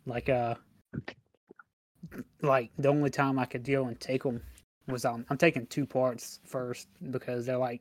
Like 0.04 0.28
uh, 0.28 0.56
like 2.42 2.70
the 2.78 2.88
only 2.88 3.08
time 3.08 3.38
I 3.38 3.46
could 3.46 3.62
deal 3.62 3.86
and 3.86 3.98
take 3.98 4.22
them 4.24 4.42
was 4.86 5.06
um, 5.06 5.24
I'm 5.30 5.38
taking 5.38 5.66
two 5.66 5.86
parts 5.86 6.40
first 6.44 6.88
because 7.10 7.46
they're 7.46 7.56
like 7.56 7.80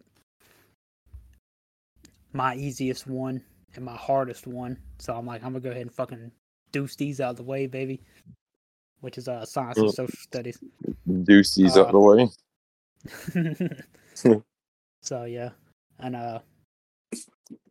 my 2.31 2.55
easiest 2.55 3.05
one 3.05 3.41
and 3.75 3.83
my 3.83 3.95
hardest 3.95 4.47
one. 4.47 4.77
So 4.97 5.13
I'm 5.13 5.25
like, 5.25 5.43
I'm 5.43 5.51
gonna 5.51 5.59
go 5.59 5.71
ahead 5.71 5.81
and 5.81 5.93
fucking 5.93 6.31
deuce 6.71 6.95
these 6.95 7.19
out 7.19 7.31
of 7.31 7.37
the 7.37 7.43
way, 7.43 7.67
baby. 7.67 8.01
Which 9.01 9.17
is 9.17 9.27
uh 9.27 9.45
science 9.45 9.77
and 9.77 9.87
Mm. 9.87 9.95
social 9.95 10.17
studies. 10.19 10.59
Deuce 11.23 11.55
these 11.55 11.77
out 11.77 11.87
Uh, 11.87 11.91
the 11.91 11.99
way. 11.99 12.29
so 15.01 15.23
yeah, 15.25 15.51
and 15.99 16.15
uh, 16.15 16.39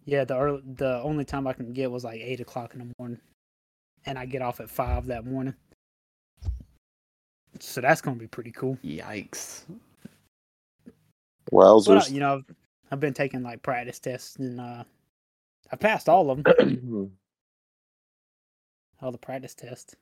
yeah, 0.04 0.24
the 0.24 0.36
early, 0.38 0.62
the 0.64 1.00
only 1.02 1.24
time 1.24 1.46
I 1.46 1.52
can 1.52 1.72
get 1.72 1.90
was 1.90 2.04
like 2.04 2.20
eight 2.20 2.40
o'clock 2.40 2.74
in 2.74 2.78
the 2.80 2.92
morning, 2.98 3.20
and 4.06 4.18
I 4.18 4.24
get 4.26 4.40
off 4.40 4.60
at 4.60 4.70
five 4.70 5.06
that 5.06 5.26
morning. 5.26 5.54
So 7.60 7.80
that's 7.80 8.00
gonna 8.00 8.16
be 8.16 8.28
pretty 8.28 8.52
cool. 8.52 8.78
Yikes. 8.84 9.64
But 11.50 12.10
uh, 12.10 12.14
you 12.14 12.20
know, 12.20 12.42
I've 12.90 13.00
been 13.00 13.14
taking 13.14 13.42
like 13.42 13.62
practice 13.62 13.98
tests, 13.98 14.36
and 14.36 14.60
uh, 14.60 14.84
I 15.72 15.76
passed 15.76 16.08
all 16.08 16.30
of 16.30 16.44
them, 16.44 17.10
all 19.02 19.12
the 19.12 19.18
practice 19.18 19.54
tests. 19.54 19.96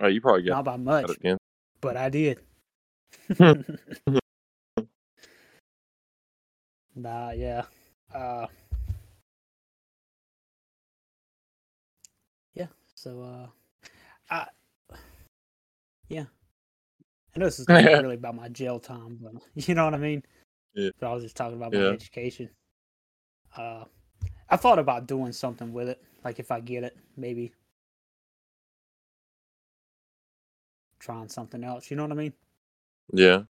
Oh, 0.00 0.06
you 0.06 0.20
probably 0.20 0.42
got 0.42 0.56
Not 0.56 0.64
by 0.64 0.76
much, 0.76 1.10
again. 1.10 1.36
but 1.80 1.96
I 1.96 2.08
did. 2.08 2.40
nah, 6.94 7.30
yeah. 7.30 7.64
Uh 8.14 8.46
Yeah, 12.54 12.66
so 12.94 13.22
uh 13.22 13.46
I 14.30 14.46
yeah. 16.08 16.24
I 17.34 17.38
know 17.38 17.46
this 17.46 17.58
is 17.58 17.68
not 17.68 17.84
really 18.02 18.14
about 18.14 18.34
my 18.34 18.48
jail 18.48 18.78
time, 18.78 19.18
but 19.20 19.34
you 19.68 19.74
know 19.74 19.84
what 19.84 19.94
I 19.94 19.98
mean? 19.98 20.22
Yeah. 20.74 20.90
But 21.00 21.10
I 21.10 21.14
was 21.14 21.22
just 21.22 21.36
talking 21.36 21.56
about 21.56 21.72
my 21.72 21.78
Yeah. 21.80 21.92
education. 21.92 22.50
Uh 23.56 23.84
I 24.48 24.56
thought 24.56 24.78
about 24.78 25.06
doing 25.06 25.32
something 25.32 25.72
with 25.72 25.88
it, 25.88 26.02
like 26.24 26.38
if 26.38 26.50
I 26.50 26.60
get 26.60 26.84
it, 26.84 26.96
maybe 27.16 27.52
trying 31.06 31.28
something 31.28 31.62
else, 31.62 31.88
you 31.90 31.96
know 31.96 32.02
what 32.02 32.10
I 32.12 32.16
mean? 32.16 32.32
Yeah. 33.12 33.42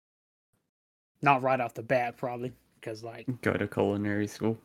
Not 1.23 1.43
right 1.43 1.61
off 1.61 1.73
the 1.73 1.83
bat, 1.85 2.17
probably, 2.17 2.53
because 2.81 3.05
like, 3.05 3.27
Go 3.43 3.53
to 3.53 3.69
culinary 3.69 4.27
school. 4.27 4.59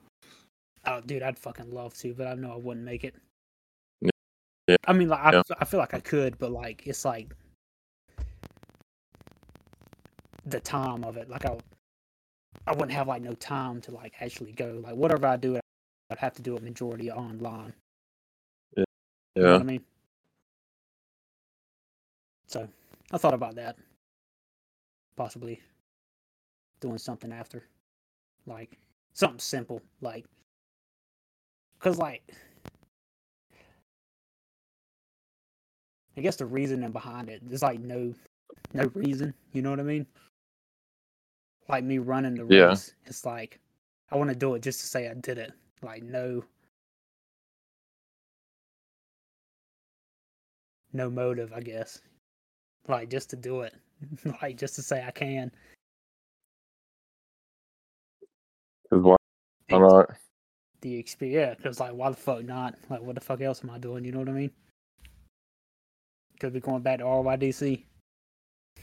oh, 0.86 1.00
dude, 1.02 1.22
I'd 1.22 1.38
fucking 1.38 1.72
love 1.72 1.94
to, 2.00 2.14
but 2.16 2.26
I 2.28 2.34
know 2.34 2.52
I 2.52 2.58
wouldn't 2.58 2.86
make 2.86 3.04
it. 3.04 3.14
Yeah. 4.02 4.10
Yeah. 4.68 4.76
I 4.88 4.94
mean, 4.94 5.08
like, 5.10 5.20
I, 5.20 5.34
Yeah. 5.34 5.42
I 5.60 5.66
feel 5.66 5.80
like 5.80 5.94
I 5.94 6.00
could, 6.00 6.38
but 6.40 6.52
like, 6.52 6.88
it's 6.88 7.06
like 7.06 7.32
the 10.48 10.60
time 10.60 11.04
of 11.04 11.16
it. 11.18 11.30
Like, 11.30 11.46
I, 11.46 11.58
I 12.66 12.72
wouldn't 12.72 12.92
have 12.92 13.08
like 13.08 13.22
no 13.22 13.34
time 13.34 13.82
to 13.82 13.92
like 13.92 14.16
actually 14.20 14.52
go. 14.54 14.82
Like, 14.84 14.96
whatever 14.96 15.28
I 15.28 15.38
do, 15.38 15.60
I'd 16.10 16.18
have 16.18 16.34
to 16.34 16.42
do 16.42 16.56
it 16.58 16.64
majority 16.64 17.12
online. 17.12 17.74
You 18.76 18.86
know 19.36 19.46
Yeah. 19.46 19.52
what 19.54 19.62
I 19.62 19.64
mean? 19.66 19.86
So, 22.48 22.68
I 23.12 23.18
thought 23.18 23.34
about 23.34 23.56
that. 23.56 23.78
Possibly 25.16 25.62
doing 26.80 26.98
something 26.98 27.32
after. 27.32 27.64
Like, 28.46 28.78
something 29.14 29.40
simple. 29.40 29.82
Like, 30.02 30.26
because, 31.80 31.98
like, 31.98 32.24
I 36.18 36.22
guess 36.22 36.36
the 36.36 36.46
reasoning 36.46 36.92
behind 36.92 37.30
it, 37.30 37.42
there's 37.48 37.64
like 37.64 37.80
no, 37.80 38.14
no 38.74 38.92
reason. 38.94 39.34
You 39.54 39.62
know 39.62 39.70
what 39.70 39.80
I 39.80 39.84
mean? 39.84 40.06
Like 41.70 41.84
me 41.84 42.00
running 42.00 42.36
the 42.36 42.46
Yeah. 42.46 42.70
race, 42.70 42.94
it's 43.06 43.26
like 43.26 43.60
I 44.12 44.18
want 44.18 44.30
to 44.30 44.36
do 44.36 44.56
it 44.56 44.62
just 44.62 44.82
to 44.82 44.88
say 44.88 45.08
I 45.10 45.14
did 45.14 45.38
it. 45.38 45.54
Like 45.82 46.04
no, 46.04 46.44
no 50.94 51.10
motive, 51.10 51.54
I 51.54 51.62
guess. 51.62 52.02
Like 52.90 53.10
just 53.10 53.30
to 53.30 53.36
do 53.36 53.62
it, 53.62 53.74
like 54.42 54.58
just 54.58 54.76
to 54.76 54.82
say 54.82 55.04
I 55.06 55.12
can. 55.12 55.52
'Cause 58.90 59.02
why, 59.04 59.16
why 59.68 59.78
And 59.78 59.88
not? 59.88 60.10
The 60.82 60.96
experience, 60.98 61.36
yeah, 61.36 61.54
because 61.54 61.80
like 61.80 61.94
why 61.94 62.10
the 62.10 62.16
fuck 62.16 62.44
not? 62.44 62.76
Like 62.90 63.02
what 63.02 63.14
the 63.16 63.22
fuck 63.22 63.42
else 63.42 63.64
am 63.64 63.70
I 63.70 63.78
doing? 63.78 64.04
You 64.04 64.12
know 64.12 64.20
what 64.20 64.30
I 64.30 64.34
mean? 64.34 64.52
Could 66.40 66.54
be 66.54 66.60
going 66.60 66.82
back 66.82 66.98
to 67.00 67.04
RYDC. 67.06 67.84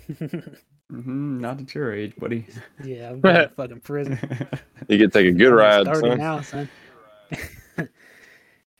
hmm 0.90 1.40
not 1.40 1.60
at 1.60 1.74
your 1.74 1.92
age, 1.92 2.14
buddy. 2.16 2.46
yeah, 2.84 3.10
I'm 3.10 3.20
going 3.22 3.34
to 3.34 3.48
fucking 3.48 3.80
prison. 3.80 4.18
You 4.88 4.98
could 4.98 5.12
take 5.12 5.26
a 5.26 5.32
good 5.32 5.50
ride, 5.50 5.78
almost 5.88 6.00
30 6.02 6.08
son. 6.10 6.18
now, 6.18 6.40
son. 6.42 6.68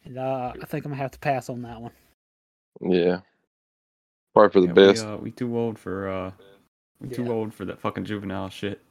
and 0.05 0.18
uh, 0.18 0.53
I 0.62 0.64
think 0.66 0.85
I'm 0.85 0.93
gonna 0.93 1.03
have 1.03 1.11
to 1.12 1.18
pass 1.18 1.49
on 1.49 1.62
that 1.62 1.81
one. 1.81 1.91
Yeah. 2.81 3.20
Probably 4.37 4.53
for 4.53 4.61
the 4.61 4.66
Yeah, 4.66 4.93
best. 4.93 5.07
We, 5.07 5.12
uh, 5.12 5.16
we 5.16 5.30
too 5.30 5.57
old 5.59 5.78
for 5.78 6.09
uh, 6.11 6.30
we 7.01 7.09
too 7.09 7.24
Yeah. 7.24 7.30
old 7.30 7.55
for 7.55 7.64
that 7.64 7.80
fucking 7.80 8.05
juvenile 8.05 8.51
shit. 8.51 8.82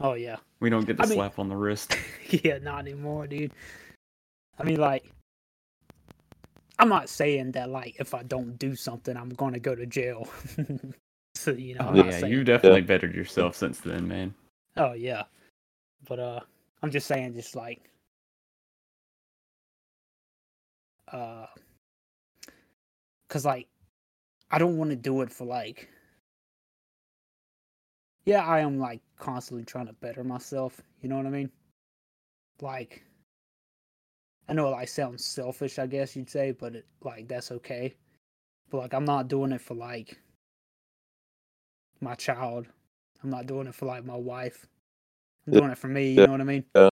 Oh 0.00 0.14
yeah, 0.14 0.38
We 0.58 0.68
don't 0.68 0.84
get 0.84 0.96
the 0.96 1.04
I 1.04 1.06
mean- 1.06 1.14
slap 1.14 1.38
on 1.38 1.48
the 1.48 1.54
wrist. 1.56 1.96
yeah, 2.28 2.58
not 2.58 2.80
anymore, 2.80 3.28
dude. 3.28 3.52
I 4.58 4.64
mean, 4.64 4.78
like, 4.80 5.08
I'm 6.80 6.88
not 6.88 7.08
saying 7.08 7.52
that 7.52 7.70
like 7.70 7.94
if 8.00 8.14
I 8.14 8.24
don't 8.24 8.58
do 8.58 8.74
something, 8.74 9.16
I'm 9.16 9.28
gonna 9.28 9.60
go 9.60 9.76
to 9.76 9.86
jail. 9.86 10.28
so 11.36 11.52
you 11.52 11.76
know, 11.76 11.90
Oh 11.92 11.94
yeah, 11.94 12.26
you 12.26 12.42
definitely 12.42 12.80
bettered 12.80 13.14
yourself 13.14 13.54
since 13.54 13.78
then, 13.78 14.08
man. 14.08 14.34
Oh 14.76 14.94
yeah, 14.94 15.22
but 16.08 16.18
uh, 16.18 16.40
I'm 16.82 16.90
just 16.90 17.06
saying, 17.06 17.34
just 17.34 17.54
like, 17.54 17.80
uh, 21.12 21.46
cause 23.28 23.44
like, 23.44 23.68
I 24.54 24.58
don't 24.58 24.76
want 24.76 24.90
to 24.90 24.96
do 24.96 25.20
it 25.22 25.32
for 25.32 25.46
like. 25.46 25.88
Yeah, 28.24 28.44
I 28.46 28.60
am 28.60 28.78
like 28.78 29.00
constantly 29.18 29.64
trying 29.64 29.88
to 29.88 29.92
better 29.94 30.22
myself. 30.22 30.80
You 31.02 31.08
know 31.08 31.16
what 31.16 31.26
I 31.26 31.30
mean? 31.30 31.50
Like, 32.60 33.02
I 34.48 34.52
know 34.52 34.68
it 34.68 34.70
like 34.70 34.86
sounds 34.86 35.24
selfish, 35.24 35.80
I 35.80 35.88
guess 35.88 36.14
you'd 36.14 36.30
say, 36.30 36.52
but 36.52 36.76
it, 36.76 36.86
like 37.02 37.26
that's 37.26 37.50
okay. 37.50 37.96
But 38.70 38.78
like, 38.78 38.94
I'm 38.94 39.04
not 39.04 39.26
doing 39.26 39.50
it 39.50 39.60
for 39.60 39.74
like 39.74 40.20
my 42.00 42.14
child. 42.14 42.68
I'm 43.24 43.30
not 43.30 43.46
doing 43.46 43.66
it 43.66 43.74
for 43.74 43.86
like 43.86 44.04
my 44.04 44.14
wife. 44.14 44.68
I'm 45.48 45.54
doing 45.54 45.70
it 45.72 45.78
for 45.78 45.88
me. 45.88 46.12
You 46.12 46.26
know 46.26 46.32
what 46.32 46.40
I 46.40 46.44
mean? 46.44 46.64
Yeah. 46.76 46.90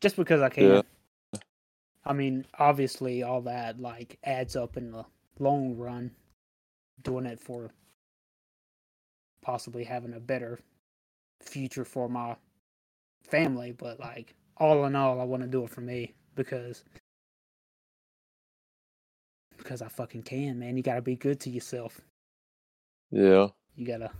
Just 0.00 0.16
because 0.16 0.40
I 0.40 0.48
can. 0.48 0.64
Yeah. 0.64 0.82
I 2.06 2.14
mean, 2.14 2.46
obviously, 2.58 3.22
all 3.22 3.42
that 3.42 3.78
like 3.78 4.16
adds 4.24 4.56
up 4.56 4.78
in 4.78 4.90
the 4.90 5.04
long 5.38 5.76
run. 5.76 6.12
Doing 7.02 7.26
it 7.26 7.40
for 7.40 7.70
possibly 9.42 9.84
having 9.84 10.14
a 10.14 10.20
better 10.20 10.58
future 11.40 11.84
for 11.84 12.08
my 12.08 12.36
family, 13.22 13.72
but 13.72 13.98
like 14.00 14.34
all 14.56 14.84
in 14.84 14.94
all, 14.94 15.20
I 15.20 15.24
want 15.24 15.42
to 15.42 15.48
do 15.48 15.64
it 15.64 15.70
for 15.70 15.80
me 15.80 16.14
because 16.34 16.84
because 19.56 19.82
I 19.82 19.88
fucking 19.88 20.22
can, 20.22 20.58
man. 20.58 20.76
You 20.76 20.82
gotta 20.82 21.02
be 21.02 21.16
good 21.16 21.40
to 21.40 21.50
yourself. 21.50 22.00
Yeah. 23.10 23.48
You 23.76 23.86
gotta. 23.86 24.10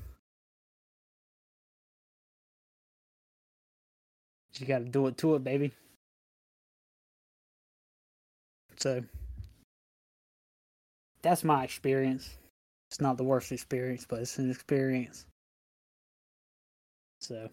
You 4.59 4.67
gotta 4.67 4.85
do 4.85 5.07
it 5.07 5.17
to 5.19 5.37
it, 5.37 5.45
baby. 5.45 5.73
So 8.77 9.03
that's 11.23 11.45
my 11.45 11.65
experience. 11.65 12.37
It's 12.91 13.01
not 13.01 13.17
the 13.17 13.25
worst 13.25 13.53
experience, 13.53 14.05
but 14.09 14.21
it's 14.21 14.39
an 14.39 14.51
experience. 14.51 15.27
So 17.21 17.49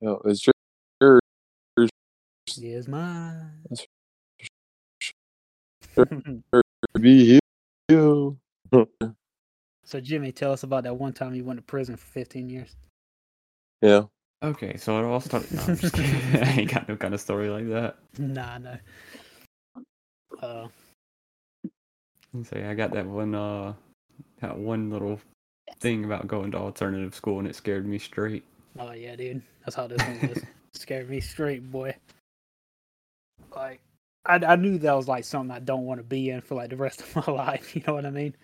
Yeah. 0.00 0.14
It's 0.24 0.40
just 0.40 0.54
your 1.00 1.20
here's 2.56 2.88
mine. 2.88 3.50
be 7.00 7.38
you. 7.88 8.38
so 9.84 10.00
Jimmy, 10.00 10.32
tell 10.32 10.52
us 10.52 10.62
about 10.62 10.84
that 10.84 10.96
one 10.96 11.12
time 11.12 11.34
you 11.34 11.44
went 11.44 11.58
to 11.58 11.62
prison 11.62 11.96
for 11.96 12.06
15 12.06 12.48
years. 12.48 12.76
Yeah. 13.82 14.02
Okay, 14.42 14.76
so 14.78 14.98
it 14.98 15.04
all 15.04 15.20
started. 15.20 15.52
No, 15.52 15.62
I'm 15.62 15.76
just 15.76 15.94
kidding. 15.94 16.42
I 16.42 16.60
ain't 16.60 16.72
got 16.72 16.88
no 16.88 16.96
kind 16.96 17.12
of 17.12 17.20
story 17.20 17.50
like 17.50 17.68
that. 17.68 17.96
Nah, 18.18 18.58
no. 18.58 18.78
Uh, 20.40 20.68
Say 22.44 22.64
I 22.64 22.74
got 22.74 22.92
that 22.92 23.06
one 23.06 23.34
uh 23.34 23.74
that 24.40 24.56
one 24.56 24.90
little 24.90 25.20
thing 25.80 26.04
about 26.04 26.26
going 26.26 26.50
to 26.52 26.58
alternative 26.58 27.14
school, 27.14 27.38
and 27.38 27.48
it 27.48 27.56
scared 27.56 27.86
me 27.86 27.98
straight. 27.98 28.44
Oh 28.78 28.92
yeah, 28.92 29.16
dude. 29.16 29.42
That's 29.64 29.74
how 29.74 29.86
this 29.86 30.00
one 30.02 30.28
was. 30.28 30.42
Scared 30.72 31.10
me 31.10 31.20
straight, 31.20 31.68
boy. 31.68 31.96
Like 33.54 33.80
I, 34.24 34.36
I 34.36 34.54
knew 34.54 34.78
that 34.78 34.94
was 34.94 35.08
like 35.08 35.24
something 35.24 35.50
I 35.54 35.58
don't 35.58 35.84
want 35.84 35.98
to 35.98 36.04
be 36.04 36.30
in 36.30 36.40
for 36.40 36.54
like 36.54 36.70
the 36.70 36.76
rest 36.76 37.00
of 37.00 37.16
my 37.26 37.32
life. 37.32 37.74
You 37.74 37.82
know 37.86 37.94
what 37.94 38.06
I 38.06 38.10
mean? 38.10 38.36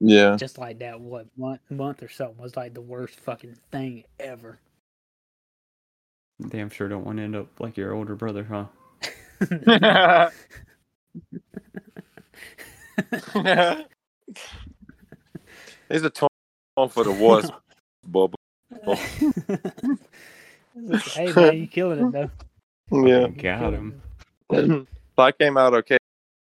Yeah. 0.00 0.36
Just 0.36 0.58
like 0.58 0.80
that, 0.80 1.00
what 1.00 1.26
month 1.36 1.60
month 1.70 2.02
or 2.02 2.08
something 2.08 2.42
was 2.42 2.56
like 2.56 2.74
the 2.74 2.80
worst 2.80 3.20
fucking 3.20 3.56
thing 3.70 4.04
ever. 4.18 4.58
Damn 6.48 6.70
sure 6.70 6.88
don't 6.88 7.04
want 7.04 7.18
to 7.18 7.24
end 7.24 7.36
up 7.36 7.48
like 7.60 7.76
your 7.76 7.94
older 7.94 8.14
brother, 8.14 8.44
huh? 8.44 8.66
He's 15.90 16.02
a 16.02 16.10
tone 16.10 16.28
for 16.90 17.04
the 17.04 17.12
worst, 17.12 17.50
Bubba. 18.10 18.34
hey 21.14 21.32
man, 21.32 21.56
you 21.58 21.66
killing 21.66 22.06
it 22.06 22.12
though. 22.12 22.30
Yeah. 22.90 23.26
Fucking 23.26 24.00
Got 24.50 24.64
him. 24.64 24.86
so 25.16 25.22
I 25.22 25.32
came 25.32 25.56
out 25.56 25.74
okay. 25.74 25.96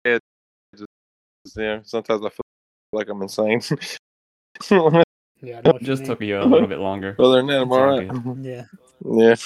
Just, 0.07 0.87
yeah, 1.57 1.81
sometimes 1.83 2.25
I 2.25 2.29
feel 2.29 2.41
like 2.93 3.09
I'm 3.09 3.23
insane. 3.23 3.61
Yeah, 5.43 5.57
I 5.57 5.61
know 5.63 5.73
what 5.73 5.83
Just 5.83 6.03
mean. 6.03 6.09
took 6.11 6.21
you 6.21 6.39
a 6.39 6.45
little 6.45 6.67
bit 6.69 6.81
longer. 6.81 7.17
Other 7.19 7.37
than 7.37 7.47
that, 7.47 7.63
I'm 7.63 7.73
alright. 7.73 8.11
Yeah, 8.45 8.65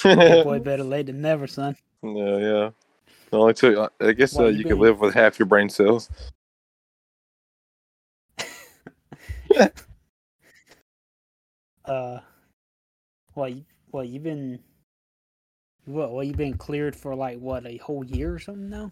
Yeah. 0.05 0.43
Boy, 0.43 0.59
better 0.59 0.83
late 0.83 1.07
than 1.07 1.21
never, 1.21 1.47
son. 1.47 1.77
yeah, 2.03 2.37
yeah. 2.39 2.67
It 2.67 3.33
only 3.33 3.55
took. 3.55 3.93
I 4.01 4.11
guess 4.11 4.37
uh, 4.37 4.47
you 4.47 4.59
you 4.59 4.65
could 4.65 4.79
live 4.79 4.99
with 4.99 5.15
half 5.15 5.39
your 5.39 5.47
brain 5.47 5.69
cells. 5.69 6.11
Uh, 11.85 12.21
well, 13.35 13.49
You, 13.49 13.65
what 13.91 14.09
you 14.09 14.21
been? 14.21 14.59
What? 15.87 16.13
What 16.13 16.27
you've 16.27 16.37
been 16.37 16.57
cleared 16.57 16.97
for? 16.97 17.15
Like 17.15 17.39
what? 17.41 17.67
A 17.67 17.77
whole 17.79 18.05
year 18.05 18.35
or 18.35 18.39
something 18.39 18.71
now? 18.71 18.91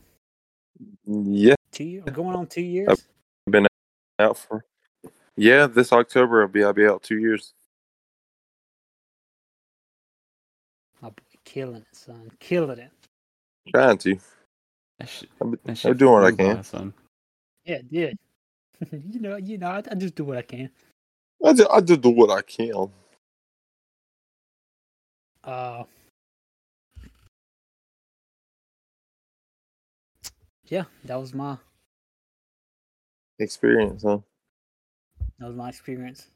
Yeah, 1.06 1.54
Two 1.72 1.84
years? 1.84 2.04
Going 2.12 2.36
on 2.36 2.46
two 2.46 2.62
years? 2.62 2.88
I've 3.46 3.52
been 3.52 3.66
out 4.18 4.38
for. 4.38 4.64
Yeah, 5.36 5.66
this 5.66 5.92
October 5.92 6.42
I'll 6.42 6.48
be 6.48 6.64
I'll 6.64 6.72
be 6.72 6.86
out 6.86 7.02
two 7.02 7.18
years. 7.18 7.54
My 11.00 11.08
boy, 11.10 11.22
killing 11.44 11.76
it, 11.76 11.86
son. 11.96 12.30
Killing 12.40 12.78
it. 12.78 12.90
Trying 13.74 13.98
to. 13.98 14.18
That 14.98 15.08
shit, 15.08 15.30
I'm, 15.40 15.58
that 15.64 15.84
I'm 15.84 15.96
doing 15.96 16.12
what 16.12 16.24
I 16.24 16.32
can. 16.32 16.64
son. 16.64 16.94
Yeah, 17.64 17.80
yeah. 17.90 18.12
you 18.93 19.20
know, 19.20 19.37
you 19.37 19.59
know. 19.59 19.68
I, 19.68 19.83
I 19.91 19.95
just 19.95 20.14
do 20.14 20.24
what 20.24 20.39
I 20.39 20.43
can. 20.43 20.70
I 21.45 21.53
just, 21.53 21.70
I 21.70 21.80
just 21.80 22.01
do 22.01 22.11
what 22.11 22.30
I 22.30 22.43
can. 22.43 22.91
Uh. 25.45 25.85
Yeah, 30.66 30.85
that 31.05 31.20
was 31.20 31.35
my 31.35 31.59
Experience, 33.39 34.05
huh? 34.05 34.18
that 35.39 35.49
was 35.49 35.57
my 35.57 35.68
experience. 35.68 36.28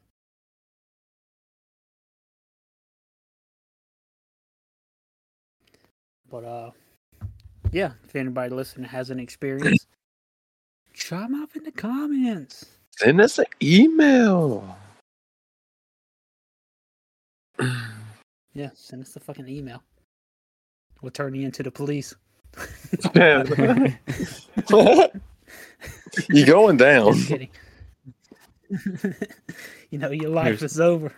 But 6.29 6.43
uh, 6.43 6.71
yeah. 7.71 7.91
If 8.03 8.15
anybody 8.15 8.53
listening 8.53 8.89
has 8.89 9.09
an 9.09 9.19
experience, 9.19 9.87
chime 11.07 11.41
up 11.41 11.55
in 11.55 11.63
the 11.63 11.71
comments. 11.71 12.65
Send 12.97 13.21
us 13.21 13.39
an 13.39 13.45
email. 13.61 14.77
Yeah, 18.53 18.69
send 18.73 19.03
us 19.03 19.15
a 19.15 19.19
fucking 19.19 19.47
email. 19.47 19.83
We'll 21.03 21.11
turn 21.11 21.35
you 21.35 21.45
into 21.45 21.61
the 21.61 21.69
police. 21.69 22.15
You're 23.13 23.43
going 26.47 26.77
down? 26.77 27.13
Just 27.13 27.27
kidding. 27.27 27.49
you 29.91 29.99
know 29.99 30.09
your 30.09 30.31
life 30.31 30.45
Here's- 30.45 30.63
is 30.63 30.79
over. 30.79 31.13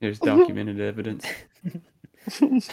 Here's 0.00 0.20
documented 0.20 0.80
evidence. 0.80 1.26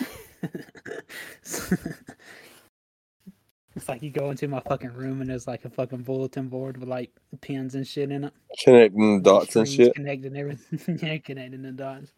it's 3.75 3.89
like 3.89 4.01
you 4.01 4.09
go 4.09 4.29
into 4.29 4.47
my 4.47 4.61
fucking 4.61 4.93
room 4.93 5.21
and 5.21 5.29
there's 5.29 5.47
like 5.47 5.65
a 5.65 5.69
fucking 5.69 6.03
bulletin 6.03 6.47
board 6.47 6.77
with 6.77 6.87
like 6.87 7.11
pins 7.41 7.75
and 7.75 7.85
shit 7.85 8.11
in 8.11 8.25
it. 8.25 8.33
Connecting 8.63 9.17
the 9.17 9.23
dots 9.23 9.55
and 9.55 9.67
shit. 9.67 9.93
Connecting 9.95 10.35
everything. 10.37 10.99
yeah, 11.03 11.17
connecting 11.17 11.61
the 11.61 11.71
dots. 11.71 12.11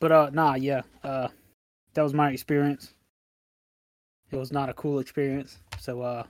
But 0.00 0.12
uh 0.12 0.30
nah, 0.32 0.54
yeah. 0.54 0.82
Uh 1.02 1.28
that 1.94 2.02
was 2.02 2.14
my 2.14 2.30
experience. 2.30 2.94
It 4.30 4.36
was 4.36 4.52
not 4.52 4.68
a 4.68 4.74
cool 4.74 5.00
experience. 5.00 5.58
So 5.80 6.02
uh 6.02 6.24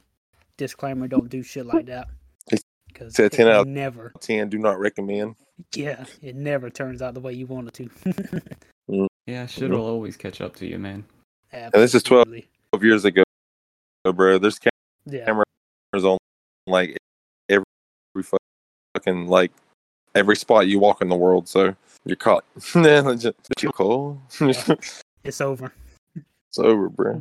disclaimer, 0.56 1.08
don't 1.08 1.28
do 1.28 1.42
shit 1.42 1.66
like 1.66 1.86
that. 1.86 2.08
Because 2.48 3.18
it's 3.18 3.18
a 3.18 3.28
10 3.28 3.48
out 3.48 3.68
never 3.68 4.12
Ten. 4.20 4.48
Do 4.48 4.58
not 4.58 4.80
recommend. 4.80 5.36
yeah, 5.74 6.06
it 6.22 6.34
never 6.34 6.70
turns 6.70 7.02
out 7.02 7.12
the 7.12 7.20
way 7.20 7.34
you 7.34 7.46
want 7.46 7.68
it 7.68 7.74
to. 7.74 8.42
Yeah, 9.28 9.44
shit 9.44 9.70
will 9.70 9.84
always 9.84 10.16
catch 10.16 10.40
up 10.40 10.56
to 10.56 10.66
you, 10.66 10.78
man. 10.78 11.04
and 11.52 11.70
this 11.74 11.94
is 11.94 12.02
12 12.02 12.28
Twelve 12.78 12.84
years 12.84 13.04
ago, 13.04 13.24
bro. 14.04 14.38
There's 14.38 14.60
Yeah. 15.04 15.24
cameras 15.24 16.04
on 16.04 16.16
like 16.68 16.96
every 17.48 17.64
fucking 18.94 19.26
like 19.26 19.50
every 20.14 20.36
spot 20.36 20.68
you 20.68 20.78
walk 20.78 21.02
in 21.02 21.08
the 21.08 21.16
world. 21.16 21.48
So 21.48 21.74
you're 22.04 22.14
caught. 22.14 22.44
Legit. 22.76 23.34
you 23.60 23.70
cool. 23.74 24.22
Yeah. 24.40 24.74
It's 25.24 25.40
over. 25.40 25.72
it's 26.14 26.58
over, 26.60 26.88
bro. 26.88 27.20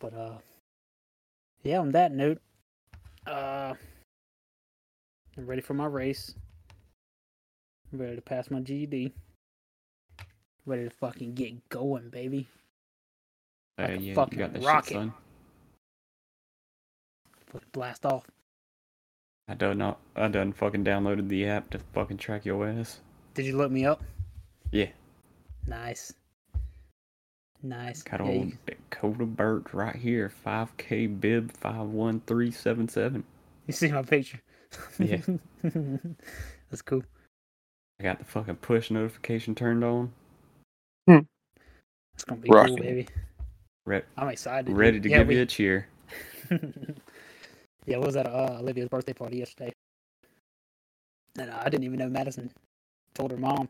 but 0.00 0.14
uh 0.14 0.38
yeah, 1.62 1.80
on 1.80 1.90
that 1.92 2.12
note, 2.12 2.40
uh 3.26 3.74
I'm 5.36 5.46
ready 5.46 5.60
for 5.60 5.74
my 5.74 5.84
race. 5.84 6.34
I'm 7.92 8.00
ready 8.00 8.16
to 8.16 8.22
pass 8.22 8.50
my 8.50 8.60
GED. 8.60 9.12
Ready 10.64 10.84
to 10.84 10.90
fucking 10.90 11.34
get 11.34 11.68
going, 11.68 12.08
baby. 12.08 12.48
Like 13.78 13.90
Uh, 13.90 13.92
a 13.92 13.94
yeah, 13.96 14.00
you 14.00 14.14
fucking 14.14 14.38
got 14.38 14.52
that 14.52 14.62
rocket. 14.62 14.88
shit, 14.88 14.96
son. 14.96 15.12
Fucking 17.46 17.68
blast 17.72 18.06
off. 18.06 18.26
I 19.48 19.54
done 19.54 19.78
not. 19.78 19.98
I 20.16 20.28
done 20.28 20.52
fucking 20.52 20.84
downloaded 20.84 21.28
the 21.28 21.46
app 21.46 21.70
to 21.70 21.78
fucking 21.92 22.18
track 22.18 22.44
your 22.44 22.66
ass. 22.68 23.00
Did 23.34 23.46
you 23.46 23.56
look 23.56 23.70
me 23.72 23.84
up? 23.86 24.02
Yeah, 24.70 24.88
Nice. 25.66 26.12
Nice. 27.62 28.02
got 28.02 28.20
Yeah, 28.20 28.26
old 28.26 28.46
you, 28.48 28.58
Dakota 28.66 29.24
Burt 29.26 29.72
right 29.72 29.94
here. 29.94 30.32
5K 30.44 31.20
bib 31.20 31.52
51377. 31.52 33.22
you 33.66 33.72
see 33.72 33.92
my 33.92 34.02
picture? 34.02 34.40
Yeah. 34.98 35.20
That's 35.62 36.82
cool. 36.84 37.02
I 38.00 38.04
got 38.04 38.18
the 38.18 38.24
fucking 38.24 38.56
push 38.56 38.90
notification 38.90 39.54
turned 39.54 39.84
on. 39.84 40.10
It's 41.06 42.24
gonna 42.24 42.40
be 42.40 42.48
Rocking. 42.50 42.76
cool, 42.76 42.84
baby. 42.84 43.06
Re- 43.84 44.02
I'm 44.16 44.28
excited. 44.28 44.74
ready 44.74 45.00
to 45.00 45.08
yeah, 45.08 45.18
give 45.18 45.28
we, 45.28 45.36
you 45.36 45.42
a 45.42 45.46
cheer. 45.46 45.88
yeah, 46.50 47.96
what 47.96 48.06
was 48.06 48.14
that? 48.14 48.26
uh, 48.26 48.58
Olivia's 48.60 48.88
birthday 48.88 49.12
party 49.12 49.38
yesterday? 49.38 49.72
And 51.38 51.50
uh, 51.50 51.60
I 51.64 51.68
didn't 51.68 51.84
even 51.84 51.98
know 51.98 52.08
Madison 52.08 52.50
told 53.14 53.32
her 53.32 53.36
mom. 53.36 53.68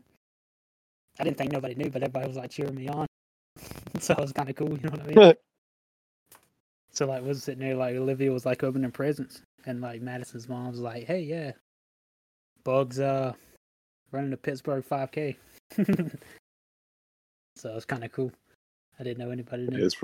I 1.19 1.23
didn't 1.23 1.37
think 1.37 1.51
nobody 1.51 1.75
knew, 1.75 1.89
but 1.89 2.03
everybody 2.03 2.27
was 2.27 2.37
like 2.37 2.51
cheering 2.51 2.75
me 2.75 2.87
on. 2.89 3.07
so 3.99 4.13
it 4.13 4.19
was 4.19 4.33
kind 4.33 4.49
of 4.49 4.55
cool, 4.55 4.69
you 4.69 4.79
know 4.83 4.91
what 4.91 5.01
I 5.01 5.05
mean? 5.05 5.33
so 6.91 7.05
like, 7.05 7.23
was 7.23 7.43
sitting 7.43 7.61
there 7.61 7.75
like 7.75 7.95
Olivia 7.95 8.31
was 8.31 8.45
like 8.45 8.63
opening 8.63 8.91
presents, 8.91 9.41
and 9.65 9.81
like 9.81 10.01
Madison's 10.01 10.49
mom 10.49 10.69
was 10.69 10.79
like, 10.79 11.05
"Hey, 11.05 11.21
yeah, 11.21 11.51
Bugs 12.63 12.99
uh 12.99 13.33
running 14.11 14.31
the 14.31 14.37
Pittsburgh 14.37 14.83
5K." 14.83 15.35
so 17.55 17.75
it's 17.75 17.85
kind 17.85 18.03
of 18.03 18.11
cool. 18.11 18.31
I 18.99 19.03
didn't 19.03 19.19
know 19.19 19.31
anybody 19.31 19.67
knew. 19.67 19.83
It's 19.85 19.95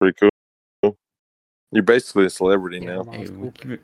pretty 0.00 0.16
cool. 0.82 0.96
You're 1.72 1.82
basically 1.82 2.26
a 2.26 2.30
celebrity 2.30 2.78
Yeah, 2.78 3.02
now. 3.02 3.04
Hey, 3.10 3.26
cool. 3.26 3.50
keep 3.52 3.70
it, 3.72 3.80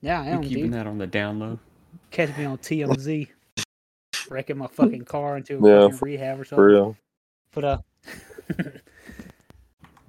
Yeah, 0.00 0.20
I 0.20 0.24
we 0.24 0.30
am, 0.30 0.42
keeping 0.42 0.64
dude. 0.64 0.74
that 0.74 0.86
on 0.86 0.98
the 0.98 1.06
down 1.06 1.38
low. 1.40 1.58
Catch 2.10 2.36
me 2.36 2.44
on 2.44 2.58
TMZ, 2.58 3.28
wrecking 4.30 4.58
my 4.58 4.66
fucking 4.68 5.04
car 5.04 5.36
into 5.36 5.58
a 5.58 5.68
Yeah, 5.68 5.82
fucking 5.88 5.98
rehab 6.02 6.40
or 6.40 6.44
something. 6.44 6.56
For 6.56 6.66
real. 6.68 6.96
But 7.52 7.64
uh, 7.64 7.78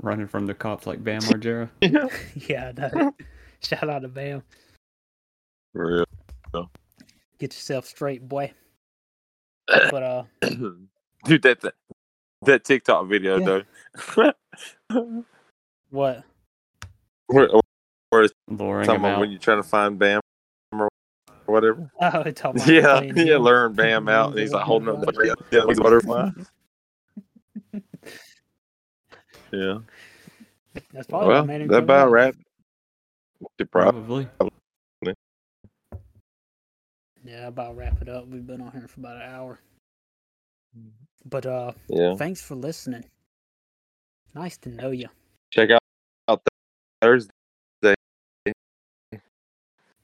Running 0.02 0.28
from 0.28 0.46
the 0.46 0.54
cops 0.54 0.86
like 0.86 1.04
Bam 1.04 1.22
Margera. 1.24 1.70
yeah, 1.82 2.72
no. 2.78 3.16
shout 3.62 3.90
out 3.90 4.04
to 4.04 4.08
Bam. 4.08 4.44
For 5.74 6.06
real. 6.54 6.70
Get 7.40 7.54
yourself 7.54 7.86
straight, 7.86 8.28
boy. 8.28 8.52
But 9.68 10.04
uh, 10.04 10.24
real. 10.44 10.76
Dude, 11.26 11.42
that 11.42 11.62
that, 11.62 11.74
that 12.44 12.64
TikTok 12.64 13.08
video 13.08 13.38
Yeah. 13.40 13.62
though. 14.16 14.34
what? 15.90 16.24
where, 17.28 17.50
where 18.10 18.24
it's 18.24 18.34
Luring 18.48 18.86
talking 18.86 19.02
about 19.02 19.14
out. 19.16 19.20
when 19.20 19.32
you're 19.32 19.40
trying 19.40 19.62
to 19.62 19.68
find 19.68 19.98
Bam. 20.00 20.22
or- 20.72 20.90
or 21.48 21.54
whatever. 21.54 21.90
Oh, 22.02 22.22
it's 22.22 22.40
talking 22.42 22.62
about 22.62 22.74
Yeah, 22.74 23.02
yeah. 23.02 23.36
him. 23.36 23.42
Luring 23.44 23.74
Bam 23.74 24.08
out, 24.10 24.32
and 24.32 24.40
he's 24.40 24.52
like 24.54 24.64
holding 24.64 24.90
up 24.90 25.02
the 25.02 25.36
yeah, 25.52 25.62
like 25.64 25.78
a 25.78 25.82
butterfly. 25.82 26.30
Yeah. 29.52 29.80
That's 30.94 31.08
probably 31.08 31.30
Well, 31.30 31.42
what 31.42 31.48
made 31.48 31.62
him 31.62 31.68
that 31.70 31.78
about 31.84 32.06
back. 32.08 32.12
wrap. 32.14 32.36
it, 33.60 33.72
Probably. 33.72 34.28
Yeah, 37.24 37.48
about 37.48 37.76
wrap 37.76 38.02
it 38.02 38.08
up. 38.10 38.28
We've 38.28 38.46
been 38.46 38.62
on 38.62 38.72
here 38.72 38.88
for 38.88 39.00
about 39.02 39.18
an 39.18 39.24
hour. 39.24 39.60
But 41.26 41.46
uh, 41.46 41.74
Yeah. 41.90 42.16
thanks 42.16 42.42
for 42.42 42.56
listening. 42.56 43.06
Nice 44.34 44.58
to 44.60 44.70
know 44.70 44.92
you. 44.92 45.08
Check 45.52 45.72
out, 45.72 45.82
out 46.28 46.42
Thursday. 47.02 47.32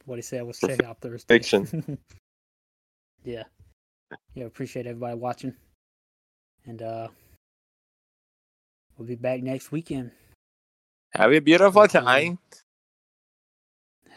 What 0.05 0.15
he 0.17 0.21
said 0.21 0.43
was 0.43 0.59
For 0.59 0.67
check 0.67 0.84
out 0.84 0.99
Thursday. 0.99 1.36
fiction. 1.39 1.97
yeah. 3.24 3.43
Yeah, 4.34 4.45
appreciate 4.45 4.86
everybody 4.86 5.15
watching. 5.17 5.55
And 6.65 6.82
uh 6.82 7.07
we'll 8.97 9.07
be 9.07 9.15
back 9.15 9.41
next 9.41 9.71
weekend. 9.71 10.11
Have 11.13 11.32
a 11.32 11.39
beautiful 11.39 11.88
time. 11.88 12.39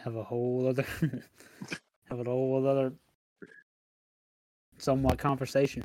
Have 0.03 0.15
a 0.15 0.23
whole 0.23 0.67
other 0.67 0.85
have 2.09 2.19
a 2.19 2.23
whole 2.23 2.67
other 2.67 2.93
somewhat 4.77 5.17
conversation. 5.17 5.83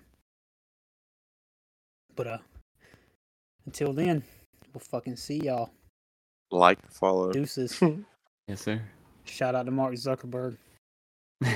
But 2.16 2.26
uh 2.26 2.38
until 3.66 3.92
then, 3.92 4.22
we'll 4.72 4.80
fucking 4.80 5.16
see 5.16 5.44
y'all. 5.44 5.70
Like, 6.50 6.78
follow. 6.90 7.32
Deuces. 7.32 7.80
Yes, 8.48 8.62
sir. 8.62 8.82
Shout 9.24 9.54
out 9.54 9.66
to 9.66 9.70
Mark 9.70 9.94
Zuckerberg. 9.94 10.56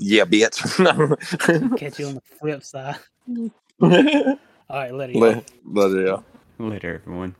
Yeah, 0.00 0.24
bitch. 0.24 0.58
Catch 1.78 1.98
you 1.98 2.06
on 2.06 2.14
the 2.14 2.20
flip 2.38 2.62
side. 2.62 2.96
All 3.80 3.90
right, 4.68 4.94
let 4.94 5.10
it 5.10 5.14
go. 5.14 5.18
let, 5.20 5.50
let 5.64 5.90
it 5.90 6.08
out. 6.08 6.24
Later, 6.58 7.00
everyone. 7.04 7.34